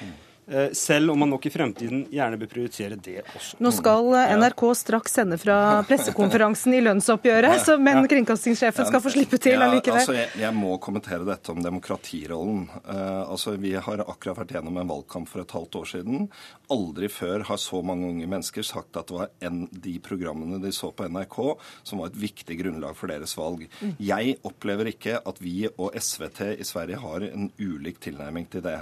Eh, 0.49 0.71
selv 0.73 1.11
om 1.11 1.19
man 1.19 1.29
nok 1.29 1.45
i 1.45 1.51
fremtiden 1.53 2.07
gjerne 2.09 2.37
bør 2.41 2.49
prioritere 2.49 2.95
det 2.97 3.19
også. 3.21 3.59
Nå 3.61 3.69
skal 3.75 4.07
eh, 4.17 4.31
NRK 4.39 4.63
straks 4.79 5.13
sende 5.19 5.37
fra 5.37 5.57
pressekonferansen 5.85 6.73
i 6.73 6.79
lønnsoppgjøret, 6.87 7.61
så, 7.67 7.75
men 7.77 8.01
kringkastingssjefen 8.09 8.87
skal 8.89 9.03
få 9.03 9.13
slippe 9.13 9.37
til 9.41 9.61
allikevel. 9.61 9.99
Ja, 9.99 10.05
altså, 10.07 10.15
jeg, 10.17 10.31
jeg, 10.41 10.55
må 10.57 10.79
kommentere 10.81 11.27
dette 11.27 11.53
om 11.53 11.61
demokratirollen. 11.61 12.63
Uh, 12.81 13.29
altså, 13.29 13.53
vi 13.61 13.75
har 13.77 14.01
akkurat 14.01 14.41
vært 14.41 14.55
gjennom 14.57 14.79
en 14.81 14.89
valgkamp 14.89 15.29
for 15.29 15.43
et 15.43 15.53
halvt 15.53 15.77
år 15.83 15.91
siden. 15.93 16.25
Aldri 16.73 17.11
før 17.13 17.45
har 17.51 17.61
så 17.61 17.83
mange 17.85 18.09
unge 18.09 18.31
mennesker 18.33 18.65
sagt 18.65 18.97
at 18.97 19.11
det 19.11 19.19
var 19.19 19.29
en, 19.45 19.61
de 19.69 19.95
programmene 20.01 20.57
de 20.63 20.73
så 20.73 20.89
på 20.89 21.05
NRK 21.13 21.39
som 21.85 22.01
var 22.01 22.09
et 22.09 22.19
viktig 22.25 22.57
grunnlag 22.63 22.97
for 22.97 23.13
deres 23.13 23.35
valg. 23.37 23.67
Mm. 23.83 23.93
Jeg 24.01 24.35
opplever 24.49 24.89
ikke 24.95 25.21
at 25.21 25.43
vi 25.43 25.59
og 25.69 25.93
SVT 25.93 26.55
i 26.57 26.65
Sverige 26.65 27.01
har 27.05 27.29
en 27.29 27.51
ulik 27.61 28.01
tilnærming 28.01 28.49
til 28.49 28.65
det. 28.65 28.79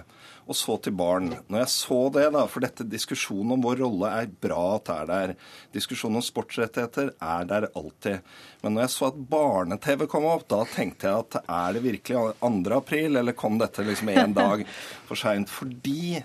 Og 0.47 0.55
så 0.55 0.77
til 0.79 0.95
barn. 0.95 1.33
Når 1.51 1.56
jeg 1.61 1.71
så 1.73 1.97
det, 2.13 2.25
da, 2.35 2.43
for 2.49 2.63
dette 2.63 2.85
diskusjonen 2.87 3.55
om 3.55 3.65
vår 3.65 3.81
rolle 3.83 4.13
er 4.21 4.29
bra 4.45 4.61
at 4.75 4.91
er 4.93 5.09
der. 5.09 5.33
Diskusjonen 5.75 6.21
om 6.21 6.25
sportsrettigheter 6.25 7.11
er 7.15 7.49
der 7.49 7.67
alltid. 7.73 8.23
Men 8.63 8.75
når 8.75 8.87
jeg 8.87 8.93
så 8.95 9.09
at 9.09 9.19
barne-TV 9.31 10.07
kom 10.11 10.27
opp, 10.29 10.47
da 10.51 10.63
tenkte 10.71 11.09
jeg 11.09 11.25
at 11.25 11.37
er 11.43 11.77
det 11.77 11.83
virkelig 11.85 12.33
2. 12.41 12.53
april, 12.77 13.19
eller 13.21 13.37
kom 13.37 13.59
dette 13.61 13.85
liksom 13.85 14.11
en 14.13 14.35
dag 14.37 14.65
for 15.07 15.19
seint? 15.19 15.51
Fordi 15.51 16.23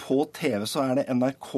på 0.00 0.18
TV 0.36 0.64
så 0.68 0.82
er 0.84 0.98
det 0.98 1.06
NRK 1.16 1.52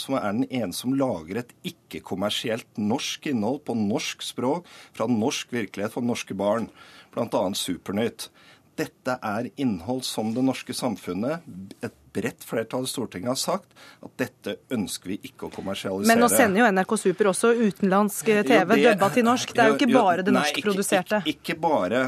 som 0.00 0.16
er 0.18 0.30
den 0.32 0.46
ene 0.48 0.74
som 0.74 0.96
lager 0.98 1.40
et 1.40 1.52
ikke-kommersielt 1.66 2.80
norsk 2.80 3.28
innhold 3.30 3.62
på 3.68 3.76
norsk 3.78 4.24
språk 4.26 4.66
fra 4.96 5.06
norsk 5.10 5.54
virkelighet 5.54 5.94
for 5.94 6.06
norske 6.06 6.34
barn, 6.38 6.70
bl.a. 7.14 7.44
Supernytt. 7.54 8.30
dette 8.74 9.14
er 9.22 9.52
innhold 9.62 10.02
som 10.02 10.32
det 10.34 10.42
norske 10.42 10.74
samfunnet, 10.74 11.44
et 11.78 11.94
bredt 12.14 12.44
flertall 12.46 12.86
i 12.86 12.90
Stortinget 12.90 13.32
har 13.32 13.38
sagt 13.40 13.74
at 14.04 14.12
dette 14.20 14.56
ønsker 14.74 15.14
vi 15.14 15.18
ikke 15.30 15.48
å 15.48 15.52
kommersialisere. 15.54 16.10
Men 16.12 16.22
nå 16.22 16.28
sender 16.32 16.62
jo 16.62 16.68
NRK 16.70 16.94
Super 17.00 17.30
også 17.32 17.52
utenlandsk 17.58 18.30
TV 18.46 18.74
jo, 18.78 18.92
dubba 18.92 19.10
til 19.14 19.26
norsk. 19.26 19.54
Det 19.54 19.64
er 19.64 19.72
jo 19.72 19.78
ikke 19.78 19.90
bare 19.92 20.26
det 20.26 20.34
norskproduserte. 20.36 21.22
Ikke, 21.24 21.34
ikke, 21.34 21.54
ikke 21.54 21.58
bare. 21.64 22.04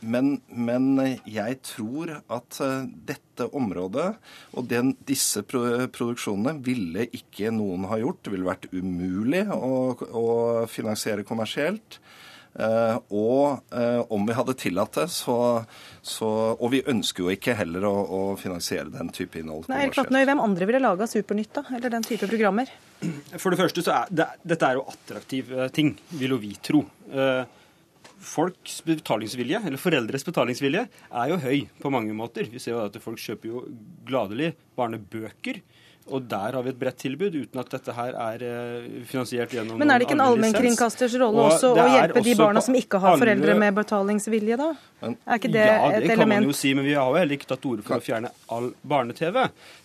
Men, 0.00 0.32
men, 0.48 0.88
jeg 1.28 1.60
tror 1.66 2.16
at 2.20 2.60
uh, 2.64 2.82
dette 3.12 3.48
området 3.56 4.08
og 4.56 4.66
den, 4.70 4.94
disse 5.08 5.44
produksjonene 5.46 6.58
ville 6.64 7.06
ikke 7.12 7.52
noen 7.54 7.86
ha 7.90 8.00
gjort. 8.00 8.24
Det 8.24 8.34
ville 8.34 8.48
vært 8.48 8.68
umulig 8.72 9.44
å, 9.52 9.72
å 9.92 10.26
finansiere 10.70 11.26
kommersielt. 11.28 12.00
Uh, 12.52 12.98
og 13.08 13.72
uh, 13.72 14.02
om 14.12 14.26
vi 14.28 14.34
hadde 14.36 14.54
tillatt 14.60 14.98
det, 14.98 15.06
så, 15.08 15.36
så, 16.04 16.26
Og 16.58 16.68
vi 16.74 16.82
ønsker 16.84 17.24
jo 17.24 17.32
ikke 17.32 17.54
heller 17.56 17.86
å, 17.88 17.92
å 18.04 18.20
finansiere 18.36 18.92
den 18.92 19.08
type 19.14 19.40
innhold. 19.40 19.70
Nei, 19.72 19.86
Erik 19.86 19.96
Vatnøy, 19.96 20.26
Hvem 20.28 20.42
andre 20.44 20.68
ville 20.68 20.82
laga 20.82 21.08
Supernytt, 21.08 21.54
da? 21.56 21.64
Eller 21.72 21.94
den 21.94 22.04
type 22.04 22.28
programmer? 22.28 22.68
For 23.40 23.54
det 23.54 23.60
første 23.62 23.84
så 23.86 23.96
er 24.02 24.12
det, 24.12 24.28
dette 24.44 24.68
er 24.68 24.78
jo 24.78 24.84
attraktive 24.92 25.70
ting, 25.74 25.96
vil 26.12 26.36
jo 26.36 26.40
vi 26.42 26.52
tro. 26.62 26.84
Folks 28.22 28.76
betalingsvilje, 28.86 29.58
eller 29.66 29.80
foreldres 29.80 30.22
betalingsvilje, 30.28 30.84
er 30.86 31.32
jo 31.32 31.40
høy 31.42 31.64
på 31.82 31.90
mange 31.90 32.14
måter. 32.14 32.46
Vi 32.52 32.60
ser 32.62 32.76
jo 32.76 32.84
at 32.84 32.98
folk 33.02 33.18
kjøper 33.18 33.50
jo 33.50 33.64
gladelig 34.06 34.52
barnebøker. 34.78 35.58
Og 36.10 36.24
der 36.26 36.56
har 36.56 36.64
vi 36.64 36.72
et 36.72 36.78
bredt 36.78 36.98
tilbud, 36.98 37.34
uten 37.34 37.60
at 37.62 37.68
dette 37.70 37.94
her 37.94 38.16
er 38.18 38.42
eh, 38.42 38.86
finansiert 39.06 39.52
gjennom 39.54 39.78
Men 39.78 39.92
er 39.94 40.00
det 40.00 40.08
ikke 40.08 40.16
en 40.16 40.24
allmennkringkasters 40.24 41.14
rolle 41.22 41.44
også 41.52 41.70
å 41.76 41.84
hjelpe 41.94 42.22
de 42.26 42.34
barna 42.38 42.62
som 42.64 42.74
ikke 42.78 42.98
har 43.02 43.20
foreldre 43.20 43.54
med 43.60 43.76
betalingsvilje, 43.76 44.58
da? 44.58 44.72
Er 45.02 45.38
ikke 45.38 45.50
det, 45.54 45.62
ja, 45.66 45.76
det 45.92 46.02
et 46.02 46.02
element? 46.02 46.02
Ja, 46.02 46.02
det 46.02 46.16
kan 46.18 46.32
man 46.32 46.48
jo 46.48 46.56
si, 46.58 46.72
men 46.78 46.86
vi 46.88 46.96
har 46.98 47.06
jo 47.06 47.18
heller 47.20 47.38
ikke 47.38 47.48
tatt 47.52 47.68
orde 47.70 47.86
for 47.86 47.98
å 47.98 48.02
fjerne 48.02 48.32
all 48.54 48.68
barne-TV. 48.94 49.38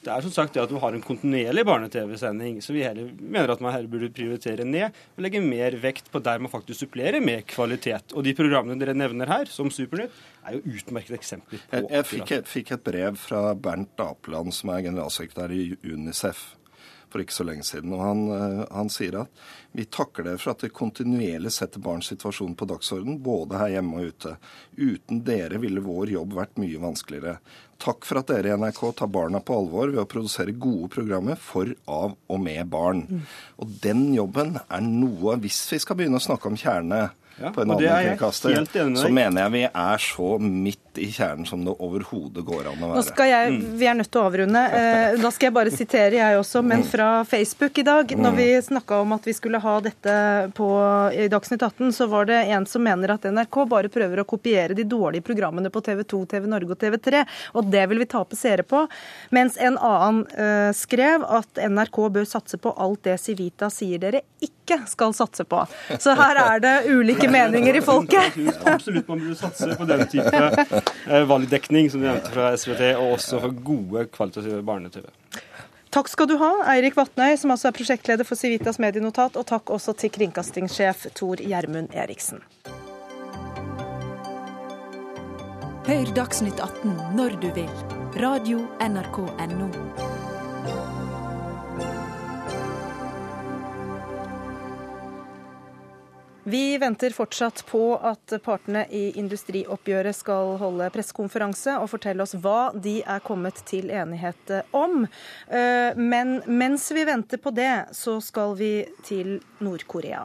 Det 0.08 0.14
er 0.14 0.26
som 0.26 0.34
sagt 0.34 0.58
det 0.58 0.64
at 0.64 0.74
du 0.74 0.80
har 0.82 0.98
en 0.98 1.06
kontinuerlig 1.06 1.66
barne-TV-sending, 1.70 2.60
så 2.66 2.74
vi 2.74 2.86
heller 2.88 3.12
mener 3.22 3.54
at 3.54 3.62
man 3.64 3.76
heller 3.76 3.92
burde 3.92 4.10
prioritere 4.18 4.66
ned 4.66 4.90
og 4.90 5.26
legge 5.26 5.44
mer 5.44 5.78
vekt 5.84 6.10
på 6.14 6.22
der 6.26 6.42
man 6.42 6.54
faktisk 6.54 6.86
supplerer 6.86 7.22
med 7.22 7.46
kvalitet. 7.50 8.14
Og 8.18 8.26
de 8.26 8.34
programmene 8.38 8.82
dere 8.82 8.98
nevner 8.98 9.30
her, 9.30 9.54
som 9.54 9.70
Supernytt, 9.74 10.14
er 10.48 10.58
jo 10.58 10.78
utmerket 10.78 11.18
eksempler 11.18 11.64
på 11.64 11.78
Jeg, 11.78 11.90
jeg 11.92 12.10
fikk, 12.12 12.32
et, 12.38 12.52
fikk, 12.52 12.72
et, 12.78 12.86
brev 12.88 13.20
fra 13.20 13.42
Bernt 13.56 14.00
Apeland, 14.04 14.56
som 14.56 14.72
er 14.74 14.86
generalsekretær 14.88 15.54
i 15.56 15.66
UNICEF 15.84 16.46
for 17.08 17.24
ikke 17.24 17.36
så 17.36 17.46
lenge 17.48 17.64
siden. 17.64 17.94
og 17.96 18.02
Han, 18.04 18.24
eh, 18.36 18.66
han 18.72 18.90
sier 18.92 19.22
at 19.22 19.46
vi 19.72 19.86
takker 19.86 20.26
dere 20.26 20.42
for 20.42 20.52
at 20.52 20.64
dere 20.64 20.76
kontinuerlig 20.76 21.52
setter 21.56 21.80
barns 21.84 22.10
situasjon 22.12 22.56
på 22.58 22.68
dagsorden, 22.68 23.20
både 23.24 23.60
her 23.62 23.78
hjemme 23.78 24.02
og 24.02 24.12
ute. 24.12 24.34
Uten 24.76 25.22
dere 25.28 25.62
ville 25.64 25.84
vår 25.84 26.12
jobb 26.18 26.36
vært 26.38 26.60
mye 26.62 26.82
vanskeligere. 26.82 27.38
Takk 27.80 28.08
for 28.10 28.20
at 28.20 28.32
dere 28.32 28.52
i 28.52 28.58
NRK 28.58 28.82
tar 28.98 29.12
barna 29.14 29.40
på 29.40 29.56
alvor 29.56 29.94
ved 29.94 30.02
å 30.02 30.10
produsere 30.10 30.56
gode 30.58 30.90
programmer 30.96 31.38
for, 31.40 31.70
av 31.86 32.18
og 32.18 32.42
med 32.42 32.66
barn. 32.74 33.06
Mm. 33.08 33.24
Og 33.64 33.78
den 33.84 34.04
jobben 34.16 34.58
er 34.68 34.82
noe 34.82 35.38
Hvis 35.38 35.62
vi 35.72 35.80
skal 35.80 35.96
begynne 36.00 36.20
å 36.20 36.24
snakke 36.24 36.50
om 36.50 36.58
kjernene 36.58 37.12
ja, 37.38 37.52
på 37.54 37.62
en 37.62 37.72
allmennkringkaster, 37.72 38.66
så 38.98 39.10
mener 39.14 39.42
jeg 39.46 39.54
vi 39.54 39.64
er 39.68 39.98
så 40.02 40.38
midt 40.42 40.87
i 40.98 41.12
kjernen 41.12 41.46
som 41.46 41.66
det 41.66 41.74
overhodet 41.84 42.44
går 42.46 42.70
an 42.70 42.82
å 42.82 42.90
være. 42.92 43.00
Nå 43.00 43.04
skal 43.06 43.30
jeg, 43.32 43.54
mm. 43.56 43.66
Vi 43.80 43.88
er 43.90 43.98
nødt 43.98 44.10
til 44.12 44.22
å 44.22 44.26
avrunde. 44.30 44.64
Eh, 44.78 45.18
da 45.22 45.32
skal 45.34 45.50
jeg 45.50 45.56
bare 45.58 45.74
sitere, 45.74 46.20
jeg 46.20 46.40
også, 46.40 46.64
men 46.66 46.84
mm. 46.84 46.88
fra 46.92 47.10
Facebook 47.28 47.78
i 47.82 47.86
dag. 47.88 48.14
Når 48.18 48.36
mm. 48.36 48.40
vi 48.40 48.48
snakka 48.68 49.02
om 49.04 49.16
at 49.16 49.28
vi 49.28 49.36
skulle 49.38 49.62
ha 49.64 49.76
dette 49.86 50.16
på 50.58 50.70
i 51.14 51.28
Dagsnytt 51.32 51.64
18, 51.64 51.94
så 51.96 52.10
var 52.12 52.30
det 52.30 52.42
en 52.56 52.68
som 52.70 52.84
mener 52.84 53.16
at 53.16 53.28
NRK 53.28 53.60
bare 53.70 53.92
prøver 53.94 54.24
å 54.24 54.28
kopiere 54.28 54.78
de 54.78 54.86
dårlige 54.88 55.26
programmene 55.28 55.72
på 55.74 55.84
TV 55.86 56.04
2, 56.04 56.24
TV 56.34 56.50
Norge 56.52 56.76
og 56.76 56.82
TV 56.82 57.00
3, 57.10 57.24
og 57.58 57.72
det 57.74 57.86
vil 57.92 58.04
vi 58.04 58.10
tape 58.10 58.40
seere 58.40 58.66
på. 58.68 58.86
Mens 59.36 59.58
en 59.62 59.78
annen 59.78 60.24
uh, 60.38 60.72
skrev 60.76 61.26
at 61.26 61.62
NRK 61.64 62.02
bør 62.20 62.30
satse 62.30 62.60
på 62.62 62.74
alt 62.78 63.04
det 63.08 63.18
Civita 63.22 63.72
sier 63.74 64.02
dere 64.02 64.24
ikke 64.44 64.82
skal 64.90 65.14
satse 65.16 65.46
på. 65.48 65.62
Så 66.00 66.14
her 66.18 66.40
er 66.42 66.62
det 66.64 66.76
ulike 66.92 67.30
meninger 67.38 67.80
i 67.80 67.84
folket. 67.84 68.38
Absolutt 68.68 69.08
man 69.08 69.24
burde 69.24 69.38
satse 69.40 69.72
på 69.78 69.88
den 69.88 70.04
type 70.12 70.28
Eh, 70.28 70.82
valgdekning, 71.30 71.92
som 71.92 72.02
du 72.02 72.08
nevnte 72.08 72.34
fra 72.34 72.52
SVT, 72.58 72.94
og 72.98 73.18
også 73.18 73.42
for 73.44 73.62
gode, 73.66 74.08
kvalitative 74.14 74.64
barne-TV. 74.68 75.08
Takk 75.98 76.12
skal 76.12 76.28
du 76.30 76.36
ha, 76.42 76.52
Eirik 76.74 76.98
Vatnøy, 76.98 77.38
som 77.40 77.54
altså 77.54 77.70
er 77.70 77.78
prosjektleder 77.78 78.28
for 78.28 78.40
Civitas 78.40 78.78
medienotat, 78.84 79.40
og 79.40 79.48
takk 79.48 79.72
også 79.74 79.96
til 79.98 80.12
kringkastingssjef 80.18 81.08
Tor 81.18 81.42
Gjermund 81.42 81.96
Eriksen. 81.96 82.44
Hør 85.88 86.12
Dagsnytt 86.12 86.60
18 86.60 87.16
når 87.16 87.40
du 87.40 87.48
vil. 87.56 87.72
Radio 88.20 88.66
NRK 88.84 89.24
Radio.nrk.no. 89.24 90.17
Vi 96.50 96.78
venter 96.78 97.10
fortsatt 97.12 97.66
på 97.68 97.98
at 98.08 98.32
partene 98.40 98.86
i 98.96 99.10
industrioppgjøret 99.20 100.16
skal 100.16 100.54
holde 100.62 100.86
pressekonferanse 100.96 101.74
og 101.76 101.90
fortelle 101.92 102.24
oss 102.24 102.38
hva 102.40 102.70
de 102.72 103.02
er 103.04 103.20
kommet 103.26 103.60
til 103.68 103.90
enighet 103.92 104.54
om. 104.72 105.02
Eh, 105.52 105.98
men 106.00 106.38
mens 106.48 106.86
vi 106.96 107.04
venter 107.04 107.42
på 107.44 107.52
det, 107.52 107.90
så 107.92 108.22
skal 108.24 108.56
vi 108.56 108.70
til 109.04 109.42
Nord-Korea. 109.60 110.22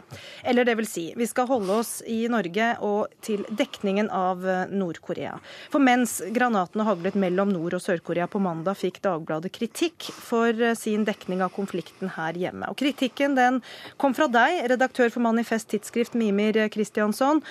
Eller 0.47 0.68
det 0.68 0.77
vil 0.79 0.87
si, 0.87 1.09
vi 1.18 1.27
skal 1.27 1.49
holde 1.51 1.81
oss 1.83 1.91
i 2.07 2.20
Norge 2.31 2.68
og 2.87 3.18
til 3.27 3.43
dekningen 3.51 4.12
av 4.14 4.47
Nord-Korea. 4.70 5.35
For 5.75 5.83
mens 5.83 6.20
granatene 6.31 6.87
haglet 6.87 7.18
mellom 7.18 7.51
Nord- 7.51 7.81
og 7.81 7.83
Sør-Korea 7.83 8.31
på 8.31 8.39
mandag, 8.47 8.79
fikk 8.79 9.03
Dagbladet 9.03 9.51
kritikk 9.59 10.07
for 10.23 10.55
sin 10.79 11.03
dekning 11.09 11.43
av 11.43 11.51
konflikten 11.59 12.14
her 12.14 12.39
hjemme. 12.39 12.70
Og 12.70 12.79
kritikken 12.79 13.35
den 13.35 13.59
kom 13.99 14.14
fra 14.14 14.31
deg, 14.31 14.62
redaktør 14.70 15.11
for 15.11 15.27
Manifest 15.27 15.73
Tidsskrift 15.75 16.12
Mimir 16.19 16.69
Kristiansson. 16.73 17.43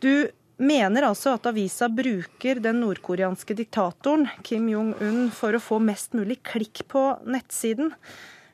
Du 0.00 0.28
mener 0.60 1.06
altså 1.08 1.34
at 1.36 1.48
avisa 1.48 1.88
bruker 1.88 2.60
den 2.60 2.82
nordkoreanske 2.82 3.56
diktatoren 3.56 4.28
Kim 4.44 4.68
Jong-un 4.68 5.30
for 5.34 5.56
å 5.56 5.62
få 5.62 5.80
mest 5.82 6.16
mulig 6.16 6.40
klikk 6.46 6.84
på 6.92 7.04
nettsiden. 7.24 7.94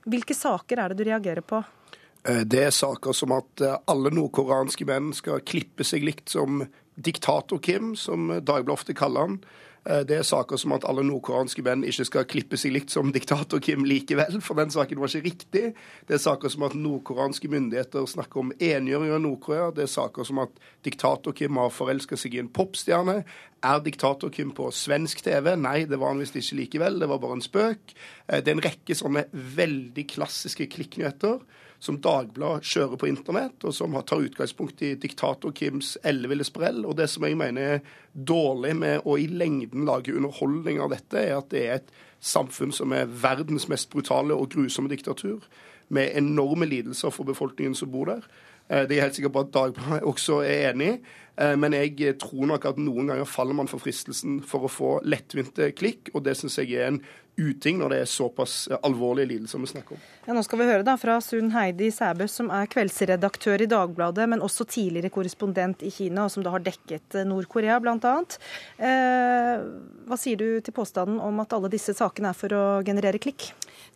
Hvilke 0.06 0.36
saker 0.38 0.82
er 0.82 0.92
det 0.92 1.02
du 1.02 1.08
reagerer 1.08 1.42
på? 1.42 1.62
Eh, 2.28 2.42
det 2.46 2.62
er 2.68 2.74
saker 2.74 3.14
som 3.16 3.34
at 3.36 3.62
eh, 3.62 3.78
alle 3.90 4.12
nordkoreanske 4.14 4.86
menn 4.88 5.12
skal 5.16 5.42
klippe 5.42 5.86
seg 5.86 6.06
likt 6.06 6.30
som 6.34 6.62
diktator-Kim, 6.96 7.94
som 7.98 8.30
Dagbladet 8.38 8.76
ofte 8.78 8.96
kaller 8.96 9.26
han. 9.26 9.40
Eh, 9.86 10.02
det 10.06 10.16
er 10.18 10.26
saker 10.26 10.58
som 10.58 10.74
at 10.74 10.84
alle 10.88 11.04
nordkoreanske 11.06 11.62
menn 11.66 11.84
ikke 11.86 12.06
skal 12.08 12.26
klippe 12.28 12.58
seg 12.58 12.74
likt 12.74 12.94
som 12.94 13.12
diktator 13.14 13.60
Kim 13.62 13.86
likevel, 13.86 14.40
for 14.42 14.58
den 14.58 14.72
saken 14.74 15.00
var 15.00 15.12
ikke 15.12 15.28
riktig. 15.28 15.64
Det 16.08 16.16
er 16.16 16.22
saker 16.22 16.50
som 16.52 16.66
at 16.66 16.74
nordkoreanske 16.78 17.50
myndigheter 17.52 18.08
snakker 18.10 18.42
om 18.42 18.54
engjøring 18.56 19.14
av 19.14 19.22
Nord-Korea. 19.24 19.68
Det 19.76 19.86
er 19.86 19.92
saker 19.92 20.26
som 20.26 20.42
at 20.42 20.56
diktator 20.86 21.36
Kim 21.36 21.60
har 21.60 21.74
forelska 21.74 22.18
seg 22.18 22.34
i 22.34 22.42
en 22.42 22.50
popstjerne. 22.50 23.20
Er 23.66 23.84
diktator 23.84 24.32
Kim 24.34 24.50
på 24.56 24.68
svensk 24.74 25.22
TV? 25.26 25.52
Nei, 25.60 25.84
det 25.86 26.00
var 26.00 26.14
han 26.14 26.22
visst 26.22 26.38
ikke 26.38 26.60
likevel. 26.64 26.98
Det 27.02 27.10
var 27.10 27.22
bare 27.22 27.38
en 27.38 27.46
spøk. 27.46 27.94
Eh, 28.26 28.42
det 28.42 28.50
er 28.50 28.58
en 28.58 28.66
rekke 28.66 28.98
sånne 28.98 29.28
veldig 29.32 30.08
klassiske 30.16 30.66
klikknyheter 30.74 31.38
som 31.82 31.98
Dagbladet 32.02 32.66
kjører 32.66 33.00
på 33.00 33.08
internett, 33.10 33.60
og 33.64 33.74
som 33.74 33.94
tar 34.06 34.24
utgangspunkt 34.24 34.82
i 34.86 34.94
diktator 35.00 35.52
Kims 35.56 35.96
elleville 36.06 36.46
sprell. 36.46 36.84
Og 36.86 36.96
det 36.98 37.08
som 37.12 37.26
jeg 37.26 37.38
mener 37.38 37.76
er 37.76 37.84
dårlig 38.12 38.74
med 38.80 39.06
å 39.06 39.18
i 39.20 39.28
lengden 39.28 39.86
lage 39.88 40.14
underholdning 40.16 40.80
av 40.82 40.94
dette, 40.94 41.20
er 41.20 41.36
at 41.38 41.50
det 41.52 41.64
er 41.66 41.78
et 41.80 41.94
samfunn 42.24 42.72
som 42.74 42.94
er 42.96 43.10
verdens 43.10 43.68
mest 43.70 43.90
brutale 43.92 44.34
og 44.34 44.50
grusomme 44.54 44.90
diktatur, 44.92 45.44
med 45.88 46.16
enorme 46.18 46.66
lidelser 46.66 47.12
for 47.14 47.28
befolkningen 47.28 47.76
som 47.78 47.92
bor 47.92 48.08
der. 48.10 48.24
Eh, 48.68 48.88
det 48.88 48.96
er 48.96 49.06
helt 49.06 49.14
sikker 49.18 49.30
på 49.30 49.44
at 49.44 49.52
Dagbladet 49.54 50.02
også 50.02 50.40
er 50.42 50.72
enig 50.72 50.96
i. 50.96 50.98
Eh, 51.36 51.54
men 51.60 51.76
jeg 51.76 52.16
tror 52.22 52.48
nok 52.52 52.66
at 52.72 52.80
noen 52.80 53.12
ganger 53.12 53.28
faller 53.28 53.56
man 53.58 53.70
for 53.70 53.82
fristelsen 53.82 54.40
for 54.46 54.66
å 54.66 54.72
få 54.72 54.96
lettvinte 55.04 55.70
klikk, 55.76 56.10
og 56.14 56.24
det 56.26 56.36
syns 56.38 56.58
jeg 56.62 56.76
er 56.76 56.92
en 56.92 57.00
uting 57.36 57.76
når 57.80 57.92
det 57.92 57.98
er 58.00 58.08
såpass 58.08 58.54
alvorlige 58.86 59.28
lidelser 59.34 59.60
vi 59.60 59.68
snakker 59.68 59.96
om. 59.96 60.04
Ja, 60.24 60.32
nå 60.36 60.42
skal 60.46 60.60
vi 60.60 60.68
høre 60.70 60.86
da 60.86 60.94
fra 61.00 61.18
Sunn 61.20 61.50
Heidi 61.52 61.90
Sæbø, 61.92 62.24
som 62.32 62.48
er 62.54 62.70
kveldsredaktør 62.72 63.64
i 63.66 63.68
Dagbladet, 63.70 64.24
men 64.32 64.44
også 64.44 64.64
tidligere 64.72 65.12
korrespondent 65.12 65.84
i 65.84 65.92
Kina, 65.92 66.24
og 66.24 66.32
som 66.32 66.46
da 66.46 66.54
har 66.54 66.64
dekket 66.64 67.18
Nord-Korea 67.28 67.76
bl.a. 67.84 68.14
Eh, 68.80 69.66
hva 70.08 70.20
sier 70.20 70.40
du 70.40 70.48
til 70.64 70.76
påstanden 70.76 71.20
om 71.20 71.44
at 71.44 71.52
alle 71.56 71.72
disse 71.72 71.92
sakene 71.96 72.32
er 72.32 72.40
for 72.40 72.56
å 72.56 72.64
generere 72.86 73.20
klikk? 73.20 73.50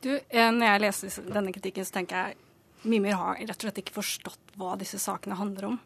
Du, 0.05 0.13
eh, 0.13 0.53
Når 0.53 0.67
jeg 0.67 0.85
leser 0.85 1.33
denne 1.33 1.57
kritikken, 1.57 1.89
så 1.89 1.97
tenker 1.97 2.21
jeg 2.21 2.50
Mimir 2.83 3.19
har 3.19 3.41
rett 3.41 3.57
og 3.59 3.67
slett 3.67 3.81
ikke 3.83 3.99
forstått 3.99 4.55
hva 4.61 4.77
disse 4.81 5.01
sakene 5.01 5.39
handler 5.39 5.73
om. 5.73 5.79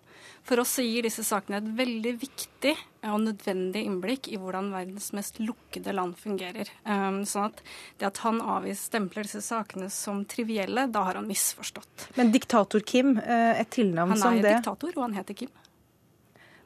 For 0.45 0.61
oss 0.61 0.77
gir 0.79 1.05
disse 1.05 1.25
sakene 1.25 1.59
et 1.61 1.69
veldig 1.79 2.13
viktig 2.21 2.75
og 3.09 3.19
nødvendig 3.25 3.85
innblikk 3.89 4.29
i 4.33 4.39
hvordan 4.41 4.71
verdens 4.75 5.11
mest 5.17 5.41
lukkede 5.41 5.95
land 5.97 6.17
fungerer. 6.21 6.71
Um, 6.85 7.23
sånn 7.29 7.51
at 7.51 7.63
det 8.01 8.09
at 8.11 8.21
han 8.25 8.41
avviser 8.41 8.91
stempler 8.93 9.27
disse 9.27 9.43
sakene 9.45 9.91
som 9.93 10.23
trivielle, 10.29 10.87
da 10.93 11.07
har 11.09 11.21
han 11.21 11.29
misforstått. 11.29 12.11
Men 12.21 12.33
diktator 12.35 12.85
Kim, 12.85 13.17
eh, 13.19 13.61
et 13.61 13.73
tilnavn 13.73 14.17
som 14.17 14.37
det 14.37 14.45
Han 14.45 14.45
er 14.45 14.59
diktator, 14.61 14.97
og 14.97 15.07
han 15.09 15.19
heter 15.21 15.41
Kim. 15.43 15.53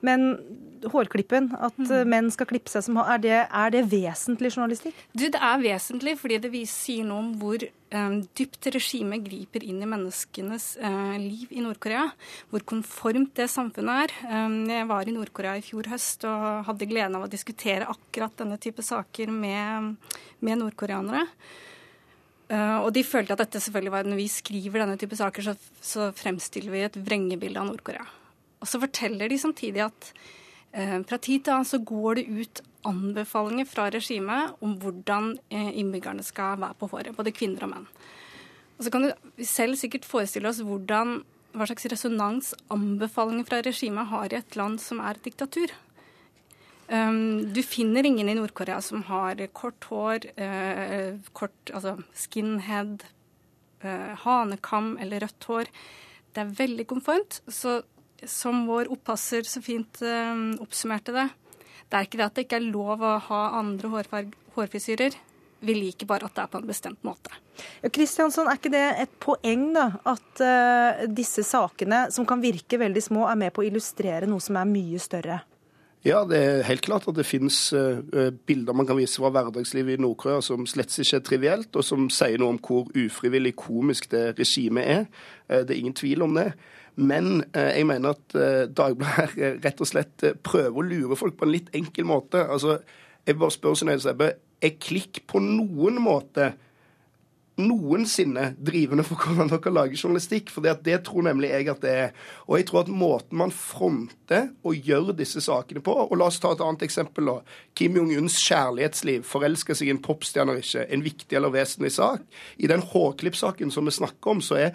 Men 0.05 0.31
hårklippen, 0.87 1.51
at 1.59 1.77
mm. 1.79 2.09
menn 2.09 2.29
skal 2.31 2.49
klippe 2.51 2.71
seg 2.71 2.85
som 2.87 2.99
er 3.03 3.21
det, 3.23 3.37
er 3.47 3.73
det 3.75 3.85
vesentlig 3.91 4.53
journalistikk? 4.55 4.97
Du, 5.13 5.27
Det 5.27 5.41
er 5.41 5.63
vesentlig 5.63 6.15
fordi 6.21 6.39
det 6.45 6.63
sier 6.71 7.07
noe 7.09 7.23
om 7.25 7.31
hvor 7.41 7.65
um, 7.65 8.19
dypt 8.39 8.71
regimet 8.75 9.25
griper 9.27 9.65
inn 9.67 9.83
i 9.83 9.89
menneskenes 9.91 10.71
uh, 10.83 11.17
liv 11.19 11.51
i 11.51 11.65
Nord-Korea. 11.65 12.07
Hvor 12.53 12.65
konformt 12.69 13.35
det 13.39 13.49
samfunnet 13.51 14.05
er. 14.07 14.17
Um, 14.31 14.61
jeg 14.71 14.89
var 14.91 15.09
i 15.09 15.15
Nord-Korea 15.17 15.57
i 15.59 15.65
fjor 15.67 15.91
høst 15.91 16.27
og 16.29 16.69
hadde 16.69 16.91
gleden 16.91 17.19
av 17.19 17.27
å 17.27 17.33
diskutere 17.33 17.89
akkurat 17.91 18.37
denne 18.39 18.61
type 18.63 18.85
saker 18.85 19.33
med, 19.35 19.97
med 20.45 20.63
nordkoreanere. 20.63 21.27
Uh, 22.49 22.79
og 22.81 22.93
de 22.97 23.03
følte 23.05 23.35
at 23.35 23.43
dette 23.43 23.61
selvfølgelig 23.61 23.93
var 23.93 24.07
når 24.09 24.23
vi 24.23 24.31
skriver 24.33 24.85
denne 24.85 24.97
type 25.01 25.19
saker, 25.19 25.51
så, 25.51 25.75
så 25.85 26.09
fremstiller 26.17 26.73
vi 26.73 26.87
et 26.87 27.03
vrengebilde 27.03 27.61
av 27.61 27.69
Nord-Korea. 27.69 28.07
Og 28.61 28.69
så 28.71 28.81
forteller 28.83 29.31
de 29.31 29.39
samtidig 29.39 29.85
at 29.87 30.13
eh, 30.73 30.99
fra 31.09 31.19
tid 31.19 31.45
til 31.45 31.55
annen 31.55 31.69
så 31.69 31.81
går 31.83 32.21
det 32.21 32.29
ut 32.29 32.63
anbefalinger 32.89 33.67
fra 33.69 33.89
regimet 33.95 34.55
om 34.65 34.77
hvordan 34.83 35.35
eh, 35.51 35.73
innbyggerne 35.81 36.25
skal 36.27 36.61
være 36.61 36.79
på 36.79 36.91
håret, 36.93 37.17
både 37.17 37.35
kvinner 37.35 37.67
og 37.67 37.75
menn. 37.75 37.91
Og 38.79 38.87
så 38.87 38.95
kan 38.95 39.05
du 39.05 39.45
selv 39.47 39.79
sikkert 39.79 40.07
forestille 40.07 40.51
oss 40.51 40.63
hvordan, 40.63 41.21
hva 41.57 41.67
slags 41.67 41.89
resonans 41.91 42.55
anbefalinger 42.75 43.49
fra 43.49 43.61
regimet 43.67 44.11
har 44.13 44.31
i 44.31 44.39
et 44.39 44.59
land 44.59 44.79
som 44.83 45.03
er 45.03 45.19
et 45.19 45.27
diktatur. 45.27 45.75
Um, 46.89 47.53
du 47.53 47.61
finner 47.67 48.07
ingen 48.07 48.31
i 48.31 48.37
Nord-Korea 48.39 48.79
som 48.81 49.03
har 49.11 49.43
kort 49.53 49.85
hår, 49.91 50.31
eh, 50.41 51.19
kort, 51.37 51.57
altså 51.75 51.99
skinhead, 52.17 53.03
eh, 53.83 54.15
hanekam 54.23 54.97
eller 54.97 55.27
rødt 55.27 55.49
hår. 55.51 55.69
Det 56.33 56.45
er 56.45 56.55
veldig 56.63 56.87
konformt. 56.87 57.43
Så 57.49 57.83
som 58.27 58.65
vår 58.67 58.91
oppasser 58.95 59.47
så 59.47 59.63
fint 59.63 60.03
uh, 60.03 60.57
oppsummerte 60.63 61.15
det, 61.15 61.29
det 61.89 61.97
er 61.97 62.07
ikke 62.07 62.21
det 62.21 62.27
at 62.27 62.37
det 62.37 62.45
ikke 62.47 62.61
er 62.61 62.69
lov 62.69 63.03
å 63.05 63.17
ha 63.31 63.43
andre 63.59 64.05
hårfrisyrer. 64.55 65.17
Vi 65.61 65.75
liker 65.75 66.07
bare 66.07 66.29
at 66.29 66.37
det 66.37 66.45
er 66.45 66.51
på 66.53 66.61
en 66.61 66.69
bestemt 66.69 67.01
måte. 67.07 67.33
Ja, 67.83 67.91
Kristiansson, 67.91 68.47
Er 68.47 68.59
ikke 68.61 68.71
det 68.71 68.85
et 69.03 69.15
poeng 69.23 69.71
da, 69.75 69.89
at 70.07 70.43
uh, 70.45 71.07
disse 71.11 71.43
sakene, 71.47 72.07
som 72.15 72.27
kan 72.29 72.43
virke 72.43 72.79
veldig 72.79 73.03
små, 73.03 73.27
er 73.27 73.41
med 73.41 73.55
på 73.55 73.65
å 73.65 73.71
illustrere 73.71 74.29
noe 74.31 74.43
som 74.45 74.61
er 74.61 74.69
mye 74.71 75.01
større? 75.03 75.41
Ja, 76.07 76.23
det 76.29 76.39
er 76.39 76.63
helt 76.69 76.85
klart 76.87 77.09
at 77.11 77.17
det 77.19 77.27
finnes 77.27 77.57
uh, 77.75 77.99
bilder 78.47 78.77
man 78.77 78.87
kan 78.87 79.01
vise 79.01 79.19
fra 79.19 79.33
hverdagslivet 79.35 79.97
i 79.97 80.03
Nord-Korea 80.05 80.45
som 80.45 80.69
slett 80.71 80.95
ikke 80.95 81.19
er 81.19 81.27
trivielt, 81.27 81.73
og 81.75 81.83
som 81.83 82.07
sier 82.13 82.39
noe 82.39 82.55
om 82.55 82.61
hvor 82.63 82.87
ufrivillig 82.95 83.57
komisk 83.59 84.13
det 84.15 84.37
regimet 84.39 84.87
er. 84.87 85.07
Uh, 85.49 85.65
det 85.65 85.73
er 85.73 85.81
ingen 85.81 85.99
tvil 85.99 86.23
om 86.29 86.39
det. 86.39 86.53
Men 86.99 87.45
uh, 87.55 87.71
jeg 87.71 87.87
mener 87.87 88.17
at 88.17 88.39
Dagbladet 88.75 89.65
rett 89.65 89.83
og 89.85 89.91
slett 89.91 90.25
prøver 90.43 90.75
å 90.75 90.87
lure 90.87 91.19
folk 91.19 91.39
på 91.39 91.47
en 91.47 91.55
litt 91.55 91.73
enkel 91.77 92.09
måte. 92.11 92.43
Altså, 92.45 92.81
jeg 93.27 93.39
bare 93.39 93.55
spør 93.55 93.77
Synnøve 93.79 94.03
Sebbe, 94.03 94.33
er 94.59 94.81
klikk 94.83 95.23
på 95.31 95.39
noen 95.43 96.01
måte 96.03 96.53
noensinne 97.59 98.53
drivende 98.63 99.05
for 99.07 99.19
hvordan 99.19 99.51
dere 99.51 99.73
lager 99.75 99.99
journalistikk. 99.99 100.51
For 100.53 100.65
det 100.65 101.01
tror 101.07 101.27
nemlig 101.27 101.51
jeg 101.51 101.69
at 101.73 101.83
det 101.83 101.95
er. 102.05 102.13
Og 102.47 102.59
jeg 102.59 102.69
tror 102.69 102.85
at 102.85 102.93
måten 102.93 103.41
man 103.41 103.55
fronter 103.55 104.53
og 104.67 104.89
gjør 104.89 105.13
disse 105.19 105.43
sakene 105.45 105.83
på 105.85 105.95
og 106.05 106.15
La 106.19 106.29
oss 106.31 106.41
ta 106.43 106.53
et 106.55 106.63
annet 106.65 106.87
eksempel. 106.87 107.31
da. 107.31 107.41
Kim 107.75 107.99
Jong-uns 107.99 108.39
kjærlighetsliv, 108.45 109.27
forelsker 109.27 109.79
seg 109.79 109.91
i 109.91 109.97
en 109.97 110.03
popstjerne 110.03 110.55
eller 110.55 110.65
ikke, 110.65 110.87
en 110.87 111.07
viktig 111.07 111.39
eller 111.39 111.55
vesentlig 111.55 111.93
sak. 111.99 112.23
I 112.59 112.71
den 112.71 112.85
hårklippsaken 112.93 113.75
som 113.75 113.91
vi 113.91 113.97
snakker 113.99 114.37
om, 114.37 114.45
så 114.45 114.63
er 114.69 114.71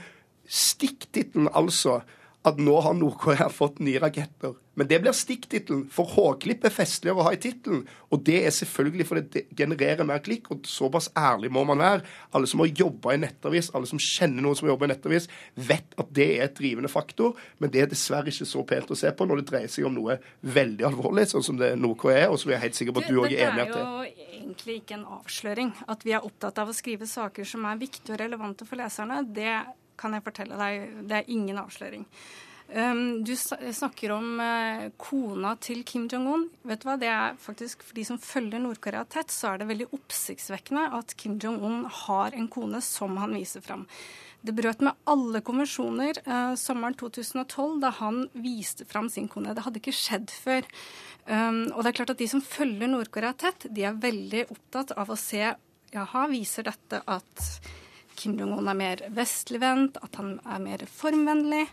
stikktittelen 0.53 1.49
altså 1.53 2.01
at 2.43 2.59
nå 2.59 2.75
har 2.83 2.95
Nord-Korea 2.97 3.47
fått 3.51 3.79
nye 3.83 4.01
raketter. 4.03 4.57
Men 4.75 4.87
det 4.89 4.97
blir 5.03 5.13
stikktittelen, 5.15 5.85
for 5.93 6.09
H-klipp 6.11 6.65
er 6.65 6.73
festligere 6.73 7.21
å 7.21 7.25
ha 7.27 7.31
i 7.35 7.39
tittelen. 7.39 7.83
Og 8.11 8.23
det 8.27 8.39
er 8.43 8.55
selvfølgelig 8.55 9.05
fordi 9.07 9.21
det 9.35 9.43
genererer 9.55 10.07
mer 10.07 10.19
klikk, 10.25 10.49
og 10.51 10.67
såpass 10.67 11.07
ærlig 11.15 11.51
må 11.53 11.63
man 11.69 11.79
være. 11.79 12.01
Alle 12.35 12.49
som 12.49 12.63
har 12.63 12.71
jobba 12.73 13.13
i 13.13 13.21
nettavis, 13.21 13.69
alle 13.77 13.87
som 13.87 14.01
kjenner 14.01 14.43
noen 14.43 14.57
som 14.59 14.67
jobber 14.67 14.89
i 14.89 14.91
nettavis, 14.91 15.29
vet 15.55 15.95
at 16.01 16.09
det 16.17 16.27
er 16.33 16.47
et 16.47 16.57
drivende 16.57 16.91
faktor, 16.91 17.37
men 17.63 17.71
det 17.71 17.85
er 17.85 17.93
dessverre 17.93 18.33
ikke 18.33 18.49
så 18.49 18.65
pent 18.73 18.91
å 18.91 18.97
se 18.97 19.13
på 19.13 19.29
når 19.29 19.43
det 19.43 19.47
dreier 19.51 19.71
seg 19.71 19.87
om 19.87 19.95
noe 19.95 20.17
veldig 20.57 20.89
alvorlig, 20.89 21.29
sånn 21.31 21.45
som 21.45 21.61
det 21.61 21.75
Nord-Korea 21.79 22.25
er, 22.25 22.33
og 22.33 22.41
som 22.41 22.51
jeg 22.51 22.59
er 22.59 22.65
helt 22.65 22.81
sikker 22.81 22.97
på 22.97 23.05
at 23.05 23.13
du 23.13 23.21
òg 23.21 23.29
er 23.29 23.45
enig 23.51 23.61
i 23.61 23.67
at 23.67 23.71
det 23.71 23.85
er. 23.85 23.93
jo 23.93 24.41
egentlig 24.41 24.81
ikke 24.81 24.97
en 24.97 25.07
avsløring. 25.21 25.71
At 25.95 26.03
vi 26.03 26.17
er 26.17 26.27
opptatt 26.27 26.59
av 26.59 26.73
å 26.73 26.75
skrive 26.75 27.07
saker 27.07 27.47
som 27.47 27.69
er 27.69 27.79
viktige 27.79 28.17
og 28.17 28.21
relevante 28.25 28.67
for 28.67 28.81
leserne, 28.81 29.21
det 29.37 29.53
kan 30.03 30.17
jeg 30.17 30.25
fortelle 30.25 30.59
deg. 30.59 30.97
Det 31.07 31.21
er 31.21 31.31
ingen 31.31 31.61
avsløring. 31.63 32.03
Um, 32.73 33.23
du 33.27 33.35
snakker 33.35 34.13
om 34.15 34.39
uh, 34.39 34.87
kona 34.97 35.51
til 35.61 35.83
Kim 35.85 36.07
Jong-un. 36.09 36.47
Vet 36.65 36.81
du 36.81 36.87
hva, 36.87 36.95
det 36.97 37.09
er 37.11 37.35
faktisk 37.37 37.83
For 37.85 37.97
de 37.97 38.05
som 38.07 38.17
følger 38.17 38.61
Nord-Korea 38.63 39.03
tett, 39.05 39.33
så 39.33 39.51
er 39.51 39.61
det 39.61 39.67
veldig 39.69 39.89
oppsiktsvekkende 39.93 40.87
at 40.97 41.13
Kim 41.19 41.35
Jong-un 41.43 41.83
har 42.05 42.33
en 42.33 42.47
kone 42.51 42.81
som 42.81 43.19
han 43.21 43.35
viser 43.37 43.61
fram. 43.61 43.85
Det 44.43 44.55
brøt 44.55 44.81
med 44.83 44.97
alle 45.11 45.43
konvensjoner 45.45 46.17
uh, 46.25 46.55
sommeren 46.59 46.97
2012 46.99 47.77
da 47.83 47.93
han 47.99 48.23
viste 48.33 48.87
fram 48.89 49.11
sin 49.11 49.29
kone. 49.31 49.53
Det 49.53 49.67
hadde 49.67 49.83
ikke 49.83 49.95
skjedd 49.99 50.33
før. 50.33 50.65
Um, 51.27 51.67
og 51.75 51.83
det 51.83 51.91
er 51.91 51.99
klart 51.99 52.15
at 52.15 52.23
De 52.23 52.31
som 52.31 52.41
følger 52.43 52.89
Nord-Korea 52.89 53.35
tett, 53.37 53.67
de 53.69 53.85
er 53.85 54.01
veldig 54.01 54.47
opptatt 54.49 54.95
av 54.97 55.13
å 55.13 55.19
se 55.19 55.45
jaha, 55.93 56.25
viser 56.31 56.65
dette 56.71 57.03
at 57.05 57.47
Kim 58.19 58.37
Jong-un 58.39 58.69
er 58.71 58.77
mer 58.77 59.03
vestligvendt, 59.15 59.99
at 60.03 60.17
han 60.19 60.37
er 60.45 60.61
mer 60.63 60.85
formvennlig. 60.89 61.65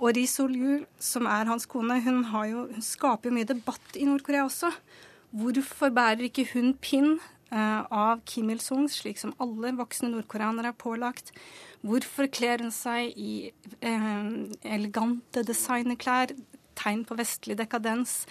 Og 0.00 0.14
Ri 0.16 0.24
Sol-Jul, 0.30 0.86
som 1.02 1.26
er 1.28 1.48
hans 1.50 1.66
kone, 1.68 1.98
hun, 2.04 2.22
jo, 2.48 2.64
hun 2.70 2.84
skaper 2.84 3.28
jo 3.28 3.36
mye 3.36 3.48
debatt 3.48 3.98
i 4.00 4.06
Nord-Korea 4.08 4.46
også. 4.46 4.72
Hvorfor 5.36 5.92
bærer 5.94 6.24
ikke 6.26 6.46
hun 6.54 6.72
pinn 6.82 7.18
uh, 7.52 7.82
av 7.84 8.22
Kim 8.26 8.48
Il-sung, 8.50 8.88
slik 8.90 9.20
som 9.20 9.34
alle 9.42 9.74
voksne 9.78 10.08
nordkoreanere 10.14 10.72
er 10.72 10.78
pålagt? 10.80 11.34
Hvorfor 11.86 12.30
kler 12.32 12.64
hun 12.64 12.72
seg 12.74 13.12
i 13.14 13.50
uh, 13.84 14.30
elegante 14.64 15.44
designerklær? 15.46 16.32
Tegn 16.80 17.04
på 17.04 17.18
vestlig 17.18 17.58
dekadens 17.60 18.22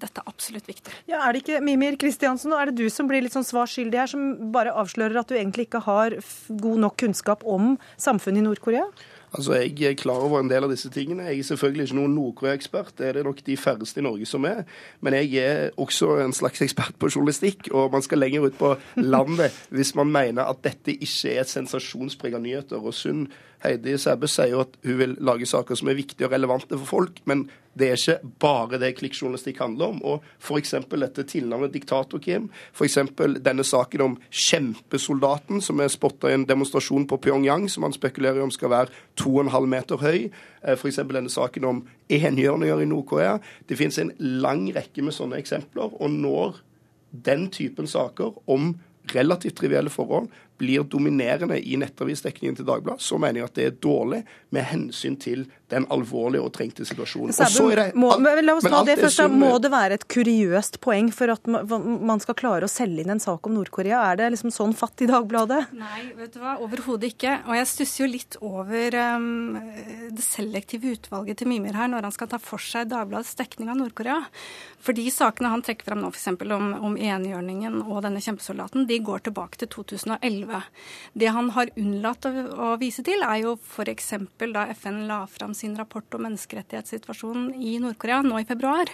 dette 0.00 0.22
er 0.22 0.30
absolutt 0.30 0.68
viktig. 0.68 0.92
Ja, 1.10 1.20
Er 1.28 1.32
det 1.32 1.42
ikke 1.44 1.60
Mimir 1.64 1.98
Kristiansen, 2.00 2.52
er 2.52 2.70
det 2.70 2.78
du 2.78 2.88
som 2.92 3.08
blir 3.10 3.22
litt 3.24 3.34
sånn 3.36 3.46
svar 3.46 3.66
skyldig 3.70 3.98
her, 3.98 4.10
som 4.10 4.52
bare 4.54 4.74
avslører 4.78 5.20
at 5.20 5.28
du 5.28 5.36
egentlig 5.36 5.68
ikke 5.68 5.84
har 5.86 6.16
god 6.48 6.82
nok 6.86 6.96
kunnskap 7.04 7.44
om 7.46 7.76
samfunnet 8.00 8.42
i 8.42 8.48
Nord-Korea? 8.48 8.86
Altså, 9.34 9.52
Jeg 9.60 9.82
er 9.84 9.94
klar 9.94 10.22
over 10.24 10.40
en 10.40 10.48
del 10.48 10.64
av 10.64 10.70
disse 10.72 10.88
tingene. 10.88 11.26
Jeg 11.28 11.42
er 11.42 11.48
selvfølgelig 11.50 11.88
ikke 11.88 11.98
noen 11.98 12.14
Nord-Korea-ekspert. 12.16 12.94
Det 12.96 13.08
er 13.08 13.18
det 13.18 13.24
nok 13.26 13.42
de 13.44 13.56
færreste 13.60 14.00
i 14.00 14.06
Norge 14.06 14.26
som 14.26 14.44
er. 14.48 14.62
Men 15.04 15.12
jeg 15.18 15.34
er 15.42 15.70
også 15.76 16.14
en 16.24 16.32
slags 16.32 16.62
ekspert 16.64 16.96
på 16.98 17.10
journalistikk, 17.12 17.68
og 17.74 17.92
man 17.92 18.02
skal 18.02 18.22
lenger 18.24 18.48
ut 18.48 18.56
på 18.58 18.72
landet 18.96 19.52
hvis 19.68 19.94
man 19.98 20.08
mener 20.12 20.48
at 20.48 20.62
dette 20.64 20.96
ikke 20.96 21.34
er 21.34 21.42
et 21.42 21.52
sensasjonspreget 21.52 22.40
nyheter. 22.40 22.80
Og 22.80 22.94
Sunn 22.96 23.26
Heidi 23.64 23.96
Sæbø 23.98 24.28
sier 24.30 24.52
jo 24.52 24.60
at 24.62 24.76
hun 24.86 24.98
vil 25.00 25.16
lage 25.24 25.46
saker 25.48 25.78
som 25.78 25.90
er 25.90 25.98
viktige 25.98 26.28
og 26.28 26.34
relevante 26.34 26.76
for 26.78 26.86
folk, 26.86 27.18
men 27.26 27.48
det 27.78 27.88
er 27.88 27.98
ikke 27.98 28.30
bare 28.42 28.78
det 28.82 28.92
klikkjournalistikk 28.98 29.60
handler 29.62 29.92
om. 29.92 29.98
Og 30.02 30.24
f.eks. 30.42 30.74
dette 30.90 31.24
tilnavnet 31.30 31.74
Diktator-Kim, 31.74 32.48
f.eks. 32.74 32.98
denne 33.44 33.66
saken 33.66 34.04
om 34.04 34.16
kjempesoldaten 34.30 35.62
som 35.64 35.82
er 35.82 35.92
spotta 35.92 36.30
i 36.30 36.36
en 36.38 36.46
demonstrasjon 36.48 37.06
på 37.10 37.20
Pyongyang, 37.26 37.68
som 37.70 37.86
han 37.86 37.94
spekulerer 37.94 38.42
om 38.42 38.54
skal 38.54 38.72
være 38.74 38.94
2,5 39.20 39.68
meter 39.70 40.02
høy, 40.02 40.28
eh, 40.62 40.74
f.eks. 40.74 41.02
denne 41.06 41.32
saken 41.32 41.68
om 41.68 41.84
enhjørninger 42.08 42.82
i 42.82 42.90
Nord-Korea. 42.90 43.38
Det 43.68 43.78
finnes 43.78 44.00
en 44.02 44.14
lang 44.18 44.68
rekke 44.74 45.04
med 45.06 45.14
sånne 45.14 45.38
eksempler. 45.38 45.94
og 45.98 46.10
når 46.10 46.62
den 47.10 47.48
typen 47.50 47.86
saker 47.86 48.34
om 48.50 48.74
relativt 49.14 49.56
trivielle 49.56 49.90
forhold 49.90 50.28
blir 50.58 50.82
dominerende 50.90 51.58
i 51.60 51.76
nettavisdekningen 51.80 52.58
til 52.58 52.66
Dagbladet, 52.68 53.02
så 53.04 53.18
mener 53.18 53.42
jeg 53.42 53.50
at 53.50 53.58
det 53.58 53.66
er 53.68 53.78
dårlig 53.82 54.24
med 54.54 54.66
hensyn 54.70 55.16
til 55.20 55.46
den 55.68 55.84
alvorlige 55.92 56.42
og 56.42 56.52
trengte 56.56 56.84
situasjonen. 56.88 57.34
Det, 57.36 57.86
må, 57.98 58.10
la 58.16 58.54
oss 58.56 58.64
ta 58.64 58.80
det 58.88 58.96
først. 59.02 59.20
Må 59.32 59.50
det 59.60 59.70
være 59.72 59.98
et 59.98 60.06
kuriøst 60.08 60.80
poeng 60.84 61.10
for 61.14 61.34
at 61.34 61.48
man 61.48 62.22
skal 62.24 62.36
klare 62.38 62.68
å 62.68 62.72
selge 62.72 63.04
inn 63.04 63.12
en 63.12 63.22
sak 63.22 63.44
om 63.46 63.54
Nord-Korea? 63.58 64.00
Er 64.10 64.20
det 64.20 64.30
liksom 64.34 64.52
sånn 64.54 64.72
fatt 64.76 65.04
i 65.04 65.10
Dagbladet? 65.10 65.60
Nei, 65.76 66.06
vet 66.16 66.32
du 66.34 66.40
hva, 66.42 66.56
overhodet 66.64 67.12
ikke. 67.12 67.36
Og 67.50 67.58
jeg 67.58 67.68
stusser 67.74 68.04
jo 68.04 68.10
litt 68.14 68.38
over 68.40 68.96
um, 69.18 69.58
det 70.14 70.24
selektive 70.24 70.96
utvalget 70.96 71.42
til 71.42 71.52
Mimir 71.52 71.76
her 71.76 71.92
når 71.92 72.08
han 72.08 72.16
skal 72.16 72.32
ta 72.32 72.40
for 72.42 72.62
seg 72.62 72.88
Dagbladets 72.90 73.36
dekning 73.38 73.68
av 73.68 73.78
Nord-Korea. 73.82 74.22
For 74.80 74.96
de 74.96 75.04
sakene 75.12 75.50
han 75.52 75.62
trekker 75.66 75.90
fram 75.90 76.00
nå, 76.00 76.08
f.eks. 76.14 76.30
om, 76.32 76.72
om 76.88 76.96
enhjørningen 76.96 77.82
og 77.82 78.02
denne 78.06 78.22
kjempesoldaten, 78.24 78.86
de 78.88 79.00
går 79.04 79.26
tilbake 79.28 79.60
til 79.60 79.68
2011. 79.74 80.47
Det 81.12 81.32
han 81.34 81.50
har 81.56 81.72
unnlatt 81.76 82.28
å, 82.28 82.32
å 82.48 82.68
vise 82.80 83.04
til, 83.06 83.22
er 83.24 83.42
jo 83.44 83.56
f.eks. 83.56 84.12
da 84.52 84.66
FN 84.74 85.04
la 85.10 85.22
fram 85.30 85.54
sin 85.56 85.76
rapport 85.78 86.18
om 86.18 86.26
menneskerettighetssituasjonen 86.28 87.52
i 87.56 87.78
Nord-Korea 87.82 88.22
nå 88.26 88.40
i 88.42 88.48
februar. 88.48 88.92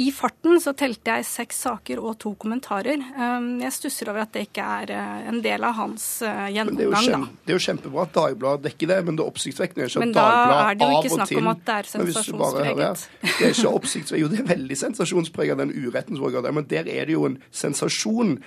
I 0.00 0.06
farten 0.14 0.56
så 0.60 0.72
telte 0.72 1.12
jeg 1.18 1.26
seks 1.28 1.58
saker 1.66 2.00
og 2.00 2.14
to 2.22 2.30
kommentarer. 2.40 3.02
Um, 3.12 3.58
jeg 3.60 3.74
stusser 3.76 4.08
over 4.08 4.22
at 4.24 4.30
det 4.32 4.46
ikke 4.46 4.64
er 4.64 4.92
uh, 4.96 5.26
en 5.28 5.42
del 5.44 5.66
av 5.68 5.74
hans 5.76 6.06
gjennomgang. 6.22 6.78
Det 6.78 7.12
er, 7.12 7.26
det 7.28 7.52
er, 7.52 7.58
jo 7.58 7.64
kjempebra 7.66 8.06
at 8.06 8.14
Dagbladet 8.16 8.64
dekker 8.70 8.88
det, 8.88 8.98
men 9.04 9.18
det 9.20 9.26
oppsiktsvekkende 9.26 9.84
er 9.84 9.92
ikke 9.92 10.04
men 10.04 10.14
at 10.14 10.20
Dagbladet 10.20 10.54
av 10.56 10.62
og 10.62 10.62
til 10.62 10.62
Men 10.62 10.62
da 10.62 10.70
er 10.70 10.78
det 10.80 10.88
jo 10.88 11.02
ikke 11.02 11.14
snakk 11.18 11.34
om 11.42 11.50
at 11.52 11.66
det 11.66 11.76
er 11.76 11.90
sensasjonspreget. 11.92 13.04
Det 13.26 13.34
er 13.34 13.52
ikke 13.52 13.74
oppsiktsvekkende. 13.82 14.22
Jo, 14.22 14.32
det 14.32 14.40
er 14.40 14.48
veldig 14.54 14.78
sensasjonspreget, 14.84 15.60
den 15.60 15.74
uretten 15.76 16.16
som 16.16 16.24
foregår 16.24 16.46
der. 16.48 16.56
Men 16.56 16.70
der 16.72 16.88
er 16.88 17.10
det 17.10 17.18
jo 17.18 17.26
en 17.28 17.36
sensasjon, 17.50 18.38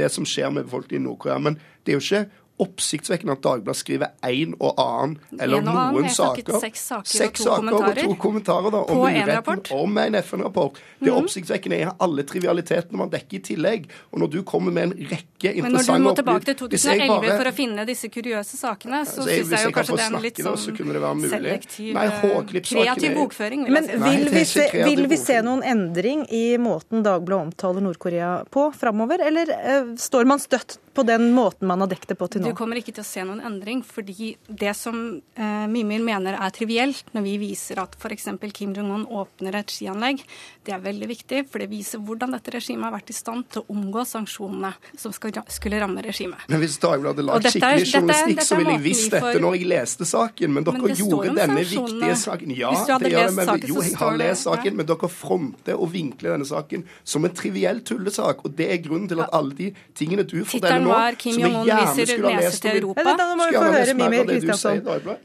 det 0.00 0.08
som 0.14 0.24
skjer 0.28 0.56
med 0.56 0.70
befolkningen 0.70 1.04
i 1.04 1.08
Nord-Korea. 1.10 1.36
Men 1.50 1.60
det 1.84 1.92
er 1.92 2.00
jo 2.00 2.04
ikke 2.06 2.43
oppsiktsvekkende 2.62 3.34
at 3.34 3.42
Dagbladet 3.42 3.80
skriver 3.80 4.12
én 4.28 4.52
og 4.60 4.78
annen 4.78 5.16
eller 5.42 5.58
en 5.58 5.68
og 5.68 5.74
noen 5.74 5.96
noen 5.96 6.12
saker. 6.14 6.58
Seks 6.62 6.84
saker, 6.86 7.10
seks 7.10 7.40
og, 7.42 7.64
to 7.66 7.78
saker 7.80 7.88
og 7.90 7.98
to 7.98 8.16
kommentarer 8.22 8.74
da, 8.74 8.82
om 8.94 9.00
uretten 9.02 9.62
om 9.74 9.98
en 10.04 10.18
FN-rapport. 10.20 10.78
Det 11.00 11.10
mm. 11.10 11.16
oppsiktsvekkende 11.18 11.80
er 11.82 11.90
alle 12.06 12.24
trivialitetene 12.28 13.00
man 13.00 13.10
dekker 13.10 13.40
i 13.40 13.42
tillegg. 13.50 13.88
Og 14.12 14.22
når 14.22 14.30
du 14.36 14.38
kommer 14.46 14.74
med 14.76 14.86
en 14.86 14.94
rekke 14.94 15.50
interessante 15.50 15.64
Men 15.64 15.74
når 15.74 15.88
du 15.88 16.06
må 16.06 16.14
tilbake 16.20 16.48
til 16.50 16.58
2011 16.62 17.10
bare, 17.10 17.38
for 17.40 17.50
å 17.50 17.54
finne 17.56 17.88
disse 17.90 18.12
kuriøse 18.14 18.60
sakene, 18.60 19.02
så 19.02 19.24
altså, 19.24 19.26
syns 19.32 19.56
jeg 19.56 19.66
jo 19.66 19.74
kanskje 19.80 19.98
det 19.98 20.06
er 20.06 20.14
en 20.14 20.26
litt 20.28 20.40
sånn 20.44 21.26
selektiv, 21.34 21.90
Nei, 21.98 22.06
eh, 22.06 22.62
kreativ 22.70 23.18
bokføring. 23.18 23.66
Vil 23.66 23.78
Men 23.80 23.90
vil, 24.06 24.30
vi 24.30 24.46
se, 24.46 24.68
vil 24.78 25.08
vi 25.10 25.18
se 25.18 25.40
noen 25.42 25.66
endring 25.74 26.22
i 26.30 26.46
måten 26.62 27.02
Dagbladet 27.02 27.50
omtaler 27.50 27.82
Nord-Korea 27.82 28.32
på 28.54 28.68
framover, 28.78 29.26
eller 29.26 29.50
uh, 29.50 29.94
står 29.98 30.30
man 30.30 30.42
støtt 30.42 30.78
på 30.94 31.02
den 31.02 31.32
måten 31.34 31.68
man 31.68 31.82
har 31.82 31.90
dekket 31.90 32.14
det 32.14 32.16
på 32.20 32.28
til 32.30 32.44
nå? 32.44 32.52
Du 32.52 32.58
kommer 32.58 32.78
ikke 32.78 32.94
til 32.94 33.02
å 33.02 33.08
se 33.08 33.24
noen 33.26 33.42
endring, 33.44 33.82
fordi 33.86 34.34
det 34.46 34.74
som 34.78 34.98
eh, 35.34 35.66
Mimir 35.70 36.02
mener 36.04 36.38
er 36.38 36.54
trivielt, 36.54 37.08
når 37.16 37.24
vi 37.26 37.34
viser 37.42 37.80
at 37.82 37.96
f.eks. 37.98 38.28
Kim 38.54 38.74
Jong-un 38.76 39.06
åpner 39.10 39.58
et 39.58 39.74
skianlegg, 39.74 40.22
det 40.64 40.74
er 40.76 40.82
veldig 40.84 41.08
viktig, 41.10 41.42
for 41.50 41.62
det 41.62 41.68
viser 41.72 42.02
hvordan 42.04 42.36
dette 42.36 42.54
regimet 42.54 42.86
har 42.86 42.94
vært 42.94 43.10
i 43.10 43.16
stand 43.16 43.48
til 43.52 43.64
å 43.64 43.74
omgå 43.74 44.04
sanksjonene 44.06 44.70
som 45.00 45.14
skal, 45.16 45.34
skulle 45.52 45.80
ramme 45.82 46.04
regimet. 46.04 46.46
Men 46.52 46.62
hvis 46.62 46.78
Dagbladet 46.82 47.24
hadde 47.24 47.26
lagd 47.26 47.50
skikkelig 47.50 47.90
journalistikk, 47.90 48.44
så 48.46 48.60
ville 48.60 48.76
jeg 48.76 48.84
visst 48.84 49.16
dette 49.16 49.42
når 49.42 49.58
jeg 49.58 49.70
leste 49.74 50.08
saken. 50.08 50.54
Men 50.54 50.68
dere 50.68 50.84
men 50.84 50.96
gjorde 51.00 51.34
denne 51.40 51.66
viktige 51.74 52.18
saken. 52.22 52.54
Ja, 52.54 52.72
det 53.02 53.12
gjør 53.12 53.28
det, 53.28 53.36
men 53.40 53.66
jo, 53.66 53.80
jeg 53.82 53.98
har 53.98 54.18
lest 54.20 54.46
saken, 54.46 54.70
ja. 54.70 54.76
men 54.78 54.90
dere 54.92 55.10
fronter 55.10 55.80
og 55.80 55.90
vinkler 55.94 56.36
denne 56.36 56.48
saken 56.48 56.86
som 57.02 57.26
en 57.26 57.34
triviell 57.34 57.82
tullesak. 57.86 58.44
Og 58.46 58.54
det 58.56 58.70
er 58.70 58.82
grunnen 58.84 59.10
til 59.10 59.22
at 59.24 59.34
alle 59.34 59.58
de 59.58 59.70
tingene 59.98 60.26
du 60.28 60.38
forteller 60.46 60.83
nå, 60.84 60.96
som 61.20 61.38
vi 61.42 61.52
gjerne 61.70 62.08
skulle 62.08 62.34
ha 62.34 62.48
lest 62.48 62.64
til 62.64 62.82
Europa. 62.82 63.14
Da 63.18 63.30
må 63.34 63.48
vi 63.50 63.60
få 63.60 63.70
høre 63.78 63.94
Mimir 64.00 64.28
Kristiansson. 64.28 65.16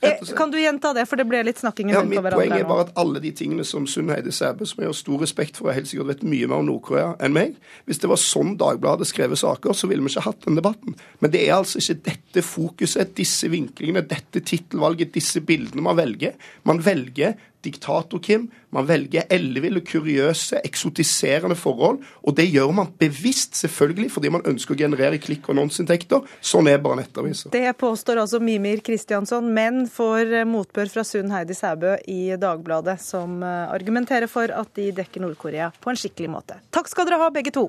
Eh, 0.00 0.34
kan 0.36 0.50
du 0.50 0.58
gjenta 0.60 0.92
det, 0.92 1.06
for 1.08 1.16
det 1.16 1.24
ble 1.28 1.40
litt 1.46 1.60
snakking 1.60 1.90
ja, 1.92 2.02
Mitt 2.04 2.20
poeng 2.20 2.52
er 2.52 2.66
bare 2.68 2.86
at 2.86 2.92
alle 3.00 3.20
de 3.22 3.30
tingene 3.36 3.64
som 3.66 3.86
Sunn 3.88 4.10
Heide 4.12 4.32
Sæbø, 4.34 4.66
som 4.68 4.82
jeg 4.82 4.90
har 4.90 4.98
stor 4.98 5.22
respekt 5.24 5.56
for, 5.56 5.70
og 5.70 5.76
helt 5.76 5.88
sikkert 5.88 6.10
vet 6.10 6.26
mye 6.28 6.50
mer 6.50 6.60
om 6.60 6.68
Nord-Korea 6.68 7.14
enn 7.24 7.32
meg 7.36 7.56
Hvis 7.88 8.02
det 8.02 8.10
var 8.12 8.20
sånn 8.20 8.56
Dagbladet 8.60 9.08
skrevet 9.08 9.40
saker, 9.40 9.76
så 9.76 9.88
ville 9.88 10.04
vi 10.04 10.12
ikke 10.12 10.26
hatt 10.26 10.44
den 10.44 10.58
debatten. 10.58 10.96
Men 11.24 11.32
det 11.32 11.46
er 11.46 11.56
altså 11.56 11.80
ikke 11.80 12.10
dette 12.10 12.44
fokuset, 12.44 13.14
disse 13.16 13.48
vinklingene, 13.52 14.04
dette 14.06 14.42
tittelvalget, 14.44 15.14
disse 15.16 15.40
bildene 15.44 15.84
man 15.86 15.98
velger. 15.98 16.36
Man 16.68 16.82
velger 16.84 17.36
diktator-Kim. 17.66 18.48
Man 18.74 18.88
velger 18.88 19.26
elleville, 19.32 19.82
kuriøse, 19.86 20.60
eksotiserende 20.66 21.56
forhold. 21.58 22.00
Og 22.26 22.36
det 22.38 22.48
gjør 22.50 22.72
man 22.76 22.92
bevisst, 23.00 23.56
selvfølgelig, 23.60 24.10
fordi 24.14 24.32
man 24.32 24.46
ønsker 24.48 24.74
å 24.74 24.80
generere 24.80 25.20
klikk- 25.22 25.48
og 25.48 25.56
annonseinntekter. 25.56 26.26
Sånn 26.40 26.70
er 26.70 26.82
bare 26.82 27.02
nettaviser. 27.02 27.52
Det 27.54 27.76
påstår 27.80 28.22
altså 28.24 28.40
Mimir 28.42 28.82
Kristiansson, 28.86 29.48
men 29.54 29.84
får 29.90 30.38
motbør 30.48 30.92
fra 30.92 31.06
Sunn 31.06 31.32
Heidi 31.34 31.56
Sæbø 31.56 31.96
i 32.10 32.36
Dagbladet, 32.40 32.98
som 33.02 33.40
eh, 33.42 33.64
argumenterer 33.72 34.30
for 34.30 34.52
at 34.52 34.74
de 34.78 34.90
dekker 34.96 35.24
Nord-Korea 35.24 35.72
på 35.80 35.92
en 35.92 36.00
skikkelig 36.00 36.32
måte. 36.38 36.60
Takk 36.74 36.92
skal 36.92 37.08
dere 37.08 37.22
ha, 37.22 37.32
begge 37.34 37.54
to. 37.54 37.68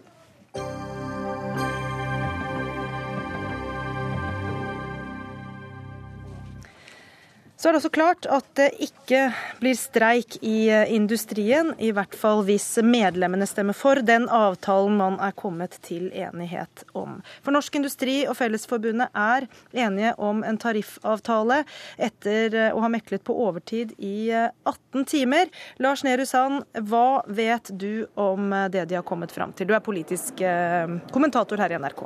Så 7.58 7.70
er 7.70 7.74
det 7.74 7.80
også 7.80 7.90
klart 7.90 8.26
at 8.30 8.46
det 8.60 8.68
ikke 8.86 9.20
blir 9.58 9.74
streik 9.78 10.36
i 10.46 10.68
eh, 10.70 10.92
industrien, 10.94 11.72
i 11.82 11.90
hvert 11.90 12.14
fall 12.14 12.44
hvis 12.46 12.68
medlemmene 12.86 13.48
stemmer 13.50 13.74
for 13.74 13.98
den 14.06 14.28
avtalen 14.30 14.94
man 15.00 15.18
er 15.26 15.34
kommet 15.34 15.80
til 15.82 16.12
enighet 16.14 16.84
om. 16.94 17.16
For 17.42 17.56
Norsk 17.56 17.80
Industri 17.80 18.20
og 18.30 18.38
Fellesforbundet 18.38 19.10
er 19.10 19.48
enige 19.74 20.14
om 20.22 20.46
en 20.46 20.62
tariffavtale 20.62 21.64
etter 21.98 22.54
eh, 22.54 22.78
å 22.78 22.86
ha 22.86 22.94
meklet 22.94 23.26
på 23.26 23.40
overtid 23.48 23.98
i 23.98 24.30
18 24.30 24.78
eh, 24.78 25.10
timer. 25.16 25.50
Lars 25.82 26.06
Nehru 26.06 26.28
Sand, 26.30 26.62
hva 26.78 27.24
vet 27.26 27.74
du 27.74 28.06
om 28.14 28.54
det 28.70 28.86
de 28.92 29.02
har 29.02 29.08
kommet 29.08 29.34
fram 29.34 29.58
til? 29.58 29.66
Du 29.66 29.74
er 29.74 29.82
politisk 29.82 30.46
kommentator 31.10 31.58
her 31.66 31.74
i 31.74 31.82
NRK. 31.82 32.06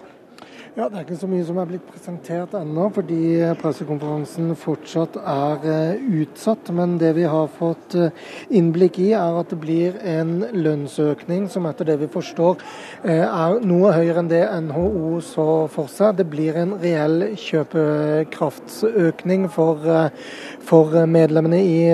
Ja, 0.72 0.86
Det 0.88 0.96
er 0.96 1.04
ikke 1.04 1.20
så 1.20 1.28
mye 1.28 1.44
som 1.44 1.58
er 1.60 1.68
blitt 1.68 1.84
presentert 1.92 2.54
ennå, 2.56 2.86
fordi 2.96 3.44
pressekonferansen 3.60 4.56
fortsatt 4.56 5.18
er 5.20 5.60
uh, 5.68 6.00
utsatt. 6.22 6.72
Men 6.72 6.96
det 6.96 7.12
vi 7.18 7.26
har 7.28 7.50
fått 7.58 7.92
uh, 8.00 8.08
innblikk 8.48 8.96
i, 9.04 9.12
er 9.12 9.36
at 9.42 9.52
det 9.52 9.60
blir 9.60 10.00
en 10.00 10.48
lønnsøkning 10.56 11.52
som 11.52 11.68
etter 11.68 11.92
det 11.92 12.00
vi 12.00 12.08
forstår 12.16 12.56
uh, 12.64 13.12
er 13.12 13.60
noe 13.68 13.92
høyere 13.98 14.24
enn 14.24 14.32
det 14.32 14.48
NHO 14.70 15.20
så 15.34 15.68
for 15.76 15.92
seg. 15.92 16.16
Det 16.22 16.28
blir 16.32 16.56
en 16.64 16.80
reell 16.80 17.36
kjøpekraftsøkning 17.36 19.52
for, 19.52 19.76
for 20.72 20.88
medlemmene 21.04 21.60
i, 21.60 21.92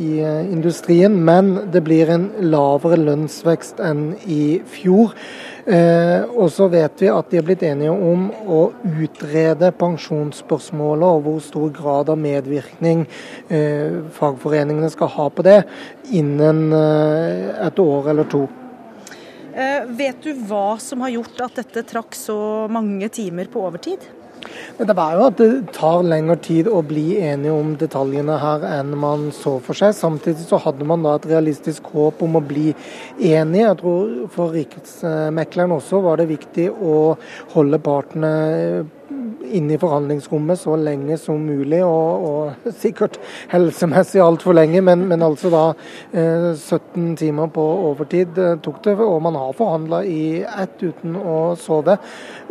i 0.00 0.24
industrien, 0.48 1.12
men 1.28 1.68
det 1.76 1.84
blir 1.84 2.08
en 2.16 2.32
lavere 2.40 2.96
lønnsvekst 3.04 3.84
enn 3.84 4.16
i 4.24 4.64
fjor. 4.64 5.12
Eh, 5.64 6.24
og 6.36 6.50
så 6.52 6.66
vet 6.68 7.00
vi 7.00 7.08
at 7.08 7.30
de 7.32 7.38
er 7.40 7.44
blitt 7.46 7.62
enige 7.64 7.92
om 7.92 8.26
å 8.52 8.58
utrede 8.84 9.70
pensjonsspørsmålet 9.80 11.06
og 11.08 11.22
hvor 11.24 11.38
stor 11.44 11.70
grad 11.72 12.10
av 12.12 12.20
medvirkning 12.20 13.06
eh, 13.48 14.02
fagforeningene 14.12 14.90
skal 14.92 15.08
ha 15.14 15.30
på 15.32 15.46
det 15.46 15.62
innen 16.12 16.66
eh, 16.76 17.64
et 17.64 17.80
år 17.80 18.12
eller 18.12 18.28
to. 18.28 18.44
Vet 19.94 20.24
du 20.24 20.32
hva 20.48 20.74
som 20.82 21.04
har 21.04 21.12
gjort 21.14 21.40
at 21.44 21.60
dette 21.60 21.84
trakk 21.86 22.16
så 22.18 22.36
mange 22.66 23.06
timer 23.14 23.46
på 23.52 23.62
overtid? 23.62 24.02
Det 24.78 24.96
var 24.96 25.14
jo 25.14 25.26
at 25.28 25.38
det 25.38 25.74
tar 25.76 26.02
lengre 26.06 26.36
tid 26.42 26.68
å 26.70 26.80
bli 26.86 27.18
enige 27.22 27.54
om 27.54 27.74
detaljene 27.78 28.38
her 28.42 28.66
enn 28.80 28.94
man 28.98 29.28
så 29.34 29.56
for 29.62 29.78
seg. 29.78 29.94
Samtidig 29.96 30.48
så 30.48 30.58
hadde 30.64 30.86
man 30.88 31.04
da 31.06 31.14
et 31.18 31.28
realistisk 31.30 31.92
håp 31.94 32.22
om 32.26 32.40
å 32.40 32.44
bli 32.44 32.72
enige. 33.18 33.64
Jeg 33.64 33.78
tror 33.80 34.12
for 34.34 34.54
Riksmekleren 34.56 35.76
også 35.78 36.02
var 36.04 36.20
det 36.20 36.30
viktig 36.32 36.68
å 36.74 36.98
holde 37.54 37.80
partene 37.84 38.34
inne 39.52 39.74
i 39.74 39.78
forhandlingsrommet 39.80 40.60
så 40.60 40.76
lenge 40.80 41.18
som 41.20 41.42
mulig, 41.44 41.80
og, 41.84 42.24
og 42.28 42.72
sikkert 42.82 43.18
helsemessig 43.52 44.22
altfor 44.24 44.56
lenge, 44.56 44.82
men, 44.84 45.06
men, 45.10 45.24
altså 45.24 45.52
da 45.52 45.64
eh, 46.12 46.50
17 46.54 47.14
timer 47.20 47.50
på 47.54 47.64
overtid 47.90 48.38
eh, 48.40 48.56
tok 48.64 48.82
det. 48.86 48.96
Og 49.04 49.20
man 49.24 49.38
har 49.38 49.54
forhandla 49.56 50.02
i 50.08 50.42
ett 50.42 50.82
uten 50.82 51.18
å 51.20 51.38
sove, 51.60 51.98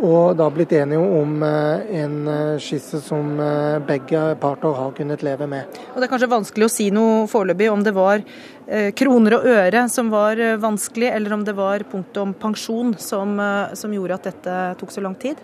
og 0.04 0.36
da 0.38 0.48
blitt 0.54 0.74
enige 0.76 1.02
om 1.20 1.42
eh, 1.46 2.00
en 2.02 2.18
eh, 2.30 2.56
skisse 2.62 3.02
som 3.04 3.34
eh, 3.42 3.78
begge 3.84 4.26
parter 4.42 4.76
har 4.78 4.94
kunnet 4.96 5.24
leve 5.26 5.48
med. 5.50 5.80
Og 5.92 6.00
Det 6.00 6.08
er 6.08 6.14
kanskje 6.14 6.32
vanskelig 6.32 6.68
å 6.68 6.72
si 6.72 6.90
noe 6.94 7.24
foreløpig 7.30 7.70
om 7.72 7.84
det 7.84 7.94
var 7.96 8.22
Eh, 8.24 8.53
kroner 8.96 9.36
og 9.36 9.44
øre 9.44 9.82
som 9.92 10.08
var 10.12 10.40
eh, 10.40 10.56
vanskelig, 10.60 11.10
eller 11.12 11.34
om 11.36 11.42
det 11.44 11.52
var 11.56 11.84
punktet 11.90 12.20
om 12.22 12.32
pensjon 12.32 12.94
som, 13.00 13.34
eh, 13.40 13.74
som, 13.76 13.92
gjorde 13.92 14.16
at 14.16 14.28
dette 14.30 14.54
tok 14.80 14.94
så 14.94 15.02
lang 15.04 15.16
tid? 15.20 15.40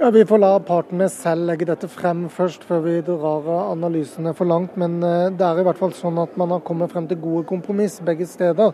Ja, 0.00 0.10
Vi 0.10 0.24
får 0.24 0.40
la 0.40 0.52
partene 0.64 1.08
selv 1.12 1.46
legge 1.50 1.68
dette 1.68 1.88
frem 1.90 2.24
først, 2.32 2.64
før 2.68 2.80
vi 2.86 2.94
drar 3.04 3.48
analysene 3.72 4.32
for 4.36 4.48
langt. 4.48 4.76
Men 4.80 5.00
det 5.00 5.44
er 5.44 5.60
i 5.60 5.66
hvert 5.66 5.78
fall 5.78 5.92
sånn 5.96 6.18
at 6.22 6.36
man 6.40 6.54
har 6.54 6.62
kommet 6.64 6.90
frem 6.92 7.06
til 7.10 7.20
gode 7.20 7.44
kompromiss 7.48 7.98
begge 8.04 8.26
steder. 8.28 8.72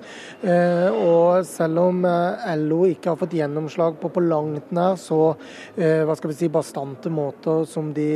Og 0.99 1.46
selv 1.49 1.80
om 1.82 2.05
LO 2.05 2.80
ikke 2.88 3.12
har 3.12 3.18
fått 3.20 3.36
gjennomslag 3.36 3.99
på 4.01 4.11
på 4.12 4.22
langt 4.24 4.70
nær 4.74 4.96
så 5.01 5.34
hva 5.76 6.16
skal 6.16 6.32
vi 6.32 6.36
si, 6.38 6.51
bastante 6.53 7.11
måter 7.12 7.64
som 7.68 7.90
de 7.96 8.09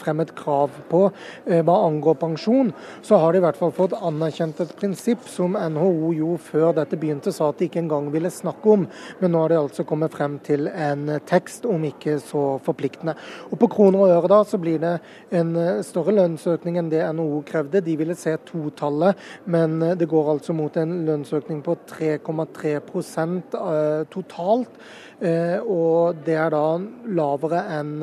fremmet 0.00 0.32
krav 0.38 0.74
på 0.90 1.04
hva 1.46 1.76
angår 1.86 2.18
pensjon, 2.20 2.72
så 3.04 3.20
har 3.22 3.32
de 3.32 3.42
i 3.42 3.44
hvert 3.46 3.60
fall 3.60 3.74
fått 3.76 3.96
anerkjent 3.98 4.62
et 4.62 4.74
prinsipp 4.78 5.01
prinsipp 5.02 5.26
som 5.28 5.56
NHO 5.58 6.12
jo 6.14 6.36
før 6.38 6.76
dette 6.76 6.96
begynte 6.96 7.32
sa 7.34 7.48
at 7.50 7.58
de 7.58 7.66
ikke 7.66 7.80
engang 7.80 8.06
ville 8.12 8.30
snakke 8.30 8.70
om. 8.70 8.84
Men 9.18 9.32
nå 9.34 9.40
har 9.42 9.50
de 9.50 9.58
altså 9.58 9.84
kommet 9.84 10.12
frem 10.14 10.38
til 10.38 10.68
en 10.68 11.18
tekst, 11.26 11.66
om 11.66 11.82
ikke 11.84 12.20
så 12.22 12.60
forpliktende. 12.62 13.16
Og 13.50 13.58
På 13.58 13.66
kroner 13.66 13.98
og 13.98 14.12
øre 14.14 14.30
da 14.30 14.42
så 14.44 14.58
blir 14.62 14.78
det 14.78 15.00
en 15.32 15.82
større 15.82 16.14
lønnsøkning 16.14 16.78
enn 16.78 16.90
det 16.92 17.02
NHO 17.14 17.42
krevde. 17.46 17.82
De 17.82 17.96
ville 17.98 18.14
se 18.14 18.36
totallet, 18.46 19.18
men 19.44 19.80
det 19.98 20.08
går 20.08 20.30
altså 20.36 20.54
mot 20.54 20.76
en 20.76 21.04
lønnsøkning 21.06 21.62
på 21.66 21.76
3,3 21.90 22.76
eh, 22.78 24.06
totalt. 24.10 24.80
Eh, 25.18 25.58
og 25.62 26.22
det 26.26 26.38
er 26.38 26.54
da 26.54 26.78
lavere 27.10 27.66
enn 27.74 27.98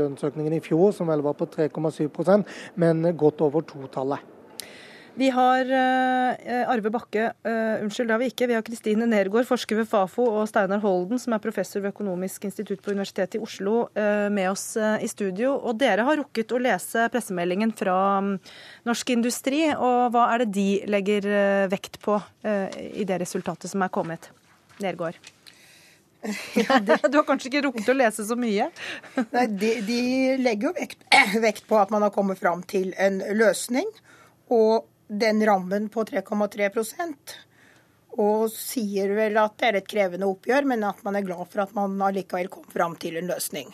lønnsøkningen 0.00 0.56
i 0.56 0.64
fjor, 0.64 0.92
som 0.96 1.12
vel 1.12 1.24
var 1.24 1.36
på 1.36 1.48
3,7% 1.60 2.44
men 2.80 3.04
godt 3.16 3.40
over 3.44 3.64
totallet. 3.68 4.29
Vi 5.18 5.28
har 5.34 5.66
uh, 5.66 6.70
Arve 6.70 6.90
Bakke, 6.92 7.30
uh, 7.46 7.82
unnskyld, 7.82 8.08
det 8.08 8.14
har 8.14 8.20
vi 8.22 8.28
ikke. 8.30 8.46
Vi 8.50 8.56
har 8.56 8.64
Kristine 8.66 9.08
Nergård, 9.10 9.46
forsker 9.48 9.80
ved 9.80 9.88
Fafo, 9.90 10.24
og 10.38 10.46
Steinar 10.48 10.82
Holden, 10.84 11.18
som 11.18 11.34
er 11.34 11.42
professor 11.42 11.82
ved 11.82 11.90
Økonomisk 11.90 12.46
institutt 12.46 12.82
på 12.84 12.94
Universitetet 12.94 13.40
i 13.40 13.42
Oslo, 13.42 13.88
uh, 13.98 14.28
med 14.32 14.50
oss 14.52 14.76
i 14.78 15.08
studio. 15.10 15.56
Og 15.58 15.80
dere 15.80 16.06
har 16.06 16.20
rukket 16.22 16.54
å 16.54 16.60
lese 16.62 17.08
pressemeldingen 17.12 17.74
fra 17.76 17.96
um, 18.22 18.36
Norsk 18.88 19.10
Industri. 19.16 19.64
Og 19.74 20.14
hva 20.14 20.28
er 20.34 20.44
det 20.44 20.52
de 20.56 20.68
legger 20.90 21.26
vekt 21.70 21.98
på 22.04 22.16
i 22.44 23.04
det 23.06 23.20
resultatet 23.20 23.70
som 23.72 23.82
er 23.84 23.92
kommet? 23.92 24.30
Nergård. 24.80 25.18
Ja, 26.54 26.78
det... 26.78 27.00
Du 27.08 27.16
har 27.16 27.24
kanskje 27.24 27.48
ikke 27.50 27.64
rukket 27.68 27.88
å 27.88 27.96
lese 27.96 28.24
så 28.28 28.36
mye? 28.38 28.68
Nei, 29.34 29.46
de, 29.48 29.70
de 29.86 30.00
legger 30.40 30.70
jo 30.70 30.74
vekt, 30.76 31.04
vekt, 31.46 31.66
på 31.68 31.78
at 31.80 31.92
man 31.92 32.04
har 32.04 32.14
kommet 32.14 32.40
fram 32.40 32.64
til 32.68 32.92
en 33.00 33.20
løsning. 33.36 33.88
Og 34.52 34.84
den 35.10 35.42
rammen 35.46 35.88
på 35.90 36.04
3,3% 36.06 37.38
og 38.20 38.50
sier 38.52 39.12
vel 39.14 39.38
at 39.38 39.56
det 39.60 39.68
er 39.68 39.78
et 39.80 39.88
krevende 39.90 40.28
oppgjør, 40.28 40.66
men 40.66 40.82
at 40.86 40.98
man 41.06 41.18
er 41.18 41.26
glad 41.26 41.46
for 41.50 41.62
at 41.64 41.74
man 41.76 41.94
allikevel 42.02 42.50
kom 42.52 42.66
fram 42.72 42.96
til 43.00 43.18
en 43.20 43.30
løsning. 43.30 43.70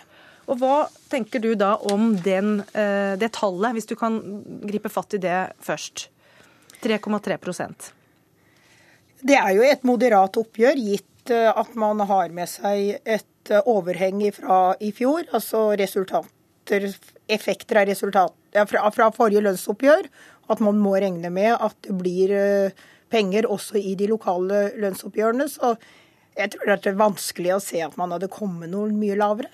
Og 0.46 0.60
Hva 0.60 0.74
tenker 1.10 1.42
du 1.42 1.54
da 1.58 1.74
om 1.90 2.14
den, 2.22 2.60
eh, 2.74 3.16
det 3.18 3.32
tallet, 3.34 3.74
hvis 3.74 3.88
du 3.88 3.96
kan 3.96 4.20
gripe 4.62 4.92
fatt 4.92 5.16
i 5.16 5.22
det 5.22 5.52
først? 5.60 6.08
3,3% 6.84 7.92
Det 9.24 9.34
er 9.34 9.52
jo 9.56 9.62
et 9.64 9.82
moderat 9.82 10.36
oppgjør, 10.36 10.76
gitt 10.76 11.30
eh, 11.30 11.50
at 11.50 11.74
man 11.74 12.00
har 12.00 12.28
med 12.28 12.46
seg 12.46 13.00
et 13.02 13.50
eh, 13.50 13.62
overheng 13.66 14.22
fra 14.32 14.76
i 14.78 14.92
fjor. 14.92 15.24
Altså 15.32 15.72
resultater, 15.80 16.92
effekter 17.26 17.80
av 17.80 17.88
resultat, 17.88 18.36
fra, 18.68 18.90
fra 18.92 19.10
forrige 19.10 19.42
lønnsoppgjør 19.42 20.06
at 20.52 20.62
man 20.62 20.78
må 20.80 20.96
regne 20.96 21.30
med 21.32 21.54
at 21.54 21.76
det 21.86 21.94
blir 21.98 22.32
eh, 22.34 22.84
penger 23.12 23.48
også 23.50 23.80
i 23.80 23.94
de 23.98 24.08
lokale 24.10 24.70
lønnsoppgjørene. 24.80 25.46
Så 25.50 25.74
jeg 26.36 26.52
tror 26.52 26.68
det 26.72 26.90
er 26.90 27.00
vanskelig 27.00 27.54
å 27.56 27.62
se 27.62 27.80
at 27.84 27.96
man 28.00 28.12
hadde 28.14 28.32
kommet 28.32 28.70
noe 28.72 28.90
mye 28.94 29.16
lavere. 29.18 29.50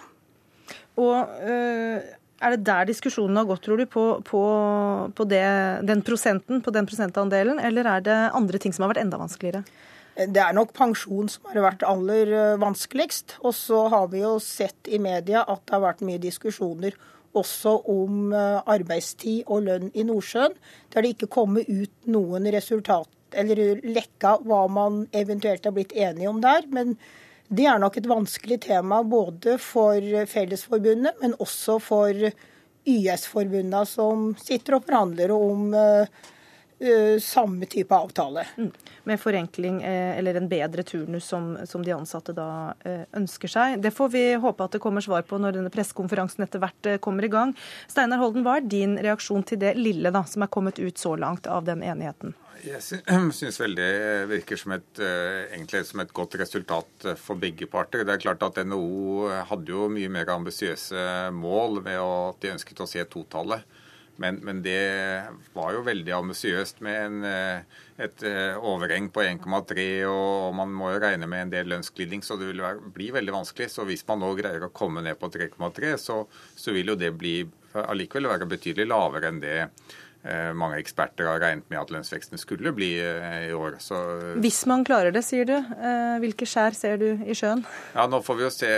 Og 1.00 1.14
øh, 1.48 2.02
Er 2.42 2.56
det 2.56 2.66
der 2.66 2.88
diskusjonen 2.88 3.38
har 3.38 3.46
gått, 3.46 3.62
tror 3.62 3.78
du, 3.78 3.86
på, 3.86 4.04
på, 4.26 4.42
på 5.14 5.24
det, 5.30 5.44
den 5.86 6.02
prosenten, 6.02 6.58
på 6.60 6.72
den 6.74 6.88
prosentandelen, 6.90 7.60
eller 7.62 7.86
er 7.86 8.00
det 8.02 8.16
andre 8.34 8.58
ting 8.58 8.74
som 8.74 8.82
har 8.82 8.90
vært 8.90 9.04
enda 9.04 9.20
vanskeligere? 9.20 9.62
Det 10.12 10.40
er 10.42 10.52
nok 10.52 10.74
pensjon 10.76 11.30
som 11.30 11.46
har 11.48 11.62
vært 11.64 11.84
aller 11.88 12.32
eh, 12.34 12.58
vanskeligst. 12.60 13.38
Og 13.46 13.54
så 13.56 13.86
har 13.94 14.10
vi 14.12 14.24
jo 14.24 14.34
sett 14.42 14.90
i 14.90 14.98
media 15.00 15.46
at 15.46 15.62
det 15.64 15.76
har 15.76 15.86
vært 15.86 16.02
mye 16.04 16.20
diskusjoner 16.20 16.98
også 17.38 17.78
om 17.90 18.32
eh, 18.36 18.60
arbeidstid 18.74 19.48
og 19.48 19.66
lønn 19.68 19.90
i 19.94 20.04
Nordsjøen, 20.06 20.54
der 20.92 21.04
det 21.04 21.14
ikke 21.16 21.32
kommer 21.32 21.66
ut 21.66 21.92
noen 22.12 22.48
resultat 22.52 23.10
eller 23.32 23.80
lekka 23.86 24.36
hva 24.44 24.66
man 24.68 25.06
eventuelt 25.16 25.64
har 25.64 25.74
blitt 25.76 25.94
enige 25.96 26.28
om 26.28 26.42
der. 26.44 26.66
Men 26.68 26.96
det 27.48 27.66
er 27.68 27.80
nok 27.80 27.96
et 27.96 28.08
vanskelig 28.08 28.58
tema 28.66 29.02
både 29.04 29.58
for 29.60 30.26
Fellesforbundet, 30.28 31.16
men 31.22 31.36
også 31.40 31.78
for 31.80 32.12
YS-forbundene 32.88 33.84
som 33.86 34.32
sitter 34.40 34.78
og 34.78 34.86
forhandler 34.88 35.32
om 35.34 35.68
uh, 35.76 36.22
samme 37.22 37.68
type 37.70 37.94
avtale. 37.94 38.46
Mm 38.56 38.72
med 39.04 39.20
forenkling 39.20 39.82
eh, 39.82 40.18
eller 40.18 40.34
en 40.34 40.48
bedre 40.48 40.82
turnus 40.82 41.24
som, 41.24 41.58
som 41.66 41.84
de 41.84 41.92
ansatte 41.92 42.34
da 42.36 42.74
eh, 42.84 43.04
ønsker 43.18 43.50
seg. 43.50 43.80
Det 43.82 43.90
får 43.94 44.12
vi 44.14 44.22
håpe 44.42 44.66
at 44.66 44.76
det 44.76 44.82
kommer 44.82 45.04
svar 45.04 45.24
på 45.26 45.40
når 45.42 45.58
denne 45.58 45.72
pressekonferansen 45.74 46.46
etter 46.46 46.62
hvert 46.62 46.90
eh, 46.90 47.00
kommer 47.02 47.26
i 47.26 47.32
gang. 47.32 47.54
Steinar 47.90 48.22
Holden, 48.22 48.46
hva 48.46 48.60
er 48.60 48.70
din 48.70 48.94
reaksjon 49.02 49.46
til 49.48 49.60
det 49.62 49.74
lille 49.80 50.14
da, 50.14 50.24
som 50.28 50.46
er 50.46 50.52
kommet 50.52 50.78
ut 50.78 50.98
så 50.98 51.16
langt 51.18 51.50
av 51.50 51.66
den 51.66 51.82
enigheten? 51.82 52.36
Jeg 52.62 52.78
syns 53.38 53.58
vel 53.58 53.74
det 53.74 53.92
virker 54.30 54.60
som 54.60 54.76
et, 54.76 55.02
egentlig 55.02 55.82
som 55.88 56.04
et 56.04 56.14
godt 56.14 56.38
resultat 56.38 57.10
for 57.18 57.40
begge 57.42 57.66
parter. 57.66 58.06
Det 58.06 58.14
er 58.14 58.22
klart 58.28 58.44
at 58.46 58.62
NHO 58.62 59.32
hadde 59.50 59.74
jo 59.74 59.90
mye 59.90 60.10
mer 60.12 60.30
ambisiøse 60.36 61.32
mål 61.34 61.82
ved 61.82 61.98
at 61.98 62.44
de 62.44 62.54
ønsket 62.54 62.84
å 62.84 62.86
se 62.86 63.02
totallet. 63.10 63.66
Men, 64.16 64.36
men, 64.42 64.60
det 64.62 65.24
var 65.54 65.72
jo 65.72 65.84
veldig 65.86 66.12
ambisiøst 66.12 66.82
med 66.84 66.98
en, 67.06 67.24
eh, 67.24 67.80
et 68.04 68.24
eh, 68.28 68.58
overheng 68.58 69.08
på 69.12 69.24
1,3, 69.24 69.86
og 70.10 70.52
man 70.56 70.74
må 70.76 70.92
jo 70.92 71.00
regne 71.02 71.28
med 71.30 71.46
en 71.46 71.54
del 71.54 71.72
lønnsglidning, 71.72 72.24
så 72.24 72.36
det 72.40 72.50
vil 72.52 72.62
være, 72.64 72.92
bli 72.94 73.08
veldig 73.14 73.34
vanskelig. 73.38 73.70
Så 73.72 73.88
hvis 73.88 74.04
man 74.08 74.22
nå 74.22 74.34
greier 74.38 74.68
å 74.68 74.72
komme 74.74 75.04
ned 75.04 75.18
på 75.20 75.32
3,3, 75.32 75.96
så, 76.00 76.22
så, 76.28 76.76
vil 76.76 76.92
jo 76.92 76.98
det 76.98 77.14
bli 77.16 77.40
allikevel 77.72 78.28
være 78.34 78.50
betydelig 78.50 78.90
lavere 78.90 79.32
enn 79.32 79.40
det 79.40 79.56
eh, 79.64 80.52
mange 80.52 80.76
eksperter 80.82 81.30
har 81.30 81.40
regnet 81.40 81.72
med 81.72 81.80
at 81.80 81.96
lønnsveksten 81.96 82.40
skulle 82.40 82.74
bli 82.76 82.92
i 83.00 83.50
år. 83.56 83.80
Så, 83.80 83.96
Hvis 84.44 84.60
man 84.68 84.84
klarer 84.84 85.14
det, 85.14 85.24
sier 85.24 85.48
du. 85.48 85.56
Hvilke 86.20 86.46
skjær 86.46 86.76
ser 86.76 87.00
du 87.00 87.08
i 87.24 87.34
sjøen? 87.38 87.64
Ja, 87.96 88.04
Nå 88.12 88.20
får 88.22 88.38
vi 88.38 88.46
jo 88.46 88.54
se, 88.60 88.72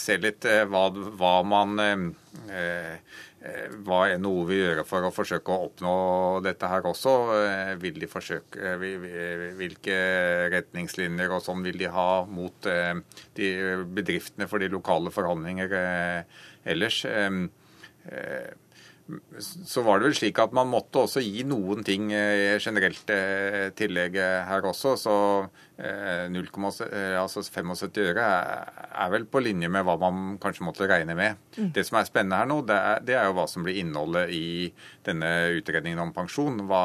se 0.00 0.20
litt 0.24 0.48
hva, 0.72 0.88
hva 1.20 1.38
man 1.44 2.14
Eh, 2.48 2.96
hva 3.84 4.06
NHO 4.16 4.44
vil 4.48 4.60
gjøre 4.62 4.84
for 4.88 5.04
å 5.04 5.12
forsøke 5.12 5.52
å 5.52 5.66
oppnå 5.66 5.94
dette 6.44 6.68
her 6.70 6.86
også. 6.88 7.12
Eh, 7.36 7.72
vil 7.82 7.98
de 8.00 8.08
forsøke, 8.08 8.56
eh, 8.56 9.52
hvilke 9.58 9.98
retningslinjer 10.54 11.34
og 11.34 11.44
sånn 11.44 11.64
vil 11.66 11.76
de 11.78 11.90
ha 11.92 12.24
mot 12.24 12.68
de 13.36 13.48
bedriftene 13.84 14.48
for 14.48 14.62
de 14.62 14.72
lokale 14.72 15.12
forhandlinger 15.14 15.78
ellers? 16.64 17.04
så 19.44 19.82
var 19.84 20.00
det 20.00 20.06
vel 20.06 20.14
slik 20.16 20.38
at 20.40 20.52
man 20.56 20.70
måtte 20.70 21.02
også 21.04 21.20
gi 21.20 21.42
noen 21.44 21.84
ting 21.84 22.08
generelt 22.08 23.10
tillegg 23.76 24.16
her 24.16 24.64
også. 24.64 24.94
Så 24.96 25.14
0, 25.44 25.50
altså 25.74 27.42
75 27.42 27.98
øre 28.04 28.24
er 28.24 29.10
vel 29.10 29.24
på 29.26 29.40
linje 29.42 29.68
med 29.72 29.82
hva 29.86 29.96
man 29.98 30.36
kanskje 30.42 30.66
måtte 30.66 30.86
regne 30.86 31.16
med. 31.18 31.40
Mm. 31.56 31.70
Det 31.74 31.82
som 31.86 31.98
er 31.98 32.06
spennende 32.06 32.38
her 32.38 32.48
nå, 32.50 32.60
det 32.66 32.76
er, 32.76 33.00
det 33.02 33.16
er, 33.18 33.26
jo 33.28 33.36
hva 33.38 33.46
som 33.50 33.64
blir 33.66 33.80
innholdet 33.80 34.30
i 34.34 34.70
denne 35.06 35.30
utredningen 35.58 36.02
om 36.02 36.12
pensjon. 36.14 36.60
Hva, 36.68 36.84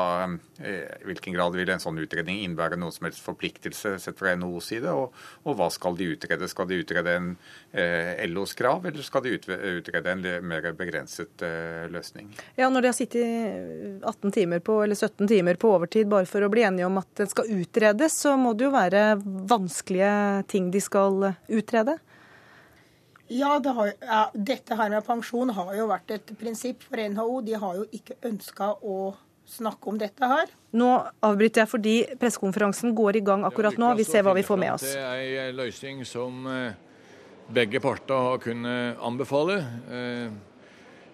eh, 0.57 0.87
I 1.01 1.09
hvilken 1.09 1.35
grad 1.37 1.57
vil 1.57 1.69
en 1.69 1.83
sånn 1.83 2.01
utredning 2.01 2.41
innebære 2.43 2.79
noe 2.81 2.93
som 2.95 3.07
helst 3.07 3.21
forpliktelse 3.25 3.95
sett 4.01 4.17
fra 4.19 4.33
NHOs 4.39 4.71
side? 4.73 4.89
Og, 4.89 5.13
og, 5.45 5.51
hva 5.59 5.69
skal 5.73 5.97
de 5.99 6.09
utrede? 6.15 6.49
Skal 6.49 6.69
de 6.71 6.81
utrede 6.81 7.15
en 7.19 7.29
eh, 7.71 8.25
LOs 8.29 8.55
krav, 8.57 8.89
eller 8.89 9.05
skal 9.05 9.25
de 9.25 9.35
utrede 9.37 10.15
en 10.15 10.25
mer 10.49 10.71
begrenset 10.77 11.45
eh, 11.45 11.85
løsning? 11.93 12.33
Ja, 12.57 12.71
Når 12.73 12.81
de 12.81 12.91
har 12.91 12.97
sittet 12.97 14.03
18 14.03 14.33
timer 14.33 14.65
på, 14.65 14.81
eller 14.83 14.97
17 14.97 15.27
timer 15.29 15.61
på 15.61 15.75
overtid 15.77 16.09
bare 16.09 16.29
for 16.29 16.45
å 16.45 16.51
bli 16.51 16.65
enige 16.65 16.89
om 16.89 16.97
at 17.01 17.13
den 17.21 17.29
skal 17.29 17.49
utredes, 17.53 18.17
så 18.17 18.33
må 18.39 18.55
det 18.57 18.65
jo 18.65 18.73
være 18.73 18.78
vanskelige 19.49 20.13
ting 20.51 20.71
de 20.73 20.81
skal 20.83 21.33
utrede? 21.47 21.97
Ja, 23.29 23.59
det 23.61 23.69
har, 23.77 23.91
ja, 24.01 24.21
dette 24.33 24.75
her 24.75 24.89
med 24.89 25.05
pensjon 25.05 25.51
har 25.53 25.73
jo 25.77 25.85
vært 25.91 26.15
et 26.15 26.31
prinsipp 26.39 26.81
for 26.87 26.97
NHO. 26.97 27.41
De 27.45 27.57
har 27.61 27.75
jo 27.77 27.85
ikke 27.93 28.17
ønska 28.25 28.71
å 28.81 29.13
snakke 29.49 29.89
om 29.91 29.97
dette 30.01 30.29
her. 30.31 30.49
Nå 30.77 30.89
avbryter 31.25 31.63
jeg 31.63 31.69
fordi 31.69 31.95
pressekonferansen 32.21 32.93
går 32.97 33.19
i 33.19 33.23
gang 33.25 33.45
akkurat 33.45 33.77
nå. 33.81 33.91
Vi 33.97 34.05
ser 34.07 34.25
hva 34.25 34.33
vi 34.37 34.45
får 34.45 34.61
med 34.61 34.73
oss. 34.75 34.85
Det 34.85 35.01
er 35.01 35.47
en 35.47 35.59
løsning 35.59 36.01
som 36.09 36.45
eh, 36.49 36.77
begge 37.53 37.81
parter 37.83 38.29
har 38.31 38.41
kunnet 38.41 39.01
anbefale. 39.05 39.59
Eh, 39.93 40.33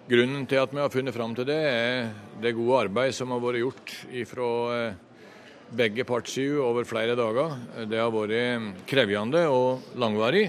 grunnen 0.07 0.47
til 0.47 0.63
at 0.63 0.75
vi 0.75 0.83
har 0.83 0.93
funnet 0.93 1.15
fram 1.15 1.35
til 1.35 1.47
det, 1.47 1.59
er 1.67 2.09
det 2.43 2.55
gode 2.55 2.85
arbeid 2.87 3.15
som 3.17 3.35
har 3.35 3.43
vært 3.43 3.63
gjort 3.63 3.95
fra 4.31 4.51
eh, 4.75 5.01
begge 5.75 6.05
partssida 6.07 6.63
over 6.63 6.87
flere 6.87 7.17
dager. 7.17 7.57
Det 7.89 7.99
har 7.99 8.13
vært 8.13 8.85
krevende 8.89 9.47
og 9.51 9.95
langvarig. 9.99 10.47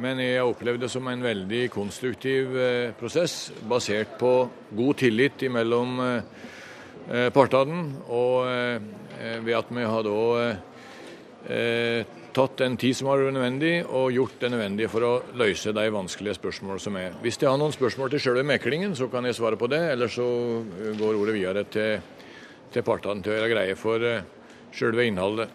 Men 0.00 0.20
jeg 0.22 0.38
har 0.38 0.48
opplevd 0.48 0.84
det 0.84 0.88
som 0.92 1.08
en 1.10 1.24
veldig 1.24 1.66
konstruktiv 1.74 2.54
eh, 2.56 2.92
prosess, 2.96 3.50
basert 3.68 4.14
på 4.20 4.32
god 4.76 5.00
tillit 5.02 5.44
mellom 5.52 6.00
eh, 6.04 6.46
eh, 7.10 7.28
partene. 7.34 7.82
Og 8.08 8.48
ved 9.44 9.52
at 9.58 9.68
vi 9.74 9.84
har 9.84 10.06
da 10.06 10.14
tatt 12.32 12.56
den 12.62 12.76
tid 12.80 12.96
som 12.96 13.10
har 13.10 13.20
vært 13.20 13.34
nødvendig, 13.36 13.72
og 13.84 14.14
gjort 14.14 14.38
det 14.40 14.50
nødvendige 14.54 14.88
for 14.88 15.04
å 15.04 15.12
løse 15.36 15.74
de 15.76 15.86
vanskelige 15.92 16.38
spørsmålene 16.38 16.84
som 16.86 16.96
er. 16.96 17.16
Hvis 17.20 17.40
de 17.42 17.48
har 17.50 17.58
noen 17.60 17.74
spørsmål 17.74 18.14
til 18.14 18.22
selve 18.24 18.46
meklingen, 18.46 18.94
så 18.96 19.10
kan 19.12 19.26
jeg 19.28 19.36
svare 19.36 19.58
på 19.60 19.68
det. 19.68 19.82
Eller 19.92 20.08
så 20.12 20.24
går 20.96 21.18
ordet 21.18 21.36
videre 21.36 21.66
til, 21.68 22.00
til 22.72 22.86
partene 22.86 23.26
til 23.26 23.34
å 23.34 23.40
gjøre 23.40 23.52
greie 23.52 23.76
for 23.76 24.06
selve 24.72 25.06
innholdet. 25.06 25.48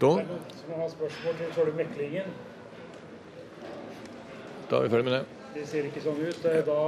Da 0.00 0.10
Er 0.18 0.26
som 0.60 0.80
har 0.80 0.88
spørsmål 0.88 1.36
til 1.38 1.52
selve 1.54 1.76
meklingen? 1.76 2.30
Da 4.70 4.76
er 4.76 4.82
vi 4.82 4.90
ferdig 4.90 5.04
med 5.04 5.12
det. 5.12 5.24
Det 5.54 5.66
ser 5.70 5.86
ikke 5.88 6.02
sånn 6.02 6.18
ut. 6.18 6.46
Da 6.66 6.78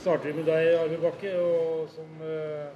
starter 0.00 0.28
vi 0.28 0.34
med 0.40 0.48
deg, 0.50 0.72
Arve 0.78 0.98
Bakke, 1.00 1.32
og 1.40 1.86
som 1.94 2.08
uh, 2.20 2.68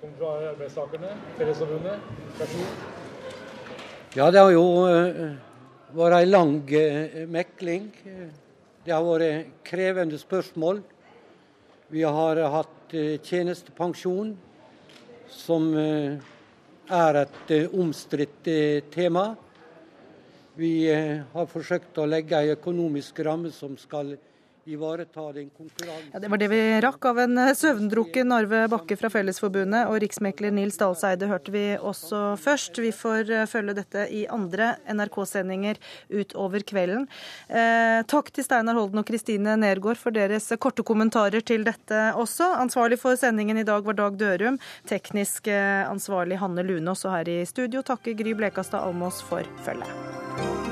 kommer 0.00 0.16
fra 0.20 0.30
arbeidstakerne, 0.52 1.10
Fellesforbundet. 1.38 2.06
Vær 2.38 2.52
så 2.52 2.62
god. 2.62 2.86
Ja, 4.16 4.30
det 4.30 4.40
har 4.40 4.54
jo 4.54 4.64
uh, 4.86 5.34
vært 5.98 6.18
ei 6.22 6.30
lang 6.30 6.56
uh, 6.62 7.20
mekling. 7.28 7.90
Det 8.86 8.94
har 8.94 9.04
vært 9.04 9.52
krevende 9.68 10.18
spørsmål. 10.18 10.80
Vi 11.92 12.00
har 12.02 12.38
hatt 12.48 12.94
eh, 12.96 13.18
tjenestepensjon, 13.20 14.30
som 15.32 15.70
eh, 15.78 16.18
er 16.92 17.18
et 17.22 17.54
eh, 17.54 17.74
omstridt 17.78 18.50
tema. 18.92 19.30
Vi 20.54 20.74
har 20.92 21.46
forsøkt 21.48 21.96
å 21.96 22.04
legge 22.04 22.36
en 22.36 22.52
økonomisk 22.52 23.22
ramme 23.24 23.48
som 23.56 23.72
skal 23.80 24.12
ivareta 24.64 25.32
den 25.32 25.50
konkurransen. 25.50 26.10
Ja, 26.12 26.20
det 26.22 26.30
var 26.30 26.38
det 26.38 26.48
vi 26.52 26.60
rakk 26.84 27.04
av 27.10 27.18
en 27.22 27.38
eh, 27.38 27.52
søvndrukken 27.56 28.32
Arve 28.34 28.64
Bakke 28.70 28.96
fra 28.98 29.10
Fellesforbundet. 29.12 29.88
Og 29.90 29.98
riksmekler 30.04 30.54
Nils 30.54 30.78
Dalseide 30.80 31.28
hørte 31.30 31.54
vi 31.54 31.64
også 31.78 32.22
først. 32.40 32.78
Vi 32.82 32.92
får 32.94 33.32
eh, 33.32 33.46
følge 33.50 33.76
dette 33.78 34.06
i 34.14 34.24
andre 34.30 34.74
NRK-sendinger 34.92 35.80
utover 36.12 36.64
kvelden. 36.66 37.08
Eh, 37.48 38.00
takk 38.10 38.32
til 38.34 38.46
Steinar 38.46 38.78
Holden 38.78 39.02
og 39.02 39.08
Kristine 39.08 39.56
Nergård 39.60 40.00
for 40.00 40.14
deres 40.14 40.50
korte 40.62 40.86
kommentarer 40.86 41.44
til 41.44 41.66
dette 41.66 42.02
også. 42.18 42.52
Ansvarlig 42.62 43.00
for 43.02 43.18
sendingen 43.18 43.60
i 43.60 43.66
dag 43.68 43.84
var 43.86 43.98
Dag 43.98 44.18
Dørum. 44.20 44.60
Teknisk 44.88 45.50
eh, 45.50 45.82
ansvarlig 45.88 46.40
Hanne 46.42 46.66
Lunås. 46.66 47.06
Og 47.08 47.16
her 47.16 47.32
i 47.32 47.40
studio 47.48 47.82
takker 47.86 48.16
Gry 48.18 48.36
Blekastad 48.38 48.86
Almås 48.86 49.22
for 49.26 49.46
følget. 49.66 50.71